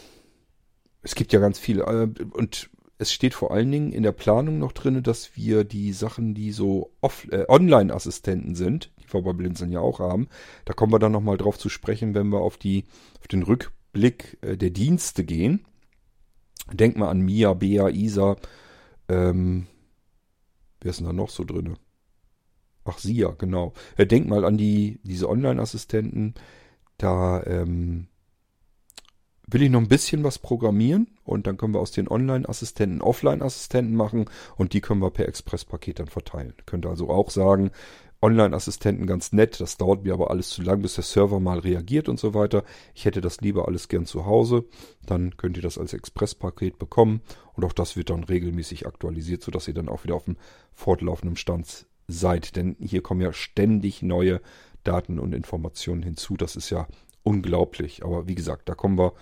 es 1.01 1.15
gibt 1.15 1.31
ja 1.33 1.39
ganz 1.39 1.57
viel 1.57 1.79
äh, 1.79 2.09
und 2.33 2.69
es 2.99 3.11
steht 3.11 3.33
vor 3.33 3.51
allen 3.51 3.71
Dingen 3.71 3.91
in 3.91 4.03
der 4.03 4.11
Planung 4.11 4.57
noch 4.59 4.71
drin, 4.71 5.03
dass 5.03 5.35
wir 5.35 5.63
die 5.63 5.93
Sachen, 5.93 6.33
die 6.33 6.51
so 6.51 6.91
äh, 7.29 7.45
Online-Assistenten 7.47 8.55
sind, 8.55 8.91
die 8.99 9.13
wir 9.13 9.21
bei 9.21 9.33
Blinzeln 9.33 9.71
ja 9.71 9.79
auch 9.79 9.99
haben, 9.99 10.27
da 10.65 10.73
kommen 10.73 10.91
wir 10.91 10.99
dann 10.99 11.11
nochmal 11.11 11.37
drauf 11.37 11.59
zu 11.59 11.69
sprechen, 11.69 12.15
wenn 12.15 12.29
wir 12.29 12.41
auf 12.41 12.57
die 12.57 12.85
auf 13.19 13.27
den 13.27 13.43
Rückblick 13.43 14.37
äh, 14.41 14.57
der 14.57 14.71
Dienste 14.71 15.23
gehen. 15.23 15.65
Denk 16.73 16.97
mal 16.97 17.09
an 17.09 17.21
Mia, 17.21 17.53
Bea, 17.53 17.89
Isa. 17.89 18.35
Ähm, 19.07 19.67
wer 20.81 20.89
ist 20.89 20.99
denn 20.99 21.07
da 21.07 21.13
noch 21.13 21.29
so 21.29 21.43
drinne? 21.43 21.75
Ach, 22.83 22.97
sie 22.97 23.15
ja, 23.15 23.29
genau. 23.29 23.73
Ja, 23.97 24.05
denk 24.05 24.27
mal 24.27 24.43
an 24.43 24.57
die, 24.57 24.99
diese 25.03 25.29
Online-Assistenten. 25.29 26.33
Da 26.97 27.43
ähm, 27.43 28.07
will 29.45 29.61
ich 29.61 29.69
noch 29.69 29.81
ein 29.81 29.87
bisschen 29.87 30.23
was 30.23 30.39
programmieren 30.39 31.16
und 31.27 31.47
dann 31.47 31.57
können 31.57 31.73
wir 31.73 31.79
aus 31.79 31.91
den 31.91 32.07
Online-Assistenten 32.07 33.01
Offline-Assistenten 33.01 33.95
machen 33.95 34.25
und 34.55 34.73
die 34.73 34.81
können 34.81 35.01
wir 35.01 35.11
per 35.11 35.27
Express-Paket 35.27 35.99
dann 35.99 36.07
verteilen. 36.07 36.53
Könnt 36.65 36.85
also 36.85 37.09
auch 37.09 37.29
sagen, 37.29 37.71
Online-Assistenten 38.21 39.05
ganz 39.05 39.31
nett, 39.31 39.59
das 39.59 39.77
dauert 39.77 40.03
mir 40.03 40.13
aber 40.13 40.31
alles 40.31 40.49
zu 40.49 40.63
lang, 40.63 40.81
bis 40.81 40.95
der 40.95 41.03
Server 41.03 41.39
mal 41.39 41.59
reagiert 41.59 42.09
und 42.09 42.19
so 42.19 42.33
weiter. 42.33 42.63
Ich 42.95 43.05
hätte 43.05 43.21
das 43.21 43.41
lieber 43.41 43.67
alles 43.67 43.89
gern 43.89 44.05
zu 44.05 44.25
Hause. 44.25 44.65
Dann 45.05 45.37
könnt 45.37 45.57
ihr 45.57 45.63
das 45.63 45.77
als 45.77 45.93
Express-Paket 45.93 46.79
bekommen 46.79 47.21
und 47.53 47.63
auch 47.63 47.73
das 47.73 47.95
wird 47.95 48.09
dann 48.09 48.23
regelmäßig 48.23 48.87
aktualisiert, 48.87 49.43
sodass 49.43 49.67
ihr 49.67 49.75
dann 49.75 49.89
auch 49.89 50.03
wieder 50.03 50.15
auf 50.15 50.25
dem 50.25 50.37
fortlaufenden 50.73 51.35
Stand 51.35 51.85
seid. 52.07 52.55
Denn 52.55 52.75
hier 52.79 53.03
kommen 53.03 53.21
ja 53.21 53.33
ständig 53.33 54.01
neue 54.01 54.41
Daten 54.83 55.19
und 55.19 55.35
Informationen 55.35 56.01
hinzu. 56.01 56.37
Das 56.37 56.55
ist 56.55 56.71
ja 56.71 56.87
unglaublich. 57.21 58.03
Aber 58.03 58.27
wie 58.27 58.35
gesagt, 58.35 58.67
da 58.67 58.73
kommen 58.73 58.97
wir 58.97 59.13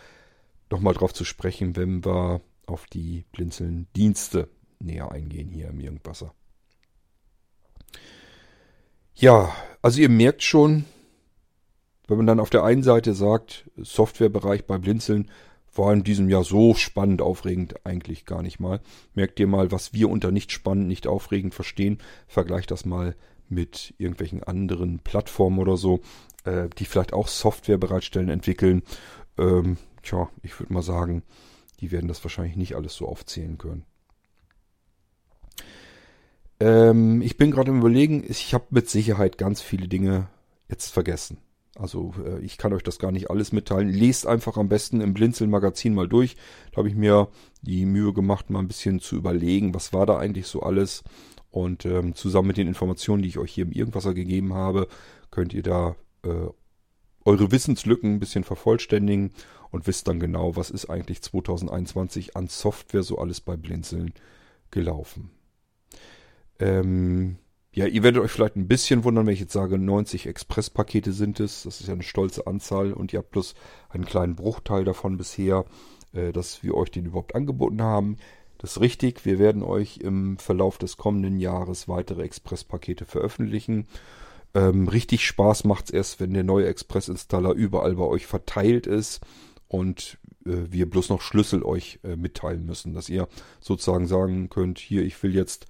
nochmal 0.69 0.93
drauf 0.93 1.13
zu 1.13 1.25
sprechen, 1.25 1.75
wenn 1.75 2.03
wir 2.05 2.41
auf 2.65 2.85
die 2.87 3.25
Blinzeln-Dienste 3.31 4.49
näher 4.79 5.11
eingehen 5.11 5.49
hier 5.51 5.69
im 5.69 5.79
Irgendwasser. 5.79 6.33
Ja, 9.13 9.55
also 9.81 10.01
ihr 10.01 10.09
merkt 10.09 10.43
schon, 10.43 10.85
wenn 12.07 12.17
man 12.17 12.27
dann 12.27 12.39
auf 12.39 12.49
der 12.49 12.63
einen 12.63 12.83
Seite 12.83 13.13
sagt, 13.13 13.69
Softwarebereich 13.77 14.65
bei 14.65 14.77
Blinzeln 14.77 15.31
war 15.73 15.93
in 15.93 16.03
diesem 16.03 16.29
Jahr 16.29 16.43
so 16.43 16.73
spannend, 16.73 17.21
aufregend 17.21 17.85
eigentlich 17.85 18.25
gar 18.25 18.41
nicht 18.41 18.59
mal. 18.59 18.81
Merkt 19.13 19.39
ihr 19.39 19.47
mal, 19.47 19.71
was 19.71 19.93
wir 19.93 20.09
unter 20.09 20.31
nicht 20.31 20.51
spannend, 20.51 20.87
nicht 20.87 21.07
aufregend 21.07 21.53
verstehen. 21.53 21.99
Vergleicht 22.27 22.71
das 22.71 22.85
mal 22.85 23.15
mit 23.49 23.93
irgendwelchen 23.97 24.43
anderen 24.43 24.99
Plattformen 24.99 25.59
oder 25.59 25.77
so, 25.77 26.01
äh, 26.45 26.69
die 26.77 26.85
vielleicht 26.85 27.13
auch 27.13 27.27
Software 27.27 27.77
bereitstellen, 27.77 28.29
entwickeln. 28.29 28.83
Ähm, 29.37 29.77
tja, 30.05 30.29
ich 30.43 30.59
würde 30.59 30.73
mal 30.73 30.81
sagen, 30.81 31.23
die 31.79 31.91
werden 31.91 32.07
das 32.07 32.23
wahrscheinlich 32.23 32.55
nicht 32.55 32.75
alles 32.75 32.95
so 32.95 33.07
aufzählen 33.07 33.57
können. 33.57 33.85
Ähm, 36.59 37.21
ich 37.21 37.37
bin 37.37 37.51
gerade 37.51 37.71
im 37.71 37.79
Überlegen, 37.79 38.23
ich 38.27 38.53
habe 38.53 38.65
mit 38.69 38.89
Sicherheit 38.89 39.37
ganz 39.37 39.61
viele 39.61 39.87
Dinge 39.87 40.29
jetzt 40.69 40.91
vergessen. 40.91 41.37
Also 41.77 42.13
äh, 42.25 42.39
ich 42.39 42.57
kann 42.57 42.71
euch 42.73 42.83
das 42.83 42.99
gar 42.99 43.11
nicht 43.11 43.29
alles 43.29 43.51
mitteilen. 43.51 43.89
Lest 43.89 44.25
einfach 44.25 44.55
am 44.57 44.69
besten 44.69 45.01
im 45.01 45.13
Blinzeln-Magazin 45.13 45.93
mal 45.93 46.07
durch. 46.07 46.37
Da 46.71 46.77
habe 46.77 46.87
ich 46.87 46.95
mir 46.95 47.27
die 47.61 47.85
Mühe 47.85 48.13
gemacht, 48.13 48.49
mal 48.49 48.59
ein 48.59 48.69
bisschen 48.69 48.99
zu 48.99 49.17
überlegen, 49.17 49.73
was 49.73 49.91
war 49.91 50.05
da 50.05 50.17
eigentlich 50.17 50.47
so 50.47 50.61
alles. 50.61 51.03
Und 51.51 51.85
ähm, 51.85 52.15
zusammen 52.15 52.49
mit 52.49 52.57
den 52.57 52.67
Informationen, 52.67 53.21
die 53.21 53.29
ich 53.29 53.37
euch 53.37 53.51
hier 53.51 53.65
im 53.65 53.71
Irgendwasser 53.71 54.13
gegeben 54.13 54.53
habe, 54.53 54.87
könnt 55.31 55.53
ihr 55.53 55.63
da 55.63 55.95
äh, 56.23 56.47
eure 57.25 57.51
Wissenslücken 57.51 58.13
ein 58.13 58.19
bisschen 58.19 58.43
vervollständigen 58.43 59.31
und 59.71 59.87
wisst 59.87 60.07
dann 60.07 60.19
genau, 60.19 60.55
was 60.55 60.69
ist 60.69 60.89
eigentlich 60.89 61.21
2021 61.21 62.35
an 62.37 62.47
Software 62.47 63.03
so 63.03 63.17
alles 63.17 63.41
bei 63.41 63.57
Blinzeln 63.57 64.13
gelaufen. 64.71 65.31
Ähm, 66.59 67.37
ja, 67.73 67.87
ihr 67.87 68.03
werdet 68.03 68.23
euch 68.23 68.31
vielleicht 68.31 68.55
ein 68.55 68.69
bisschen 68.69 69.03
wundern, 69.03 69.25
wenn 69.25 69.33
ich 69.33 69.41
jetzt 69.41 69.53
sage, 69.53 69.77
90 69.77 70.27
Express-Pakete 70.27 71.11
sind 71.11 71.41
es. 71.41 71.63
Das 71.63 71.81
ist 71.81 71.87
ja 71.87 71.93
eine 71.93 72.03
stolze 72.03 72.47
Anzahl 72.47 72.93
und 72.93 73.11
ihr 73.11 73.19
habt 73.19 73.31
bloß 73.31 73.53
einen 73.89 74.05
kleinen 74.05 74.35
Bruchteil 74.35 74.85
davon 74.85 75.17
bisher, 75.17 75.65
äh, 76.13 76.31
dass 76.31 76.63
wir 76.63 76.75
euch 76.75 76.91
den 76.91 77.07
überhaupt 77.07 77.35
angeboten 77.35 77.81
haben. 77.81 78.15
Das 78.59 78.77
ist 78.77 78.81
richtig. 78.81 79.25
Wir 79.25 79.39
werden 79.39 79.61
euch 79.61 79.97
im 79.97 80.37
Verlauf 80.37 80.77
des 80.77 80.95
kommenden 80.95 81.37
Jahres 81.37 81.89
weitere 81.89 82.23
Express-Pakete 82.23 83.03
veröffentlichen. 83.03 83.87
Ähm, 84.55 84.87
richtig 84.87 85.27
Spaß 85.27 85.65
macht's 85.65 85.91
erst, 85.91 86.21
wenn 86.21 86.33
der 86.33 86.45
neue 86.45 86.67
Express-Installer 86.67 87.51
überall 87.51 87.95
bei 87.95 88.05
euch 88.05 88.25
verteilt 88.25 88.87
ist 88.87 89.19
und 89.67 90.17
äh, 90.45 90.53
wir 90.69 90.89
bloß 90.89 91.09
noch 91.09 91.21
Schlüssel 91.21 91.61
euch 91.61 91.99
äh, 92.03 92.15
mitteilen 92.15 92.65
müssen, 92.65 92.93
dass 92.93 93.09
ihr 93.09 93.27
sozusagen 93.59 94.07
sagen 94.07 94.49
könnt, 94.49 94.79
hier, 94.79 95.03
ich 95.03 95.21
will 95.21 95.35
jetzt 95.35 95.67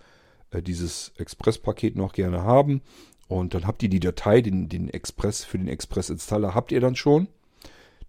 äh, 0.52 0.62
dieses 0.62 1.14
Express-Paket 1.18 1.96
noch 1.96 2.14
gerne 2.14 2.44
haben. 2.44 2.82
Und 3.28 3.56
dann 3.56 3.66
habt 3.66 3.82
ihr 3.82 3.90
die 3.90 4.00
Datei, 4.00 4.42
den, 4.42 4.70
den 4.70 4.88
Express, 4.88 5.44
für 5.44 5.58
den 5.58 5.68
Express-Installer 5.68 6.54
habt 6.54 6.72
ihr 6.72 6.80
dann 6.80 6.96
schon. 6.96 7.28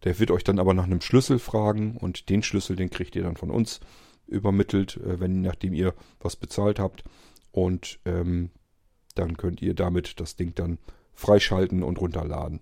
Der 0.05 0.19
wird 0.19 0.31
euch 0.31 0.45
dann 0.45 0.59
aber 0.59 0.75
nach 0.75 0.85
einem 0.85 1.01
Schlüssel 1.01 1.39
fragen 1.39 1.97
und 1.97 2.29
den 2.29 2.43
Schlüssel, 2.43 2.77
den 2.77 2.91
kriegt 2.91 3.17
ihr 3.17 3.23
dann 3.23 3.39
von 3.39 3.51
uns 3.51 3.81
übermittelt, 4.27 4.99
äh, 4.99 5.21
wenn 5.21 5.41
nachdem 5.41 5.73
ihr 5.73 5.95
was 6.21 6.37
bezahlt 6.37 6.79
habt. 6.79 7.03
Und 7.51 7.99
ähm, 8.05 8.51
dann 9.19 9.37
könnt 9.37 9.63
ihr 9.63 9.75
damit 9.75 10.21
das 10.21 10.37
Ding 10.37 10.55
dann 10.55 10.79
freischalten 11.15 11.83
und 11.83 12.01
runterladen. 12.01 12.61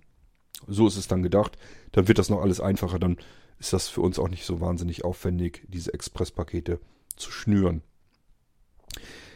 So 0.67 0.87
ist 0.87 0.97
es 0.97 1.09
dann 1.09 1.23
gedacht. 1.23 1.59
Dann 1.93 2.09
wird 2.09 2.19
das 2.19 2.31
noch 2.31 2.41
alles 2.41 2.61
einfacher. 2.61 2.99
Dann 2.99 3.19
ist 3.59 3.73
das 3.73 3.89
für 3.89 4.01
uns 4.01 4.19
auch 4.19 4.29
nicht 4.29 4.45
so 4.45 4.61
wahnsinnig 4.61 5.05
aufwendig, 5.05 5.65
diese 5.69 5.93
Express-Pakete 5.93 6.81
zu 7.17 7.31
schnüren. 7.31 7.83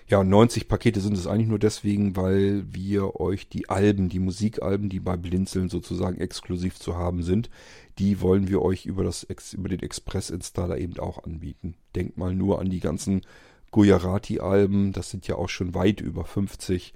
Ja, 0.08 0.24
90 0.24 0.68
Pakete 0.68 1.00
sind 1.02 1.18
es 1.18 1.26
eigentlich 1.26 1.48
nur 1.48 1.58
deswegen, 1.58 2.16
weil 2.16 2.64
wir 2.72 3.20
euch 3.20 3.50
die 3.50 3.68
Alben, 3.68 4.08
die 4.08 4.20
Musikalben, 4.20 4.88
die 4.88 5.00
bei 5.00 5.18
Blinzeln 5.18 5.68
sozusagen 5.68 6.18
exklusiv 6.18 6.78
zu 6.78 6.96
haben 6.96 7.22
sind, 7.22 7.50
die 7.98 8.22
wollen 8.22 8.48
wir 8.48 8.62
euch 8.62 8.86
über, 8.86 9.04
das, 9.04 9.26
über 9.52 9.68
den 9.68 9.80
Express-Installer 9.80 10.78
eben 10.78 10.98
auch 10.98 11.24
anbieten. 11.24 11.74
Denkt 11.94 12.16
mal 12.16 12.34
nur 12.34 12.58
an 12.58 12.70
die 12.70 12.80
ganzen 12.80 13.20
Gujarati-Alben, 13.70 14.92
das 14.92 15.10
sind 15.10 15.26
ja 15.28 15.36
auch 15.36 15.48
schon 15.48 15.74
weit 15.74 16.00
über 16.00 16.24
50 16.24 16.94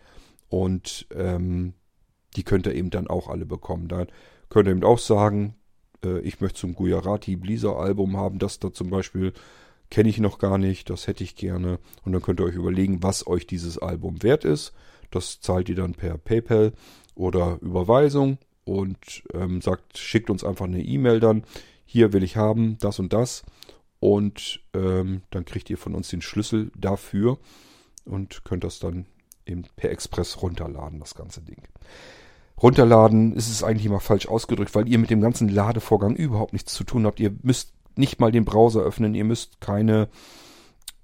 und 0.48 1.06
ähm, 1.14 1.74
die 2.36 2.44
könnt 2.44 2.66
ihr 2.66 2.74
eben 2.74 2.90
dann 2.90 3.08
auch 3.08 3.28
alle 3.28 3.46
bekommen. 3.46 3.88
Da 3.88 4.06
könnt 4.48 4.68
ihr 4.68 4.72
eben 4.72 4.84
auch 4.84 4.98
sagen, 4.98 5.54
äh, 6.04 6.20
ich 6.20 6.40
möchte 6.40 6.60
zum 6.60 6.74
Gujarati 6.74 7.36
Blizzard 7.36 7.78
Album 7.78 8.16
haben, 8.16 8.38
das 8.38 8.58
da 8.58 8.72
zum 8.72 8.90
Beispiel 8.90 9.32
kenne 9.90 10.08
ich 10.08 10.18
noch 10.18 10.38
gar 10.38 10.56
nicht, 10.56 10.88
das 10.88 11.06
hätte 11.06 11.22
ich 11.22 11.36
gerne. 11.36 11.78
Und 12.04 12.12
dann 12.12 12.22
könnt 12.22 12.40
ihr 12.40 12.44
euch 12.46 12.54
überlegen, 12.54 13.02
was 13.02 13.26
euch 13.26 13.46
dieses 13.46 13.78
Album 13.78 14.22
wert 14.22 14.44
ist. 14.44 14.72
Das 15.10 15.40
zahlt 15.40 15.68
ihr 15.68 15.76
dann 15.76 15.92
per 15.92 16.16
PayPal 16.16 16.72
oder 17.14 17.58
Überweisung 17.60 18.38
und 18.64 19.22
ähm, 19.34 19.60
sagt, 19.60 19.98
schickt 19.98 20.30
uns 20.30 20.44
einfach 20.44 20.64
eine 20.64 20.82
E-Mail 20.82 21.20
dann. 21.20 21.44
Hier 21.84 22.14
will 22.14 22.22
ich 22.22 22.36
haben, 22.38 22.78
das 22.80 22.98
und 22.98 23.12
das. 23.12 23.42
Und 24.02 24.58
ähm, 24.74 25.22
dann 25.30 25.44
kriegt 25.44 25.70
ihr 25.70 25.78
von 25.78 25.94
uns 25.94 26.08
den 26.08 26.22
Schlüssel 26.22 26.72
dafür 26.76 27.38
und 28.04 28.44
könnt 28.44 28.64
das 28.64 28.80
dann 28.80 29.06
eben 29.46 29.62
per 29.76 29.92
Express 29.92 30.42
runterladen, 30.42 30.98
das 30.98 31.14
ganze 31.14 31.40
Ding. 31.40 31.62
Runterladen 32.60 33.32
ist 33.36 33.48
es 33.48 33.62
eigentlich 33.62 33.86
immer 33.86 34.00
falsch 34.00 34.26
ausgedrückt, 34.26 34.74
weil 34.74 34.88
ihr 34.88 34.98
mit 34.98 35.10
dem 35.10 35.20
ganzen 35.20 35.48
Ladevorgang 35.48 36.16
überhaupt 36.16 36.52
nichts 36.52 36.74
zu 36.74 36.82
tun 36.82 37.06
habt. 37.06 37.20
Ihr 37.20 37.32
müsst 37.42 37.74
nicht 37.94 38.18
mal 38.18 38.32
den 38.32 38.44
Browser 38.44 38.80
öffnen, 38.80 39.14
ihr 39.14 39.22
müsst 39.22 39.60
keine 39.60 40.08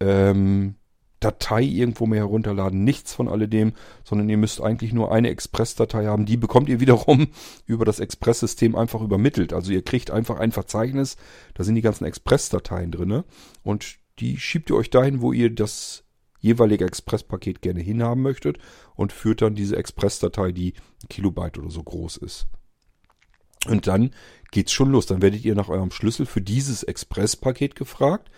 ähm, 0.01 0.75
Datei 1.21 1.63
irgendwo 1.63 2.07
mehr 2.07 2.21
herunterladen, 2.21 2.85
nichts 2.85 3.13
von 3.13 3.29
alledem, 3.29 3.73
sondern 4.05 4.29
ihr 4.29 4.37
müsst 4.37 4.61
eigentlich 4.61 4.93
nur 4.93 5.11
eine 5.13 5.31
Express-Datei 5.31 6.07
haben. 6.07 6.27
Die 6.27 6.37
bekommt 6.37 6.69
ihr 6.69 6.81
wiederum 6.81 7.29
über 7.67 7.85
das 7.85 8.01
Express-System 8.01 8.77
einfach 8.77 9.01
übermittelt. 9.01 9.53
Also 9.53 9.73
ihr 9.73 9.83
kriegt 9.83 10.11
einfach 10.11 10.39
ein 10.39 10.53
Verzeichnis, 10.53 11.17
da 11.55 11.65
sind 11.65 11.75
die 11.75 11.83
ganzen 11.83 12.05
Express-Dateien 12.05 12.91
drinne 12.91 13.25
und 13.63 13.97
die 14.19 14.37
schiebt 14.37 14.71
ihr 14.71 14.77
euch 14.77 14.91
dahin, 14.91 15.21
wo 15.21 15.33
ihr 15.33 15.55
das 15.55 16.05
jeweilige 16.41 16.85
Express-Paket 16.85 17.63
gerne 17.63 17.81
hinhaben 17.81 18.23
möchtet 18.23 18.59
und 18.95 19.13
führt 19.13 19.43
dann 19.43 19.55
diese 19.55 19.77
Express-Datei, 19.77 20.53
die 20.53 20.75
Kilobyte 21.09 21.59
oder 21.59 21.71
so 21.71 21.83
groß 21.83 22.19
ist. 22.19 22.47
Und 23.67 23.87
dann 23.87 24.13
geht's 24.51 24.73
schon 24.73 24.93
los. 24.93 25.07
Dann 25.07 25.23
werdet 25.23 25.45
ihr 25.45 25.55
nach 25.55 25.69
eurem 25.69 25.91
Schlüssel 25.91 26.27
für 26.27 26.41
dieses 26.41 26.83
Express-Paket 26.83 27.75
gefragt. 27.75 28.31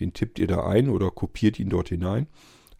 Den 0.00 0.12
tippt 0.12 0.38
ihr 0.38 0.46
da 0.46 0.66
ein 0.66 0.88
oder 0.88 1.10
kopiert 1.10 1.58
ihn 1.58 1.70
dort 1.70 1.88
hinein. 1.88 2.26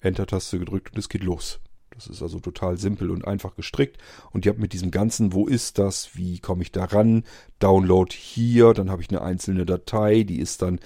Enter-Taste 0.01 0.59
gedrückt 0.59 0.93
und 0.93 0.99
es 0.99 1.09
geht 1.09 1.25
los. 1.25 1.61
Das 1.91 2.07
ist 2.07 2.23
also 2.23 2.39
total 2.39 2.79
simpel 2.79 3.11
und 3.11 3.27
einfach 3.27 3.57
gestrickt. 3.57 3.99
Und 4.31 4.47
ihr 4.47 4.51
habt 4.51 4.61
mit 4.61 4.73
diesem 4.73 4.93
ganzen, 4.93 5.33
wo 5.33 5.47
ist 5.47 5.79
das, 5.79 6.11
wie 6.15 6.39
komme 6.39 6.63
ich 6.63 6.71
da 6.71 6.85
ran, 6.85 7.25
Download 7.59 8.15
hier, 8.15 8.73
dann 8.73 8.91
habe 8.91 9.03
ich 9.03 9.11
eine 9.11 9.23
einzelne 9.23 9.67
Datei, 9.67 10.23
die 10.23 10.39
ist 10.39 10.63
dann 10.63 10.79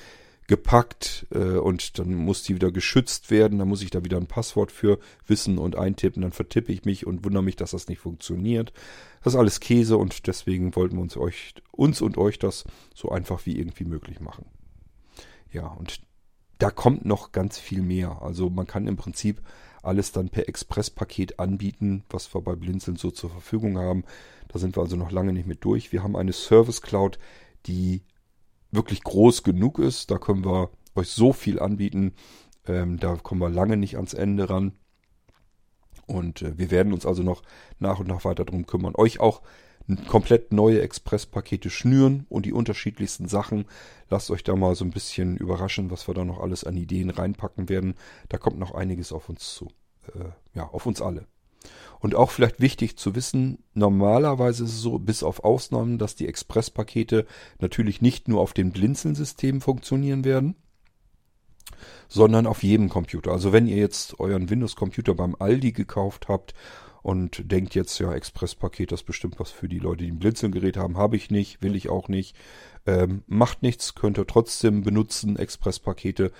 gepackt 0.49 1.26
äh, 1.30 1.57
und 1.57 1.99
dann 1.99 2.14
muss 2.14 2.43
die 2.43 2.55
wieder 2.55 2.72
geschützt 2.72 3.30
werden. 3.30 3.59
Dann 3.59 3.68
muss 3.68 3.83
ich 3.83 3.91
da 3.91 4.05
wieder 4.05 4.16
ein 4.16 4.26
Passwort 4.26 4.72
für 4.72 4.99
wissen 5.26 5.59
und 5.59 5.76
eintippen. 5.76 6.22
Dann 6.22 6.33
vertippe 6.33 6.72
ich 6.72 6.85
mich 6.85 7.07
und 7.07 7.24
wundere 7.24 7.43
mich, 7.43 7.57
dass 7.57 7.72
das 7.72 7.89
nicht 7.89 8.01
funktioniert. 8.01 8.72
Das 9.22 9.35
ist 9.35 9.39
alles 9.39 9.61
Käse 9.61 9.97
und 9.99 10.26
deswegen 10.26 10.74
wollten 10.74 10.97
wir 10.97 11.03
uns 11.03 11.16
euch, 11.16 11.55
uns 11.70 12.01
und 12.01 12.18
euch 12.18 12.39
das 12.39 12.64
so 12.95 13.11
einfach 13.11 13.47
wie 13.47 13.59
irgendwie 13.59 13.85
möglich 13.85 14.20
machen. 14.20 14.47
Ja, 15.53 15.66
und 15.66 16.01
da 16.63 16.71
kommt 16.71 17.05
noch 17.05 17.33
ganz 17.33 17.59
viel 17.59 17.83
mehr. 17.83 18.23
Also 18.23 18.49
man 18.49 18.69
kann 18.69 18.87
im 18.87 18.97
Prinzip 18.97 19.43
alles 19.83 20.13
dann 20.13 20.29
per 20.29 20.49
Express-Paket 20.49 21.41
anbieten, 21.41 22.05
was 22.09 22.33
wir 22.33 22.41
bei 22.41 22.55
Blinzeln 22.55 22.97
so 22.97 23.11
zur 23.11 23.31
Verfügung 23.31 23.79
haben. 23.79 24.05
Da 24.47 24.61
sind 24.61 24.77
wir 24.77 24.83
also 24.83 24.95
noch 24.95 25.11
lange 25.11 25.33
nicht 25.33 25.49
mit 25.49 25.65
durch. 25.65 25.91
Wir 25.91 26.05
haben 26.05 26.15
eine 26.15 26.33
Service 26.33 26.81
Cloud, 26.81 27.19
die 27.67 28.05
wirklich 28.71 29.03
groß 29.03 29.43
genug 29.43 29.81
ist. 29.81 30.13
Da 30.13 30.19
können 30.19 30.45
wir 30.45 30.71
euch 30.95 31.09
so 31.09 31.33
viel 31.33 31.59
anbieten. 31.59 32.15
Ähm, 32.65 33.01
da 33.01 33.17
kommen 33.17 33.41
wir 33.41 33.51
lange 33.51 33.77
nicht 33.77 33.97
ans 33.97 34.15
Ende 34.15 34.49
ran. 34.49 34.71
Und 36.07 36.43
äh, 36.43 36.57
wir 36.59 36.71
werden 36.71 36.93
uns 36.93 37.05
also 37.07 37.25
noch 37.25 37.43
nach 37.81 37.99
und 37.99 38.07
nach 38.07 38.25
weiter 38.25 38.45
darum 38.45 38.67
kümmern, 38.67 38.95
euch 38.95 39.19
auch 39.19 39.43
komplett 40.09 40.53
neue 40.53 40.80
Express-Pakete 40.80 41.70
schnüren 41.70 42.26
und 42.28 42.47
die 42.47 42.53
unterschiedlichsten 42.53 43.28
Sachen. 43.28 43.66
Lasst 44.11 44.30
euch 44.30 44.45
da 44.45 44.55
mal 44.55 44.74
so 44.74 44.85
ein 44.85 44.91
bisschen 44.91 45.37
überraschen, 45.37 45.91
was 45.91 46.09
wir 46.09 46.14
da 46.14 46.24
noch 46.24 46.41
alles 46.41 46.64
an 46.64 46.76
Ideen 46.76 47.11
reinpacken 47.11 47.68
werden. 47.68 47.95
Da 48.28 48.39
kommt 48.39 48.59
noch 48.59 48.74
einiges 48.74 49.12
auf 49.12 49.28
uns 49.28 49.55
zu. 49.55 49.70
Äh, 50.14 50.30
ja, 50.55 50.68
auf 50.68 50.87
uns 50.87 51.01
alle. 51.01 51.26
Und 52.01 52.16
auch 52.16 52.30
vielleicht 52.30 52.61
wichtig 52.61 52.97
zu 52.97 53.14
wissen, 53.14 53.59
normalerweise 53.74 54.64
ist 54.64 54.72
es 54.72 54.80
so, 54.80 54.99
bis 54.99 55.22
auf 55.22 55.45
Ausnahmen, 55.45 55.99
dass 55.99 56.16
die 56.16 56.26
Express-Pakete 56.26 57.26
natürlich 57.61 58.03
nicht 58.03 58.26
nur 58.26 58.41
auf 58.41 58.53
dem 58.53 58.72
Blinzeln-System 58.72 59.61
funktionieren 59.61 60.24
werden, 60.24 60.57
sondern 62.09 62.47
auf 62.47 62.64
jedem 62.64 62.89
Computer. 62.89 63.30
Also 63.30 63.53
wenn 63.53 63.68
ihr 63.68 63.76
jetzt 63.76 64.18
euren 64.18 64.51
Windows-Computer 64.51 65.14
beim 65.14 65.37
Aldi 65.39 65.72
gekauft 65.72 66.26
habt 66.28 66.55
und 67.03 67.50
denkt 67.50 67.74
jetzt, 67.74 67.98
ja, 67.98 68.12
Express-Paket, 68.12 68.92
das 68.92 69.00
ist 69.00 69.07
bestimmt 69.07 69.40
was 69.40 69.50
für 69.50 69.68
die 69.68 69.78
Leute, 69.78 70.05
die 70.05 70.11
ein 70.11 70.18
Blinzelgerät 70.18 70.76
haben, 70.76 70.96
habe 70.96 71.16
ich 71.16 71.30
nicht, 71.30 71.62
will 71.62 71.76
ich 71.76 71.88
auch 71.88 72.09
nicht. 72.09 72.36
Ähm, 72.86 73.22
macht 73.26 73.62
nichts, 73.62 73.94
könnt 73.94 74.18
ihr 74.18 74.26
trotzdem 74.26 74.82
benutzen, 74.82 75.36
Express-Pakete. 75.36 76.32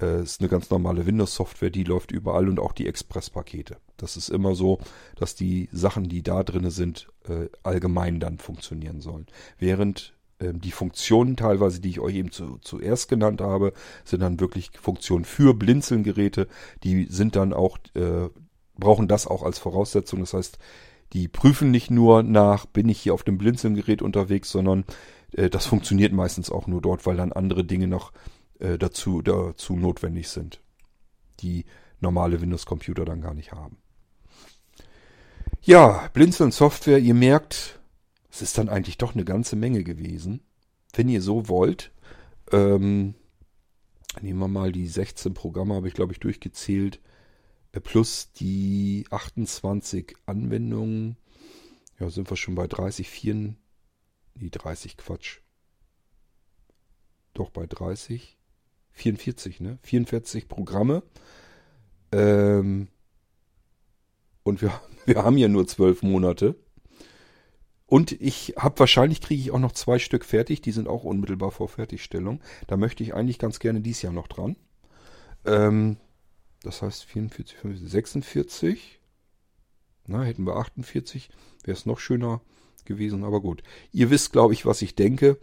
Äh, 0.00 0.22
ist 0.22 0.40
eine 0.40 0.48
ganz 0.48 0.70
normale 0.70 1.06
Windows-Software, 1.06 1.70
die 1.70 1.84
läuft 1.84 2.12
überall 2.12 2.48
und 2.48 2.60
auch 2.60 2.72
die 2.72 2.86
Express-Pakete. 2.86 3.78
Das 3.96 4.16
ist 4.16 4.28
immer 4.28 4.54
so, 4.54 4.78
dass 5.16 5.34
die 5.34 5.68
Sachen, 5.72 6.08
die 6.08 6.22
da 6.22 6.42
drin 6.42 6.70
sind, 6.70 7.08
äh, 7.28 7.48
allgemein 7.62 8.20
dann 8.20 8.38
funktionieren 8.38 9.00
sollen. 9.00 9.26
Während 9.58 10.16
äh, 10.38 10.52
die 10.52 10.70
Funktionen 10.70 11.36
teilweise, 11.36 11.80
die 11.80 11.90
ich 11.90 12.00
euch 12.00 12.14
eben 12.14 12.30
zu, 12.30 12.58
zuerst 12.58 13.08
genannt 13.08 13.40
habe, 13.40 13.72
sind 14.04 14.20
dann 14.20 14.40
wirklich 14.40 14.70
Funktionen 14.80 15.24
für 15.24 15.54
Blinzelgeräte. 15.54 16.46
Die 16.84 17.06
sind 17.06 17.36
dann 17.36 17.52
auch, 17.52 17.78
äh, 17.94 18.28
brauchen 18.78 19.08
das 19.08 19.26
auch 19.26 19.42
als 19.42 19.58
Voraussetzung. 19.58 20.20
Das 20.20 20.34
heißt, 20.34 20.58
die 21.12 21.28
prüfen 21.28 21.70
nicht 21.70 21.90
nur 21.90 22.22
nach, 22.22 22.66
bin 22.66 22.88
ich 22.88 23.00
hier 23.00 23.14
auf 23.14 23.22
dem 23.22 23.38
Blinzelgerät 23.38 24.02
unterwegs, 24.02 24.50
sondern 24.50 24.84
äh, 25.32 25.48
das 25.48 25.66
funktioniert 25.66 26.12
meistens 26.12 26.50
auch 26.50 26.66
nur 26.66 26.82
dort, 26.82 27.06
weil 27.06 27.16
dann 27.16 27.32
andere 27.32 27.64
Dinge 27.64 27.86
noch 27.86 28.12
äh, 28.58 28.78
dazu, 28.78 29.22
dazu 29.22 29.76
notwendig 29.76 30.28
sind, 30.28 30.60
die 31.40 31.64
normale 32.00 32.40
Windows-Computer 32.40 33.04
dann 33.04 33.20
gar 33.20 33.34
nicht 33.34 33.52
haben. 33.52 33.78
Ja, 35.62 36.08
Blinzeln 36.12 36.52
Software, 36.52 36.98
ihr 36.98 37.14
merkt, 37.14 37.80
es 38.30 38.42
ist 38.42 38.58
dann 38.58 38.68
eigentlich 38.68 38.98
doch 38.98 39.14
eine 39.14 39.24
ganze 39.24 39.56
Menge 39.56 39.82
gewesen. 39.82 40.40
Wenn 40.92 41.08
ihr 41.08 41.22
so 41.22 41.48
wollt, 41.48 41.92
ähm, 42.52 43.14
nehmen 44.20 44.38
wir 44.38 44.48
mal 44.48 44.72
die 44.72 44.86
16 44.86 45.34
Programme, 45.34 45.74
habe 45.74 45.88
ich 45.88 45.94
glaube 45.94 46.12
ich 46.12 46.20
durchgezählt, 46.20 46.96
äh, 46.96 46.98
plus 47.80 48.32
die 48.32 49.06
28 49.10 50.16
Anwendungen. 50.26 51.16
Ja, 51.98 52.10
sind 52.10 52.30
wir 52.30 52.36
schon 52.36 52.54
bei 52.54 52.66
30, 52.66 53.08
4, 53.08 53.34
nee, 53.34 54.50
30 54.50 54.96
Quatsch. 54.96 55.38
Doch 57.34 57.50
bei 57.50 57.66
30. 57.66 58.36
44, 58.96 59.60
ne? 59.60 59.78
44 59.82 60.48
Programme. 60.48 61.02
Ähm, 62.12 62.88
und 64.42 64.62
wir, 64.62 64.80
wir 65.06 65.22
haben 65.22 65.36
ja 65.36 65.48
nur 65.48 65.66
zwölf 65.66 66.02
Monate. 66.02 66.56
Und 67.86 68.12
ich 68.20 68.54
habe 68.58 68.80
wahrscheinlich 68.80 69.20
kriege 69.20 69.40
ich 69.40 69.52
auch 69.52 69.60
noch 69.60 69.72
zwei 69.72 70.00
Stück 70.00 70.24
fertig, 70.24 70.60
die 70.60 70.72
sind 70.72 70.88
auch 70.88 71.04
unmittelbar 71.04 71.52
vor 71.52 71.68
Fertigstellung. 71.68 72.40
Da 72.66 72.76
möchte 72.76 73.04
ich 73.04 73.14
eigentlich 73.14 73.38
ganz 73.38 73.60
gerne 73.60 73.80
dies 73.80 74.02
Jahr 74.02 74.12
noch 74.12 74.26
dran. 74.26 74.56
Ähm, 75.44 75.96
das 76.66 76.82
heißt 76.82 77.04
44, 77.04 77.56
45, 77.56 77.90
46. 77.90 79.00
Na, 80.06 80.22
hätten 80.22 80.44
wir 80.44 80.56
48, 80.56 81.30
wäre 81.64 81.76
es 81.76 81.86
noch 81.86 81.98
schöner 81.98 82.42
gewesen, 82.84 83.24
aber 83.24 83.40
gut. 83.40 83.62
Ihr 83.92 84.10
wisst, 84.10 84.32
glaube 84.32 84.52
ich, 84.52 84.66
was 84.66 84.82
ich 84.82 84.94
denke. 84.94 85.38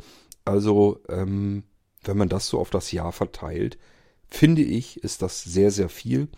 Also, 0.46 1.02
ähm, 1.10 1.64
wenn 2.04 2.18
man 2.18 2.30
das 2.30 2.48
so 2.48 2.60
auf 2.60 2.70
das 2.70 2.92
Jahr 2.92 3.14
verteilt, 3.14 3.80
finde 4.28 4.62
ich, 4.62 5.04
ist 5.04 5.22
das 5.22 5.44
sehr, 5.44 5.72
sehr 5.72 5.90
viel. 5.90 6.30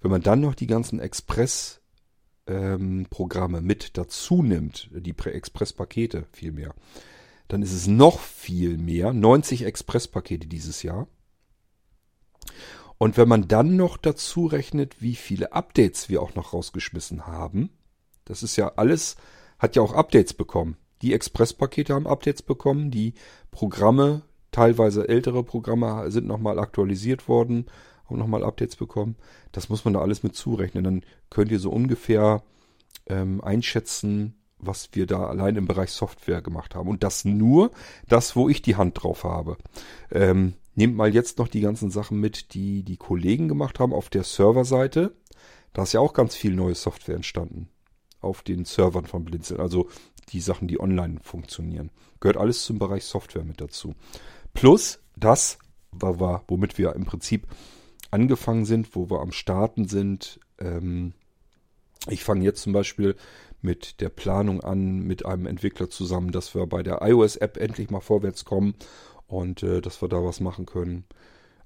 Wenn 0.00 0.10
man 0.10 0.22
dann 0.22 0.40
noch 0.40 0.54
die 0.54 0.66
ganzen 0.66 0.98
Express-Programme 1.00 3.58
ähm, 3.58 3.64
mit 3.64 3.98
dazu 3.98 4.42
nimmt, 4.42 4.88
die 4.92 5.14
Express-Pakete 5.16 6.26
vielmehr, 6.32 6.74
dann 7.48 7.62
ist 7.62 7.72
es 7.72 7.86
noch 7.88 8.20
viel 8.20 8.78
mehr. 8.78 9.12
90 9.12 9.64
Express-Pakete 9.64 10.46
dieses 10.46 10.84
Jahr. 10.84 11.08
Und 13.00 13.16
wenn 13.16 13.28
man 13.28 13.48
dann 13.48 13.76
noch 13.76 13.96
dazu 13.96 14.46
rechnet, 14.46 15.00
wie 15.00 15.14
viele 15.16 15.52
Updates 15.52 16.08
wir 16.08 16.20
auch 16.20 16.34
noch 16.34 16.52
rausgeschmissen 16.52 17.26
haben, 17.26 17.70
das 18.26 18.42
ist 18.42 18.56
ja 18.56 18.74
alles, 18.76 19.16
hat 19.58 19.74
ja 19.74 19.82
auch 19.82 19.94
Updates 19.94 20.34
bekommen. 20.34 20.76
Die 21.02 21.14
Express-Pakete 21.14 21.94
haben 21.94 22.06
Updates 22.06 22.42
bekommen, 22.42 22.90
die 22.90 23.14
Programme 23.50 24.22
Teilweise 24.52 25.08
ältere 25.08 25.44
Programme 25.44 26.10
sind 26.10 26.26
nochmal 26.26 26.58
aktualisiert 26.58 27.28
worden, 27.28 27.66
haben 28.08 28.18
nochmal 28.18 28.44
Updates 28.44 28.76
bekommen. 28.76 29.16
Das 29.52 29.68
muss 29.68 29.84
man 29.84 29.94
da 29.94 30.00
alles 30.00 30.22
mit 30.22 30.34
zurechnen. 30.34 30.82
Dann 30.82 31.02
könnt 31.30 31.52
ihr 31.52 31.60
so 31.60 31.70
ungefähr 31.70 32.42
ähm, 33.06 33.40
einschätzen, 33.42 34.34
was 34.58 34.90
wir 34.92 35.06
da 35.06 35.26
allein 35.26 35.56
im 35.56 35.66
Bereich 35.66 35.92
Software 35.92 36.42
gemacht 36.42 36.74
haben. 36.74 36.88
Und 36.88 37.04
das 37.04 37.24
nur 37.24 37.70
das, 38.08 38.34
wo 38.34 38.48
ich 38.48 38.60
die 38.60 38.74
Hand 38.76 39.02
drauf 39.02 39.22
habe. 39.22 39.56
Ähm, 40.10 40.54
Nehmt 40.80 40.96
mal 40.96 41.14
jetzt 41.14 41.36
noch 41.36 41.48
die 41.48 41.60
ganzen 41.60 41.90
Sachen 41.90 42.18
mit, 42.20 42.54
die 42.54 42.82
die 42.82 42.96
Kollegen 42.96 43.48
gemacht 43.48 43.78
haben 43.78 43.92
auf 43.92 44.08
der 44.08 44.24
Serverseite. 44.24 45.14
Da 45.74 45.82
ist 45.82 45.92
ja 45.92 46.00
auch 46.00 46.14
ganz 46.14 46.34
viel 46.34 46.54
neue 46.54 46.74
Software 46.74 47.16
entstanden. 47.16 47.68
Auf 48.22 48.40
den 48.40 48.64
Servern 48.64 49.04
von 49.04 49.26
Blinzeln. 49.26 49.60
Also 49.60 49.90
die 50.30 50.40
Sachen, 50.40 50.68
die 50.68 50.80
online 50.80 51.18
funktionieren. 51.20 51.90
Gehört 52.18 52.38
alles 52.38 52.64
zum 52.64 52.78
Bereich 52.78 53.04
Software 53.04 53.44
mit 53.44 53.60
dazu. 53.60 53.94
Plus 54.54 55.00
das, 55.16 55.58
womit 55.90 56.78
wir 56.78 56.94
im 56.94 57.04
Prinzip 57.04 57.46
angefangen 58.10 58.64
sind, 58.64 58.96
wo 58.96 59.10
wir 59.10 59.20
am 59.20 59.32
Starten 59.32 59.86
sind. 59.86 60.40
Ähm, 60.58 61.12
ich 62.08 62.24
fange 62.24 62.42
jetzt 62.42 62.62
zum 62.62 62.72
Beispiel 62.72 63.16
mit 63.60 64.00
der 64.00 64.08
Planung 64.08 64.62
an, 64.62 65.00
mit 65.00 65.26
einem 65.26 65.44
Entwickler 65.44 65.90
zusammen, 65.90 66.32
dass 66.32 66.54
wir 66.54 66.66
bei 66.66 66.82
der 66.82 67.02
iOS-App 67.02 67.58
endlich 67.58 67.90
mal 67.90 68.00
vorwärts 68.00 68.46
kommen 68.46 68.74
und 69.30 69.62
äh, 69.62 69.80
dass 69.80 70.02
wir 70.02 70.08
da 70.08 70.22
was 70.24 70.40
machen 70.40 70.66
können. 70.66 71.04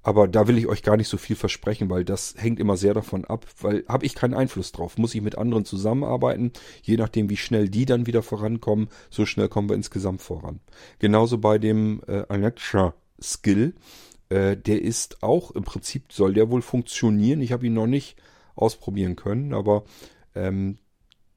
Aber 0.05 0.29
da 0.29 0.47
will 0.47 0.59
ich 0.59 0.67
euch 0.67 0.83
gar 0.83 0.99
nicht 0.99 1.09
so 1.09 1.17
viel 1.17 1.35
versprechen, 1.35 1.89
weil 1.89 2.05
das 2.05 2.35
hängt 2.37 2.61
immer 2.61 2.77
sehr 2.77 2.93
davon 2.93 3.25
ab, 3.25 3.47
weil 3.61 3.85
habe 3.89 4.05
ich 4.05 4.15
keinen 4.15 4.35
Einfluss 4.35 4.71
drauf. 4.71 4.99
Muss 4.99 5.15
ich 5.15 5.23
mit 5.23 5.39
anderen 5.39 5.65
zusammenarbeiten, 5.65 6.53
je 6.83 6.99
nachdem 6.99 7.31
wie 7.31 7.39
schnell 7.39 7.71
die 7.71 7.87
dann 7.87 8.07
wieder 8.07 8.23
vorankommen, 8.23 8.89
so 9.09 9.25
schnell 9.25 9.49
kommen 9.49 9.71
wir 9.71 9.77
insgesamt 9.77 10.21
voran. 10.21 10.61
Genauso 10.99 11.39
bei 11.39 11.59
dem 11.59 12.03
äh, 12.07 12.23
Alexa 12.29 12.95
Skill, 13.19 13.75
äh, 14.29 14.59
der 14.59 14.83
ist 14.83 15.23
auch 15.23 15.53
im 15.53 15.65
Prinzip 15.65 16.13
soll 16.13 16.35
der 16.35 16.51
wohl 16.51 16.63
funktionieren. 16.63 17.41
Ich 17.41 17.53
habe 17.53 17.67
ihn 17.67 17.73
noch 17.73 17.87
nicht 17.87 18.17
ausprobieren 18.57 19.17
können, 19.17 19.55
aber 19.55 19.85
ähm, 20.35 20.77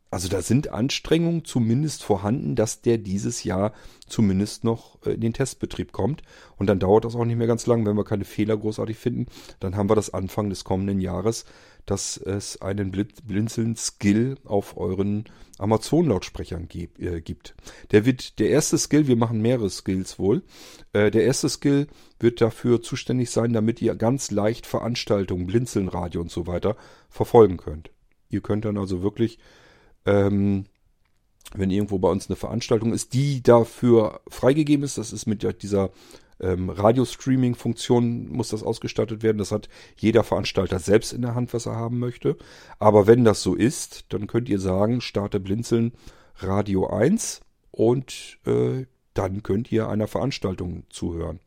also 0.10 0.30
da 0.30 0.41
sind 0.41 0.70
Anstrengungen 0.70 1.43
zumindest 1.43 2.03
vorhanden, 2.03 2.55
dass 2.55 2.82
der 2.82 2.97
dieses 2.97 3.43
Jahr 3.43 3.74
zumindest 4.08 4.64
noch 4.64 4.97
äh, 5.05 5.12
in 5.12 5.22
den 5.22 5.34
Testbetrieb 5.34 5.91
kommt. 5.91 6.22
Und 6.58 6.68
dann 6.68 6.80
dauert 6.80 7.05
das 7.05 7.16
auch 7.16 7.26
nicht 7.26 7.38
mehr 7.38 7.47
ganz 7.47 7.66
lang, 7.66 7.86
wenn 7.86 7.97
wir 7.97 8.05
keine 8.05 8.26
Fehler 8.26 8.55
großartig 8.55 8.97
finden. 8.97 9.26
Dann 9.60 9.76
haben 9.76 9.89
wir 9.89 9.95
das 9.95 10.14
Anfang 10.14 10.49
des 10.49 10.64
kommenden 10.64 11.01
Jahres, 11.01 11.45
dass 11.86 12.18
es 12.18 12.62
einen 12.62 12.91
Blinzeln-Skill 12.91 14.36
auf 14.45 14.78
euren 14.78 15.26
Amazon-Lautsprechern 15.58 16.68
äh, 16.74 17.22
gibt. 17.22 17.55
Der 17.91 18.05
wird 18.05 18.39
der 18.39 18.49
erste 18.49 18.78
Skill, 18.78 19.08
wir 19.08 19.16
machen 19.18 19.41
mehrere 19.41 19.70
Skills 19.70 20.20
wohl. 20.20 20.43
Äh, 20.93 21.12
der 21.12 21.26
erste 21.26 21.49
Skill 21.49 21.88
wird 22.20 22.39
dafür 22.39 22.82
zuständig 22.82 23.30
sein, 23.32 23.51
damit 23.53 23.82
ihr 23.82 23.95
ganz 23.95 24.32
leicht 24.32 24.68
Veranstaltungen, 24.68 25.47
Blinzeln-Radio 25.47 26.22
und 26.22 26.32
so 26.32 26.47
weiter 26.47 26.78
verfolgen 27.10 27.58
könnt. 27.58 27.89
Ihr 28.30 28.41
könnt 28.41 28.66
dann 28.66 28.78
also 28.78 29.01
wirklich 29.01 29.39
ähm, 30.08 30.66
wenn 31.53 31.70
irgendwo 31.70 31.99
bei 31.99 32.10
uns 32.10 32.28
eine 32.28 32.36
Veranstaltung 32.36 32.93
ist, 32.93 33.14
die 33.14 33.43
dafür 33.43 34.22
freigegeben 34.28 34.84
ist, 34.84 34.97
das 34.97 35.14
ist 35.14 35.28
mit 35.28 35.62
dieser 35.62 35.91
ähm, 36.39 36.70
Radio-Streaming-Funktion 36.70 38.30
muss 38.30 38.49
das 38.49 38.64
ausgestattet 38.64 39.24
werden. 39.24 39.38
Das 39.38 39.51
hat 39.51 39.70
jeder 39.97 40.24
Veranstalter 40.24 40.80
selbst 40.80 41.14
in 41.14 41.22
der 41.22 41.36
Hand, 41.36 41.53
was 41.53 41.66
er 41.66 41.76
haben 41.76 41.99
möchte. 41.99 42.38
Aber 42.80 43.08
wenn 43.08 43.24
das 43.24 43.41
so 43.41 43.55
ist, 43.55 44.05
dann 44.10 44.28
könnt 44.28 44.49
ihr 44.49 44.60
sagen, 44.60 45.01
starte 45.01 45.39
Blinzeln 45.39 45.93
Radio 46.38 46.88
1 46.88 47.41
und 47.72 48.38
äh, 48.45 48.86
dann 49.14 49.41
könnt 49.41 49.72
ihr 49.72 49.89
einer 49.89 50.08
Veranstaltung 50.08 50.84
zuhören. 50.89 51.39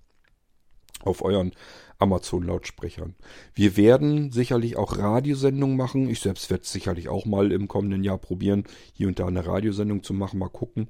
Auf 1.03 1.23
euren 1.23 1.53
Amazon-Lautsprechern. 2.01 3.15
Wir 3.55 3.77
werden 3.77 4.33
sicherlich 4.33 4.77
auch 4.77 4.99
Radiosendungen 4.99 5.77
machen. 5.77 6.09
Ich 6.09 6.21
selbst 6.21 6.51
werde 6.51 6.65
sicherlich 6.67 7.09
auch 7.09 7.27
mal 7.27 7.53
im 7.53 7.69
kommenden 7.69 8.03
Jahr 8.03 8.19
probieren, 8.19 8.65
hier 8.93 9.09
und 9.09 9.19
da 9.19 9.27
eine 9.27 9.47
Radiosendung 9.47 10.03
zu 10.03 10.15
machen, 10.15 10.39
mal 10.39 10.49
gucken. 10.49 10.89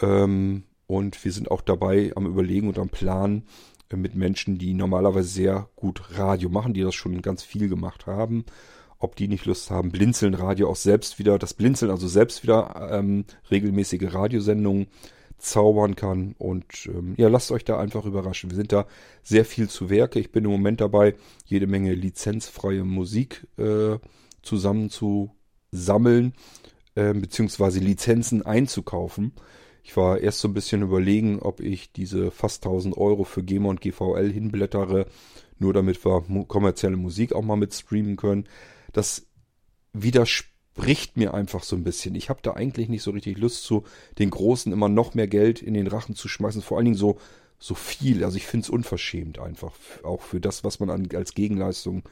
Ähm, 0.00 0.64
und 0.86 1.24
wir 1.24 1.32
sind 1.32 1.50
auch 1.50 1.62
dabei 1.62 2.12
am 2.16 2.26
Überlegen 2.26 2.68
und 2.68 2.78
am 2.78 2.88
Plan 2.88 3.44
äh, 3.88 3.96
mit 3.96 4.14
Menschen, 4.14 4.58
die 4.58 4.74
normalerweise 4.74 5.28
sehr 5.28 5.68
gut 5.76 6.18
Radio 6.18 6.50
machen, 6.50 6.74
die 6.74 6.82
das 6.82 6.94
schon 6.94 7.22
ganz 7.22 7.42
viel 7.42 7.68
gemacht 7.68 8.06
haben. 8.06 8.44
Ob 8.98 9.16
die 9.16 9.26
nicht 9.26 9.46
Lust 9.46 9.70
haben, 9.70 9.90
Blinzeln 9.90 10.34
Radio 10.34 10.68
auch 10.68 10.76
selbst 10.76 11.18
wieder, 11.18 11.38
das 11.38 11.54
Blinzeln 11.54 11.90
also 11.90 12.06
selbst 12.06 12.42
wieder 12.44 12.90
ähm, 12.92 13.24
regelmäßige 13.50 14.14
Radiosendungen 14.14 14.86
zaubern 15.42 15.96
kann. 15.96 16.34
Und 16.38 16.86
ähm, 16.86 17.14
ja, 17.16 17.28
lasst 17.28 17.50
euch 17.50 17.64
da 17.64 17.78
einfach 17.78 18.04
überraschen. 18.04 18.50
Wir 18.50 18.56
sind 18.56 18.72
da 18.72 18.86
sehr 19.22 19.44
viel 19.44 19.68
zu 19.68 19.90
Werke. 19.90 20.20
Ich 20.20 20.32
bin 20.32 20.44
im 20.44 20.50
Moment 20.50 20.80
dabei, 20.80 21.14
jede 21.44 21.66
Menge 21.66 21.94
lizenzfreie 21.94 22.84
Musik 22.84 23.46
äh, 23.58 23.98
zusammen 24.42 24.90
äh, 26.94 27.14
beziehungsweise 27.14 27.80
Lizenzen 27.80 28.44
einzukaufen. 28.44 29.32
Ich 29.84 29.96
war 29.96 30.20
erst 30.20 30.38
so 30.38 30.48
ein 30.48 30.54
bisschen 30.54 30.82
überlegen, 30.82 31.40
ob 31.40 31.60
ich 31.60 31.92
diese 31.92 32.30
fast 32.30 32.64
1000 32.64 32.96
Euro 32.96 33.24
für 33.24 33.42
GEMA 33.42 33.68
und 33.68 33.80
GVL 33.80 34.30
hinblättere, 34.32 35.06
nur 35.58 35.72
damit 35.72 36.04
wir 36.04 36.22
kommerzielle 36.46 36.96
Musik 36.96 37.32
auch 37.32 37.42
mal 37.42 37.56
mit 37.56 37.74
streamen 37.74 38.16
können. 38.16 38.48
Das 38.92 39.26
widerspricht 39.92 40.51
bricht 40.74 41.16
mir 41.16 41.34
einfach 41.34 41.62
so 41.62 41.76
ein 41.76 41.84
bisschen. 41.84 42.14
Ich 42.14 42.28
habe 42.30 42.40
da 42.42 42.52
eigentlich 42.54 42.88
nicht 42.88 43.02
so 43.02 43.10
richtig 43.10 43.38
Lust 43.38 43.64
zu, 43.64 43.84
den 44.18 44.30
Großen 44.30 44.72
immer 44.72 44.88
noch 44.88 45.14
mehr 45.14 45.28
Geld 45.28 45.62
in 45.62 45.74
den 45.74 45.86
Rachen 45.86 46.14
zu 46.14 46.28
schmeißen. 46.28 46.62
Vor 46.62 46.78
allen 46.78 46.86
Dingen 46.86 46.96
so, 46.96 47.18
so 47.58 47.74
viel. 47.74 48.24
Also 48.24 48.36
ich 48.36 48.46
finde 48.46 48.64
es 48.64 48.70
unverschämt 48.70 49.38
einfach. 49.38 49.72
Auch 50.02 50.22
für 50.22 50.40
das, 50.40 50.64
was 50.64 50.80
man 50.80 50.90
an, 50.90 51.08
als 51.14 51.34
Gegenleistung 51.34 52.02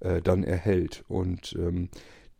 äh, 0.00 0.20
dann 0.20 0.44
erhält. 0.44 1.04
Und 1.08 1.56
ähm, 1.58 1.88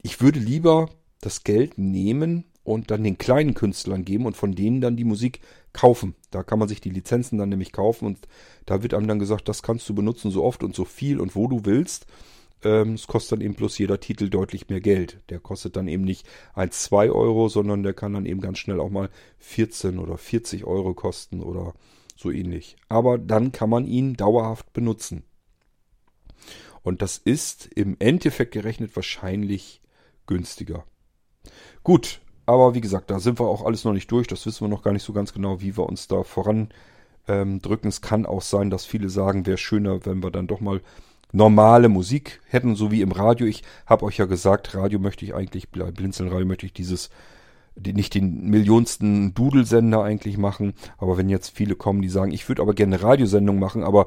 ich 0.02 0.20
würde 0.20 0.38
lieber 0.38 0.90
das 1.20 1.44
Geld 1.44 1.78
nehmen 1.78 2.44
und 2.64 2.90
dann 2.90 3.02
den 3.02 3.18
kleinen 3.18 3.54
Künstlern 3.54 4.04
geben 4.04 4.26
und 4.26 4.36
von 4.36 4.54
denen 4.54 4.80
dann 4.80 4.96
die 4.96 5.04
Musik 5.04 5.40
kaufen. 5.72 6.14
Da 6.30 6.42
kann 6.42 6.58
man 6.58 6.68
sich 6.68 6.80
die 6.80 6.90
Lizenzen 6.90 7.38
dann 7.38 7.48
nämlich 7.48 7.72
kaufen 7.72 8.06
und 8.06 8.18
da 8.66 8.82
wird 8.82 8.94
einem 8.94 9.08
dann 9.08 9.18
gesagt, 9.18 9.48
das 9.48 9.62
kannst 9.62 9.88
du 9.88 9.94
benutzen 9.94 10.30
so 10.30 10.44
oft 10.44 10.62
und 10.62 10.74
so 10.74 10.84
viel 10.84 11.20
und 11.20 11.34
wo 11.34 11.48
du 11.48 11.64
willst. 11.64 12.06
Ähm, 12.64 12.94
es 12.94 13.06
kostet 13.06 13.32
dann 13.32 13.40
eben 13.44 13.54
bloß 13.54 13.78
jeder 13.78 14.00
Titel 14.00 14.28
deutlich 14.28 14.68
mehr 14.68 14.80
Geld. 14.80 15.20
Der 15.30 15.40
kostet 15.40 15.76
dann 15.76 15.88
eben 15.88 16.04
nicht 16.04 16.26
1, 16.54 16.82
2 16.84 17.10
Euro, 17.10 17.48
sondern 17.48 17.82
der 17.82 17.94
kann 17.94 18.12
dann 18.12 18.26
eben 18.26 18.40
ganz 18.40 18.58
schnell 18.58 18.80
auch 18.80 18.90
mal 18.90 19.10
14 19.38 19.98
oder 19.98 20.16
40 20.16 20.64
Euro 20.64 20.94
kosten 20.94 21.42
oder 21.42 21.74
so 22.16 22.30
ähnlich. 22.30 22.76
Aber 22.88 23.18
dann 23.18 23.52
kann 23.52 23.70
man 23.70 23.86
ihn 23.86 24.14
dauerhaft 24.14 24.72
benutzen. 24.72 25.24
Und 26.82 27.02
das 27.02 27.18
ist 27.18 27.66
im 27.66 27.96
Endeffekt 27.98 28.52
gerechnet 28.52 28.94
wahrscheinlich 28.96 29.80
günstiger. 30.26 30.84
Gut, 31.82 32.20
aber 32.46 32.74
wie 32.74 32.80
gesagt, 32.80 33.10
da 33.10 33.20
sind 33.20 33.38
wir 33.38 33.46
auch 33.46 33.64
alles 33.64 33.84
noch 33.84 33.92
nicht 33.92 34.10
durch. 34.10 34.26
Das 34.26 34.46
wissen 34.46 34.64
wir 34.64 34.68
noch 34.68 34.82
gar 34.82 34.92
nicht 34.92 35.04
so 35.04 35.12
ganz 35.12 35.32
genau, 35.32 35.60
wie 35.60 35.76
wir 35.76 35.86
uns 35.86 36.08
da 36.08 36.22
voran 36.22 36.70
ähm, 37.28 37.60
drücken. 37.60 37.88
Es 37.88 38.00
kann 38.00 38.26
auch 38.26 38.42
sein, 38.42 38.70
dass 38.70 38.84
viele 38.84 39.08
sagen, 39.08 39.46
wäre 39.46 39.58
schöner, 39.58 40.04
wenn 40.06 40.22
wir 40.22 40.30
dann 40.30 40.48
doch 40.48 40.60
mal 40.60 40.80
normale 41.32 41.88
Musik 41.88 42.40
hätten, 42.48 42.76
so 42.76 42.90
wie 42.90 43.00
im 43.00 43.12
Radio. 43.12 43.46
Ich 43.46 43.62
habe 43.86 44.04
euch 44.04 44.18
ja 44.18 44.26
gesagt, 44.26 44.74
Radio 44.74 44.98
möchte 44.98 45.24
ich 45.24 45.34
eigentlich, 45.34 45.70
Blinzeln-Radio 45.70 46.46
möchte 46.46 46.66
ich 46.66 46.72
dieses, 46.72 47.10
nicht 47.74 48.14
den 48.14 48.48
millionsten 48.48 49.34
Dudelsender 49.34 50.02
eigentlich 50.02 50.38
machen. 50.38 50.74
Aber 50.98 51.16
wenn 51.16 51.28
jetzt 51.28 51.56
viele 51.56 51.74
kommen, 51.74 52.02
die 52.02 52.10
sagen, 52.10 52.32
ich 52.32 52.48
würde 52.48 52.62
aber 52.62 52.74
gerne 52.74 52.96
eine 52.96 53.04
Radiosendung 53.04 53.58
machen, 53.58 53.82
aber 53.82 54.06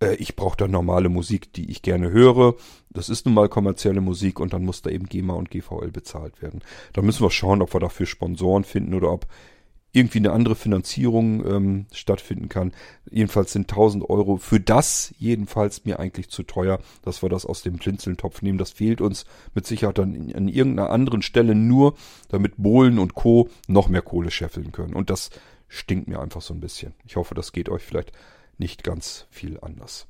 äh, 0.00 0.14
ich 0.16 0.36
brauche 0.36 0.56
da 0.56 0.68
normale 0.68 1.08
Musik, 1.08 1.52
die 1.52 1.70
ich 1.70 1.82
gerne 1.82 2.10
höre. 2.10 2.54
Das 2.90 3.08
ist 3.08 3.26
nun 3.26 3.34
mal 3.34 3.48
kommerzielle 3.48 4.00
Musik 4.00 4.40
und 4.40 4.52
dann 4.52 4.64
muss 4.64 4.82
da 4.82 4.90
eben 4.90 5.06
GEMA 5.06 5.34
und 5.34 5.50
GVL 5.50 5.90
bezahlt 5.90 6.42
werden. 6.42 6.60
Da 6.92 7.02
müssen 7.02 7.22
wir 7.22 7.30
schauen, 7.30 7.62
ob 7.62 7.72
wir 7.74 7.80
dafür 7.80 8.06
Sponsoren 8.06 8.64
finden 8.64 8.94
oder 8.94 9.12
ob 9.12 9.26
irgendwie 9.94 10.18
eine 10.18 10.32
andere 10.32 10.56
Finanzierung 10.56 11.46
ähm, 11.46 11.86
stattfinden 11.92 12.48
kann. 12.48 12.72
Jedenfalls 13.10 13.52
sind 13.52 13.70
1000 13.70 14.10
Euro 14.10 14.36
für 14.36 14.58
das 14.58 15.14
jedenfalls 15.18 15.84
mir 15.84 16.00
eigentlich 16.00 16.28
zu 16.28 16.42
teuer, 16.42 16.80
dass 17.02 17.22
wir 17.22 17.28
das 17.28 17.46
aus 17.46 17.62
dem 17.62 17.76
Blinzeln-Topf 17.76 18.42
nehmen. 18.42 18.58
Das 18.58 18.72
fehlt 18.72 19.00
uns 19.00 19.24
mit 19.54 19.66
Sicherheit 19.66 19.98
dann 19.98 20.32
an 20.34 20.48
irgendeiner 20.48 20.90
anderen 20.90 21.22
Stelle 21.22 21.54
nur, 21.54 21.94
damit 22.28 22.54
Bohlen 22.56 22.98
und 22.98 23.14
Co. 23.14 23.48
noch 23.68 23.88
mehr 23.88 24.02
Kohle 24.02 24.32
scheffeln 24.32 24.72
können. 24.72 24.94
Und 24.94 25.10
das 25.10 25.30
stinkt 25.68 26.08
mir 26.08 26.20
einfach 26.20 26.42
so 26.42 26.52
ein 26.54 26.60
bisschen. 26.60 26.94
Ich 27.06 27.14
hoffe, 27.14 27.34
das 27.34 27.52
geht 27.52 27.68
euch 27.68 27.82
vielleicht 27.82 28.12
nicht 28.58 28.82
ganz 28.82 29.26
viel 29.30 29.58
anders. 29.60 30.08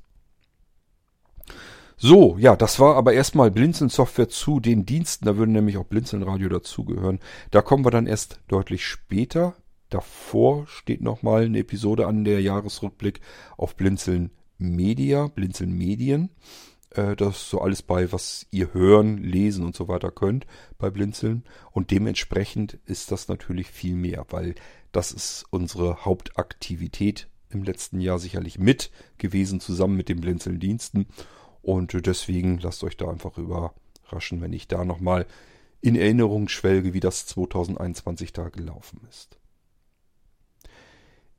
So, 1.97 2.37
ja, 2.39 2.55
das 2.55 2.79
war 2.79 2.95
aber 2.95 3.13
erstmal 3.13 3.51
Blinzeln 3.51 3.89
Software 3.89 4.29
zu 4.29 4.59
den 4.59 4.85
Diensten. 4.85 5.25
Da 5.25 5.37
würden 5.37 5.51
nämlich 5.51 5.77
auch 5.77 5.85
Blinzeln 5.85 6.23
Radio 6.23 6.49
dazugehören. 6.49 7.19
Da 7.51 7.61
kommen 7.61 7.85
wir 7.85 7.91
dann 7.91 8.07
erst 8.07 8.39
deutlich 8.47 8.85
später 8.85 9.55
Davor 9.95 10.67
steht 10.67 10.99
nochmal 10.99 11.45
eine 11.45 11.59
Episode 11.59 12.05
an, 12.05 12.25
der 12.25 12.41
Jahresrückblick 12.41 13.21
auf 13.55 13.77
Blinzeln 13.77 14.29
Media, 14.57 15.27
Blinzeln 15.27 15.71
Medien. 15.71 16.31
Äh, 16.89 17.15
das 17.15 17.37
ist 17.37 17.49
so 17.49 17.61
alles 17.61 17.81
bei, 17.81 18.11
was 18.11 18.45
ihr 18.51 18.73
hören, 18.73 19.19
lesen 19.19 19.65
und 19.65 19.73
so 19.73 19.87
weiter 19.87 20.11
könnt 20.11 20.47
bei 20.77 20.89
Blinzeln. 20.89 21.45
Und 21.71 21.91
dementsprechend 21.91 22.77
ist 22.85 23.09
das 23.13 23.29
natürlich 23.29 23.67
viel 23.67 23.95
mehr, 23.95 24.25
weil 24.31 24.55
das 24.91 25.13
ist 25.13 25.45
unsere 25.49 26.03
Hauptaktivität 26.03 27.29
im 27.49 27.63
letzten 27.63 28.01
Jahr 28.01 28.19
sicherlich 28.19 28.59
mit 28.59 28.91
gewesen, 29.17 29.61
zusammen 29.61 29.95
mit 29.95 30.09
den 30.09 30.19
Blinzeln-Diensten. 30.19 31.05
Und 31.61 32.05
deswegen 32.05 32.57
lasst 32.57 32.83
euch 32.83 32.97
da 32.97 33.09
einfach 33.09 33.37
überraschen, 33.37 34.41
wenn 34.41 34.51
ich 34.51 34.67
da 34.67 34.83
nochmal 34.83 35.25
in 35.79 35.95
Erinnerung 35.95 36.49
schwelge, 36.49 36.93
wie 36.93 36.99
das 36.99 37.27
2021 37.27 38.33
da 38.33 38.49
gelaufen 38.49 38.99
ist. 39.09 39.39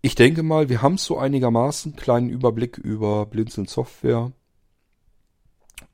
Ich 0.06 0.14
denke 0.14 0.44
mal, 0.44 0.68
wir 0.68 0.82
haben 0.82 0.98
so 0.98 1.18
einigermaßen 1.18 1.96
kleinen 1.96 2.30
Überblick 2.30 2.78
über 2.78 3.26
Blinzeln 3.26 3.66
Software. 3.66 4.30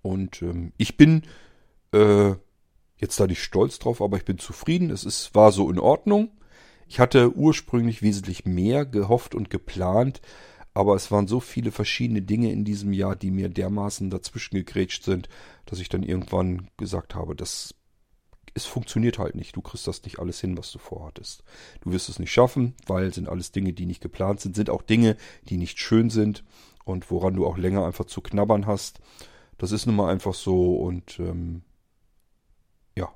Und 0.03 0.43
ähm, 0.43 0.75
ich 0.77 0.99
bin 0.99 1.23
äh, 1.95 2.35
jetzt 2.99 3.19
da 3.19 3.27
nicht 3.27 3.43
stolz 3.43 3.79
drauf, 3.79 4.03
aber 4.03 4.19
ich 4.19 4.27
bin 4.27 4.37
zufrieden. 4.37 4.91
Es 4.91 5.05
ist, 5.05 5.35
war 5.35 5.51
so 5.51 5.71
in 5.71 5.79
Ordnung. 5.79 6.31
Ich 6.87 7.01
hatte 7.01 7.35
ursprünglich 7.35 8.03
wesentlich 8.03 8.45
mehr 8.45 8.85
gehofft 8.85 9.35
und 9.35 9.49
geplant, 9.49 10.21
aber 10.75 10.95
es 10.95 11.11
waren 11.11 11.27
so 11.27 11.41
viele 11.41 11.73
verschiedene 11.73 12.21
Dinge 12.21 12.53
in 12.53 12.67
diesem 12.67 12.93
Jahr, 12.93 13.17
die 13.17 13.31
mir 13.31 13.49
dermaßen 13.49 14.11
dazwischen 14.11 14.57
gegrätscht 14.57 15.05
sind, 15.05 15.31
dass 15.65 15.79
ich 15.79 15.89
dann 15.89 16.03
irgendwann 16.03 16.69
gesagt 16.77 17.15
habe, 17.15 17.35
das 17.35 17.75
es 18.55 18.67
funktioniert 18.67 19.19
halt 19.19 19.35
nicht. 19.35 19.57
Du 19.57 19.63
kriegst 19.63 19.87
das 19.87 20.03
nicht 20.05 20.19
alles 20.19 20.41
hin, 20.41 20.59
was 20.59 20.71
du 20.73 20.79
vorhattest. 20.79 21.43
Du 21.81 21.93
wirst 21.93 22.09
es 22.09 22.19
nicht 22.19 22.33
schaffen, 22.33 22.75
weil 22.87 23.13
sind 23.13 23.29
alles 23.29 23.53
Dinge, 23.53 23.73
die 23.73 23.87
nicht 23.87 24.03
geplant 24.03 24.41
sind, 24.41 24.57
sind 24.57 24.71
auch 24.71 24.83
Dinge, 24.83 25.17
die 25.49 25.57
nicht 25.57 25.79
schön 25.79 26.11
sind 26.11 26.45
und 26.85 27.11
woran 27.11 27.35
du 27.35 27.47
auch 27.47 27.57
länger 27.57 27.87
einfach 27.87 28.05
zu 28.05 28.21
knabbern 28.21 28.67
hast. 28.67 29.01
Das 29.59 29.73
ist 29.73 29.87
nun 29.87 29.97
mal 29.97 30.11
einfach 30.11 30.35
so 30.35 30.77
und 30.77 31.19
ähm, 31.19 31.63
ja, 32.97 33.13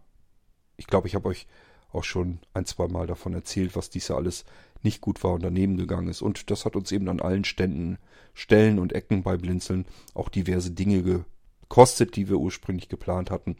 ich 0.76 0.87
glaube, 0.87 1.09
ich 1.09 1.14
habe 1.14 1.28
euch 1.28 1.47
auch 1.93 2.05
schon 2.05 2.41
ein, 2.55 2.66
zwei 2.66 2.89
Mal 2.89 3.07
davon 3.07 3.34
erzählt, 3.34 3.76
was 3.76 3.91
dies 3.91 4.09
ja 4.09 4.16
alles 4.16 4.45
nicht 4.82 5.01
gut 5.01 5.24
war 5.24 5.32
und 5.32 5.43
daneben 5.43 5.76
gegangen 5.76 6.09
ist. 6.09 6.22
Und 6.22 6.51
das 6.51 6.64
hat 6.64 6.76
uns 6.76 6.93
eben 6.93 7.09
an 7.09 7.20
allen 7.20 7.45
Ständen, 7.45 7.99
Stellen 8.34 8.78
und 8.78 8.93
Ecken 8.93 9.22
bei 9.22 9.37
Blinzeln 9.37 9.87
auch 10.14 10.28
diverse 10.28 10.70
Dinge 10.70 11.03
gekostet, 11.03 12.16
die 12.16 12.28
wir 12.28 12.37
ursprünglich 12.37 12.89
geplant 12.89 13.30
hatten, 13.30 13.57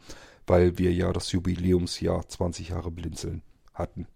weil 0.47 0.77
wir 0.77 0.91
ja 0.93 1.13
das 1.13 1.31
Jubiläumsjahr 1.31 2.27
20 2.27 2.69
Jahre 2.69 2.89
Blinzeln 2.89 3.43
hatten. 3.73 4.07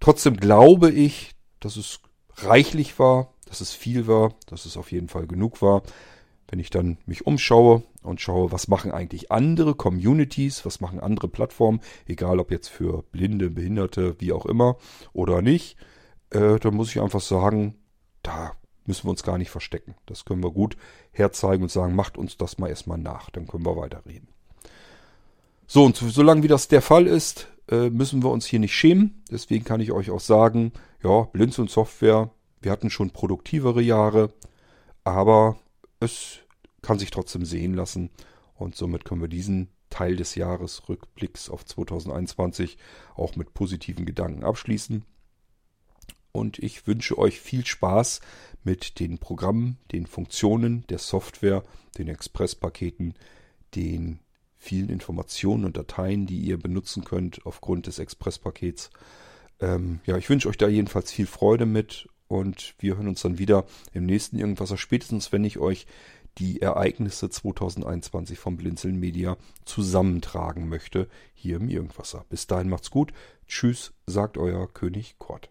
Trotzdem 0.00 0.36
glaube 0.36 0.90
ich, 0.90 1.32
dass 1.60 1.76
es 1.76 2.00
reichlich 2.36 2.98
war, 2.98 3.34
dass 3.46 3.60
es 3.60 3.72
viel 3.72 4.06
war, 4.06 4.34
dass 4.46 4.66
es 4.66 4.76
auf 4.76 4.92
jeden 4.92 5.08
Fall 5.08 5.26
genug 5.26 5.62
war. 5.62 5.82
Wenn 6.48 6.58
ich 6.58 6.70
dann 6.70 6.98
mich 7.06 7.26
umschaue 7.26 7.84
und 8.02 8.20
schaue, 8.20 8.50
was 8.50 8.66
machen 8.66 8.90
eigentlich 8.90 9.30
andere 9.30 9.74
Communities, 9.74 10.66
was 10.66 10.80
machen 10.80 10.98
andere 10.98 11.28
Plattformen, 11.28 11.80
egal 12.06 12.40
ob 12.40 12.50
jetzt 12.50 12.68
für 12.68 13.04
Blinde, 13.04 13.50
Behinderte, 13.50 14.16
wie 14.18 14.32
auch 14.32 14.46
immer 14.46 14.76
oder 15.12 15.42
nicht, 15.42 15.76
äh, 16.30 16.58
dann 16.58 16.74
muss 16.74 16.90
ich 16.90 17.00
einfach 17.00 17.20
sagen, 17.20 17.76
da 18.22 18.52
müssen 18.84 19.06
wir 19.06 19.10
uns 19.10 19.22
gar 19.22 19.38
nicht 19.38 19.50
verstecken. 19.50 19.94
Das 20.06 20.24
können 20.24 20.42
wir 20.42 20.50
gut 20.50 20.76
herzeigen 21.12 21.62
und 21.62 21.70
sagen, 21.70 21.94
macht 21.94 22.18
uns 22.18 22.36
das 22.36 22.58
mal 22.58 22.68
erstmal 22.68 22.98
nach, 22.98 23.30
dann 23.30 23.46
können 23.46 23.64
wir 23.64 23.76
weiterreden. 23.76 24.28
So, 25.72 25.84
und 25.84 25.94
solange 25.98 26.42
wie 26.42 26.48
das 26.48 26.66
der 26.66 26.82
Fall 26.82 27.06
ist, 27.06 27.46
äh, 27.68 27.90
müssen 27.90 28.24
wir 28.24 28.30
uns 28.30 28.44
hier 28.44 28.58
nicht 28.58 28.74
schämen. 28.74 29.22
Deswegen 29.30 29.64
kann 29.64 29.80
ich 29.80 29.92
euch 29.92 30.10
auch 30.10 30.18
sagen, 30.18 30.72
ja, 31.04 31.22
Blinz 31.32 31.60
und 31.60 31.70
Software, 31.70 32.32
wir 32.60 32.72
hatten 32.72 32.90
schon 32.90 33.12
produktivere 33.12 33.80
Jahre, 33.80 34.34
aber 35.04 35.60
es 36.00 36.40
kann 36.82 36.98
sich 36.98 37.12
trotzdem 37.12 37.44
sehen 37.44 37.74
lassen. 37.74 38.10
Und 38.56 38.74
somit 38.74 39.04
können 39.04 39.20
wir 39.20 39.28
diesen 39.28 39.68
Teil 39.90 40.16
des 40.16 40.34
Jahres 40.34 40.88
Rückblicks 40.88 41.48
auf 41.48 41.64
2021 41.64 42.76
auch 43.14 43.36
mit 43.36 43.54
positiven 43.54 44.06
Gedanken 44.06 44.42
abschließen. 44.42 45.04
Und 46.32 46.58
ich 46.58 46.88
wünsche 46.88 47.16
euch 47.16 47.40
viel 47.40 47.64
Spaß 47.64 48.22
mit 48.64 48.98
den 48.98 49.18
Programmen, 49.18 49.78
den 49.92 50.06
Funktionen 50.06 50.84
der 50.88 50.98
Software, 50.98 51.62
den 51.96 52.08
Express-Paketen, 52.08 53.14
den 53.76 54.18
vielen 54.60 54.90
Informationen 54.90 55.64
und 55.64 55.76
Dateien, 55.76 56.26
die 56.26 56.38
ihr 56.38 56.58
benutzen 56.58 57.02
könnt 57.02 57.44
aufgrund 57.46 57.86
des 57.86 57.98
Express-Pakets. 57.98 58.90
Ähm, 59.58 60.00
ja, 60.04 60.18
ich 60.18 60.28
wünsche 60.28 60.48
euch 60.48 60.58
da 60.58 60.68
jedenfalls 60.68 61.10
viel 61.10 61.26
Freude 61.26 61.64
mit 61.66 62.08
und 62.28 62.74
wir 62.78 62.96
hören 62.96 63.08
uns 63.08 63.22
dann 63.22 63.38
wieder 63.38 63.64
im 63.94 64.06
nächsten 64.06 64.38
Irgendwasser, 64.38 64.76
spätestens 64.76 65.32
wenn 65.32 65.44
ich 65.44 65.58
euch 65.58 65.86
die 66.38 66.60
Ereignisse 66.60 67.30
2021 67.30 68.38
vom 68.38 68.56
Blinzeln 68.56 69.00
Media 69.00 69.36
zusammentragen 69.64 70.68
möchte, 70.68 71.08
hier 71.34 71.56
im 71.56 71.68
Irgendwasser. 71.68 72.24
Bis 72.28 72.46
dahin 72.46 72.68
macht's 72.68 72.90
gut. 72.90 73.12
Tschüss, 73.48 73.94
sagt 74.06 74.38
euer 74.38 74.72
König 74.72 75.16
Kort. 75.18 75.50